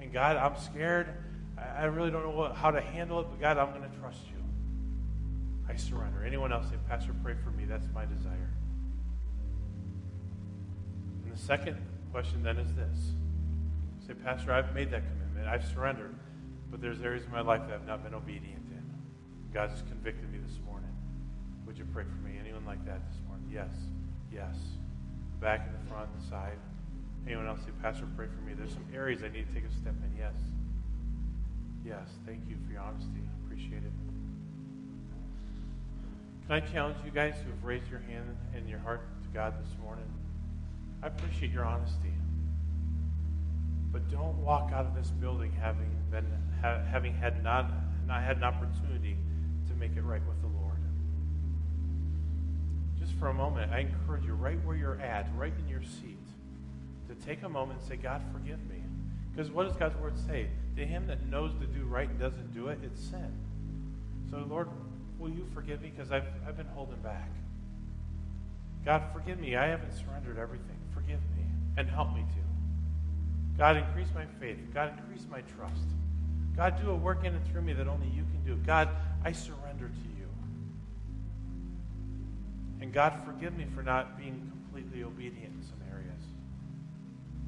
And 0.00 0.12
God, 0.12 0.36
I'm 0.36 0.58
scared. 0.60 1.08
I 1.56 1.84
really 1.84 2.10
don't 2.10 2.24
know 2.24 2.30
what, 2.30 2.56
how 2.56 2.70
to 2.70 2.80
handle 2.80 3.20
it, 3.20 3.28
but 3.30 3.40
God, 3.40 3.56
I'm 3.56 3.70
going 3.70 3.88
to 3.88 3.96
trust 3.98 4.18
you. 4.26 4.42
I 5.68 5.76
surrender. 5.76 6.24
Anyone 6.24 6.52
else 6.52 6.66
say, 6.68 6.76
Pastor, 6.88 7.14
pray 7.22 7.34
for 7.42 7.50
me. 7.50 7.64
That's 7.64 7.86
my 7.94 8.04
desire. 8.04 8.50
And 11.24 11.32
the 11.32 11.38
second 11.38 11.76
question 12.10 12.42
then 12.42 12.58
is 12.58 12.74
this. 12.74 13.12
Say, 14.06 14.14
Pastor, 14.14 14.52
I've 14.52 14.74
made 14.74 14.90
that 14.90 15.02
commitment. 15.06 15.46
I've 15.46 15.66
surrendered. 15.66 16.14
But 16.70 16.80
there's 16.80 17.00
areas 17.00 17.24
of 17.24 17.30
my 17.30 17.42
life 17.42 17.62
that 17.68 17.74
I've 17.74 17.86
not 17.86 18.02
been 18.02 18.14
obedient 18.14 18.66
in. 18.70 18.82
God 19.54 19.70
has 19.70 19.82
convicted 19.82 20.30
me 20.32 20.38
this 20.38 20.58
morning. 20.66 20.90
Would 21.64 21.78
you 21.78 21.86
pray 21.92 22.04
for 22.04 22.28
me? 22.28 22.36
Anyone 22.40 22.66
like 22.66 22.84
that 22.86 23.00
this 23.08 23.20
morning? 23.28 23.48
Yes. 23.52 23.70
Yes. 24.32 24.54
Back 25.40 25.66
in 25.66 25.72
the 25.72 25.90
front, 25.90 26.08
the 26.18 26.26
side. 26.28 26.58
Anyone 27.26 27.46
else 27.46 27.60
say, 27.60 27.72
Pastor, 27.82 28.06
pray 28.16 28.26
for 28.26 28.40
me. 28.42 28.54
There's 28.54 28.72
some 28.72 28.86
areas 28.94 29.22
I 29.22 29.28
need 29.28 29.46
to 29.48 29.54
take 29.54 29.68
a 29.68 29.74
step 29.74 29.94
in. 30.02 30.16
Yes. 30.18 30.34
Yes. 31.84 32.08
Thank 32.24 32.48
you 32.48 32.56
for 32.66 32.72
your 32.72 32.82
honesty. 32.82 33.20
I 33.20 33.44
appreciate 33.44 33.82
it. 33.82 33.92
Can 36.46 36.54
I 36.54 36.60
challenge 36.60 36.98
you 37.04 37.10
guys 37.10 37.34
who 37.44 37.50
have 37.50 37.64
raised 37.64 37.90
your 37.90 38.00
hand 38.00 38.36
and 38.54 38.68
your 38.68 38.78
heart 38.78 39.00
to 39.22 39.28
God 39.34 39.54
this 39.60 39.72
morning? 39.82 40.06
I 41.02 41.08
appreciate 41.08 41.50
your 41.50 41.64
honesty. 41.64 42.12
But 43.90 44.08
don't 44.10 44.36
walk 44.44 44.70
out 44.72 44.86
of 44.86 44.94
this 44.94 45.10
building 45.10 45.52
having 45.60 45.90
been 46.10 46.26
ha- 46.62 46.82
having 46.90 47.14
had 47.14 47.42
not 47.42 47.70
not 48.06 48.22
had 48.22 48.36
an 48.36 48.44
opportunity 48.44 49.16
to 49.68 49.74
make 49.74 49.96
it 49.96 50.02
right 50.02 50.22
with 50.26 50.40
the 50.40 50.46
Lord. 50.46 50.55
For 53.18 53.28
a 53.28 53.34
moment, 53.34 53.72
I 53.72 53.80
encourage 53.80 54.24
you, 54.24 54.34
right 54.34 54.62
where 54.64 54.76
you're 54.76 55.00
at, 55.00 55.28
right 55.36 55.52
in 55.58 55.68
your 55.68 55.82
seat, 55.82 56.18
to 57.08 57.14
take 57.26 57.42
a 57.42 57.48
moment 57.48 57.80
and 57.80 57.88
say, 57.88 57.96
God, 57.96 58.22
forgive 58.32 58.58
me. 58.68 58.82
Because 59.32 59.50
what 59.50 59.66
does 59.66 59.76
God's 59.76 59.96
word 59.96 60.14
say? 60.26 60.48
To 60.76 60.86
him 60.86 61.06
that 61.06 61.26
knows 61.26 61.52
to 61.60 61.66
do 61.66 61.84
right 61.84 62.08
and 62.08 62.18
doesn't 62.18 62.54
do 62.54 62.68
it, 62.68 62.78
it's 62.82 63.00
sin. 63.00 63.32
So, 64.30 64.44
Lord, 64.48 64.68
will 65.18 65.30
you 65.30 65.46
forgive 65.54 65.82
me? 65.82 65.92
Because 65.94 66.12
I've, 66.12 66.26
I've 66.46 66.56
been 66.56 66.66
holding 66.66 67.00
back. 67.00 67.30
God, 68.84 69.02
forgive 69.12 69.40
me. 69.40 69.56
I 69.56 69.66
haven't 69.66 69.92
surrendered 69.92 70.38
everything. 70.38 70.76
Forgive 70.94 71.20
me 71.36 71.44
and 71.76 71.88
help 71.88 72.14
me 72.14 72.20
to. 72.20 73.58
God, 73.58 73.76
increase 73.76 74.08
my 74.14 74.26
faith. 74.38 74.58
God, 74.72 74.92
increase 74.98 75.26
my 75.30 75.40
trust. 75.56 75.86
God, 76.56 76.80
do 76.80 76.90
a 76.90 76.94
work 76.94 77.24
in 77.24 77.34
and 77.34 77.46
through 77.46 77.62
me 77.62 77.72
that 77.72 77.88
only 77.88 78.08
you 78.08 78.22
can 78.22 78.42
do. 78.44 78.56
God, 78.66 78.88
I 79.24 79.32
surrender 79.32 79.88
to 79.88 80.08
you. 80.18 80.25
And 82.80 82.92
God, 82.92 83.14
forgive 83.24 83.56
me 83.56 83.66
for 83.74 83.82
not 83.82 84.18
being 84.18 84.50
completely 84.50 85.02
obedient 85.02 85.54
in 85.54 85.62
some 85.62 85.80
areas. 85.90 86.22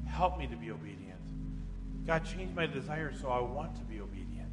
Help 0.07 0.37
me 0.37 0.47
to 0.47 0.55
be 0.55 0.71
obedient. 0.71 1.19
God, 2.07 2.25
change 2.25 2.55
my 2.55 2.65
desire 2.65 3.13
so 3.21 3.29
I 3.29 3.39
want 3.39 3.75
to 3.75 3.81
be 3.83 3.99
obedient. 4.01 4.49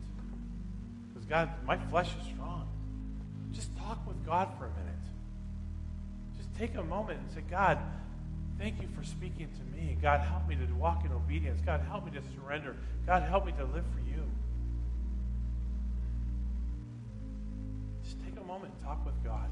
Because, 1.08 1.24
God, 1.24 1.50
my 1.66 1.78
flesh 1.78 2.10
is 2.20 2.26
strong. 2.26 2.68
Just 3.52 3.74
talk 3.78 4.06
with 4.06 4.24
God 4.26 4.50
for 4.58 4.66
a 4.66 4.70
minute. 4.70 4.92
Just 6.36 6.54
take 6.56 6.74
a 6.74 6.84
moment 6.84 7.20
and 7.20 7.30
say, 7.30 7.42
God, 7.50 7.78
thank 8.58 8.82
you 8.82 8.88
for 8.94 9.02
speaking 9.02 9.48
to 9.48 9.76
me. 9.76 9.96
God, 10.02 10.20
help 10.20 10.46
me 10.46 10.56
to 10.56 10.74
walk 10.74 11.06
in 11.06 11.12
obedience. 11.12 11.60
God, 11.64 11.80
help 11.88 12.04
me 12.04 12.10
to 12.10 12.20
surrender. 12.34 12.76
God, 13.06 13.22
help 13.22 13.46
me 13.46 13.52
to 13.52 13.64
live 13.64 13.84
for 13.94 14.00
you. 14.00 14.22
Just 18.04 18.22
take 18.22 18.36
a 18.38 18.44
moment 18.46 18.74
and 18.74 18.84
talk 18.84 19.04
with 19.06 19.24
God. 19.24 19.48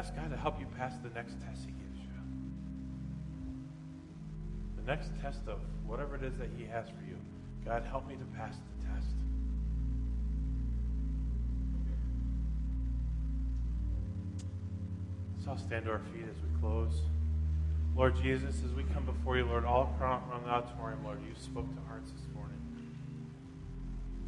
Ask 0.00 0.16
God 0.16 0.30
to 0.30 0.36
help 0.38 0.58
you 0.58 0.64
pass 0.78 0.94
the 1.02 1.10
next 1.10 1.34
test 1.42 1.66
He 1.66 1.72
gives 1.72 1.98
you. 1.98 2.08
The 4.78 4.90
next 4.90 5.10
test 5.20 5.40
of 5.46 5.58
whatever 5.84 6.16
it 6.16 6.22
is 6.22 6.38
that 6.38 6.48
He 6.56 6.64
has 6.64 6.86
for 6.86 7.04
you. 7.06 7.16
God, 7.66 7.84
help 7.84 8.08
me 8.08 8.14
to 8.14 8.24
pass 8.34 8.54
the 8.54 8.86
test. 8.88 9.10
So 15.44 15.50
I'll 15.50 15.58
stand 15.58 15.84
to 15.84 15.90
our 15.90 16.00
feet 16.14 16.24
as 16.24 16.36
we 16.36 16.60
close. 16.60 17.02
Lord 17.94 18.16
Jesus, 18.22 18.54
as 18.64 18.72
we 18.72 18.84
come 18.94 19.04
before 19.04 19.36
you, 19.36 19.44
Lord, 19.44 19.66
all 19.66 19.94
around 20.00 20.22
the 20.46 20.50
auditorium, 20.50 21.04
Lord, 21.04 21.18
you 21.28 21.34
spoke 21.38 21.68
to 21.74 21.80
hearts 21.88 22.10
this 22.10 22.34
morning. 22.34 22.56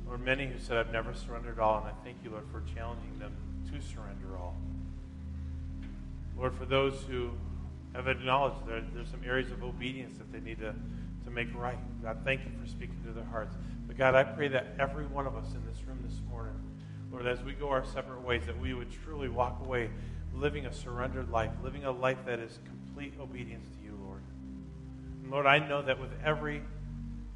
Lord, 0.06 0.22
many 0.22 0.48
who 0.48 0.58
said, 0.58 0.76
I've 0.76 0.92
never 0.92 1.14
surrendered 1.14 1.58
all, 1.58 1.78
and 1.78 1.86
I 1.86 1.92
thank 2.04 2.18
you, 2.22 2.28
Lord, 2.28 2.44
for 2.52 2.62
challenging 2.74 3.18
them 3.18 3.32
to 3.72 3.80
surrender 3.80 4.36
all. 4.38 4.58
Lord, 6.36 6.54
for 6.54 6.64
those 6.64 7.02
who 7.02 7.30
have 7.94 8.08
acknowledged 8.08 8.66
that 8.66 8.94
there's 8.94 9.08
some 9.08 9.22
areas 9.24 9.50
of 9.50 9.62
obedience 9.62 10.16
that 10.18 10.32
they 10.32 10.40
need 10.40 10.58
to, 10.60 10.74
to 11.24 11.30
make 11.30 11.54
right. 11.54 11.78
God, 12.02 12.18
thank 12.24 12.40
you 12.44 12.50
for 12.60 12.66
speaking 12.66 12.96
to 13.04 13.12
their 13.12 13.24
hearts. 13.24 13.54
But 13.86 13.96
God, 13.96 14.14
I 14.14 14.24
pray 14.24 14.48
that 14.48 14.74
every 14.78 15.06
one 15.06 15.26
of 15.26 15.36
us 15.36 15.52
in 15.54 15.64
this 15.66 15.86
room 15.86 15.98
this 16.08 16.20
morning, 16.28 16.54
Lord, 17.10 17.26
as 17.26 17.42
we 17.42 17.52
go 17.52 17.68
our 17.68 17.84
separate 17.84 18.22
ways, 18.22 18.46
that 18.46 18.58
we 18.58 18.72
would 18.72 18.90
truly 18.90 19.28
walk 19.28 19.60
away 19.64 19.90
living 20.34 20.66
a 20.66 20.72
surrendered 20.72 21.30
life, 21.30 21.50
living 21.62 21.84
a 21.84 21.90
life 21.90 22.18
that 22.24 22.38
is 22.38 22.58
complete 22.64 23.12
obedience 23.20 23.68
to 23.76 23.84
you, 23.84 23.98
Lord. 24.02 24.22
And 25.22 25.30
Lord, 25.30 25.46
I 25.46 25.58
know 25.58 25.82
that 25.82 26.00
with 26.00 26.10
every 26.24 26.62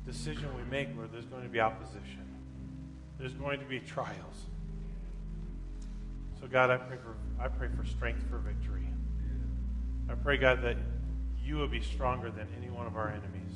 decision 0.06 0.48
we 0.56 0.62
make, 0.70 0.88
Lord, 0.96 1.12
there's 1.12 1.26
going 1.26 1.42
to 1.42 1.48
be 1.48 1.60
opposition. 1.60 2.24
There's 3.18 3.34
going 3.34 3.60
to 3.60 3.66
be 3.66 3.80
trials. 3.80 4.46
So 6.40 6.46
God, 6.46 6.70
I 6.70 6.76
pray 6.76 6.96
for 6.96 7.16
I 7.42 7.48
pray 7.48 7.68
for 7.76 7.84
strength 7.84 8.24
for 8.30 8.38
victory. 8.38 8.86
I 10.08 10.14
pray, 10.14 10.36
God, 10.36 10.62
that 10.62 10.76
you 11.42 11.58
would 11.58 11.70
be 11.70 11.80
stronger 11.80 12.30
than 12.30 12.46
any 12.56 12.70
one 12.70 12.86
of 12.86 12.96
our 12.96 13.08
enemies. 13.08 13.52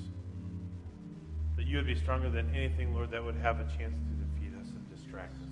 That 1.56 1.66
you 1.66 1.76
would 1.76 1.86
be 1.86 1.94
stronger 1.94 2.30
than 2.30 2.54
anything, 2.54 2.94
Lord, 2.94 3.10
that 3.12 3.24
would 3.24 3.36
have 3.36 3.60
a 3.60 3.64
chance 3.64 3.94
to 3.94 4.40
defeat 4.40 4.52
us 4.60 4.68
and 4.68 4.90
distract 4.94 5.34
us. 5.34 5.48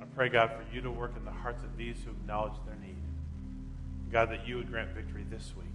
I 0.00 0.04
pray, 0.14 0.28
God, 0.28 0.50
for 0.50 0.74
you 0.74 0.80
to 0.82 0.90
work 0.90 1.12
in 1.16 1.24
the 1.24 1.30
hearts 1.30 1.62
of 1.62 1.76
these 1.76 1.96
who 2.04 2.10
acknowledge 2.10 2.54
their 2.66 2.76
need. 2.76 2.96
God, 4.10 4.30
that 4.30 4.46
you 4.46 4.56
would 4.56 4.70
grant 4.70 4.90
victory 4.90 5.24
this 5.30 5.52
week, 5.56 5.66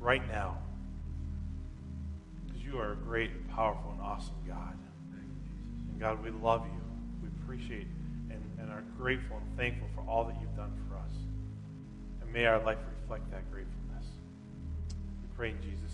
right 0.00 0.26
now. 0.28 0.58
Because 2.46 2.62
you 2.62 2.78
are 2.78 2.92
a 2.92 2.96
great, 2.96 3.48
powerful, 3.50 3.90
and 3.92 4.00
awesome 4.00 4.34
God. 4.46 4.78
And 5.90 6.00
God, 6.00 6.22
we 6.22 6.30
love 6.30 6.64
you. 6.64 6.80
We 7.22 7.28
appreciate 7.42 7.86
and, 7.86 8.01
and 8.62 8.70
are 8.70 8.84
grateful 8.96 9.36
and 9.36 9.56
thankful 9.56 9.88
for 9.94 10.08
all 10.08 10.24
that 10.24 10.36
you've 10.40 10.56
done 10.56 10.72
for 10.88 10.96
us. 10.96 11.12
And 12.22 12.32
may 12.32 12.46
our 12.46 12.62
life 12.62 12.78
reflect 13.02 13.30
that 13.32 13.50
gratefulness. 13.50 14.06
We 14.88 15.28
pray 15.36 15.50
in 15.50 15.60
Jesus'. 15.60 15.91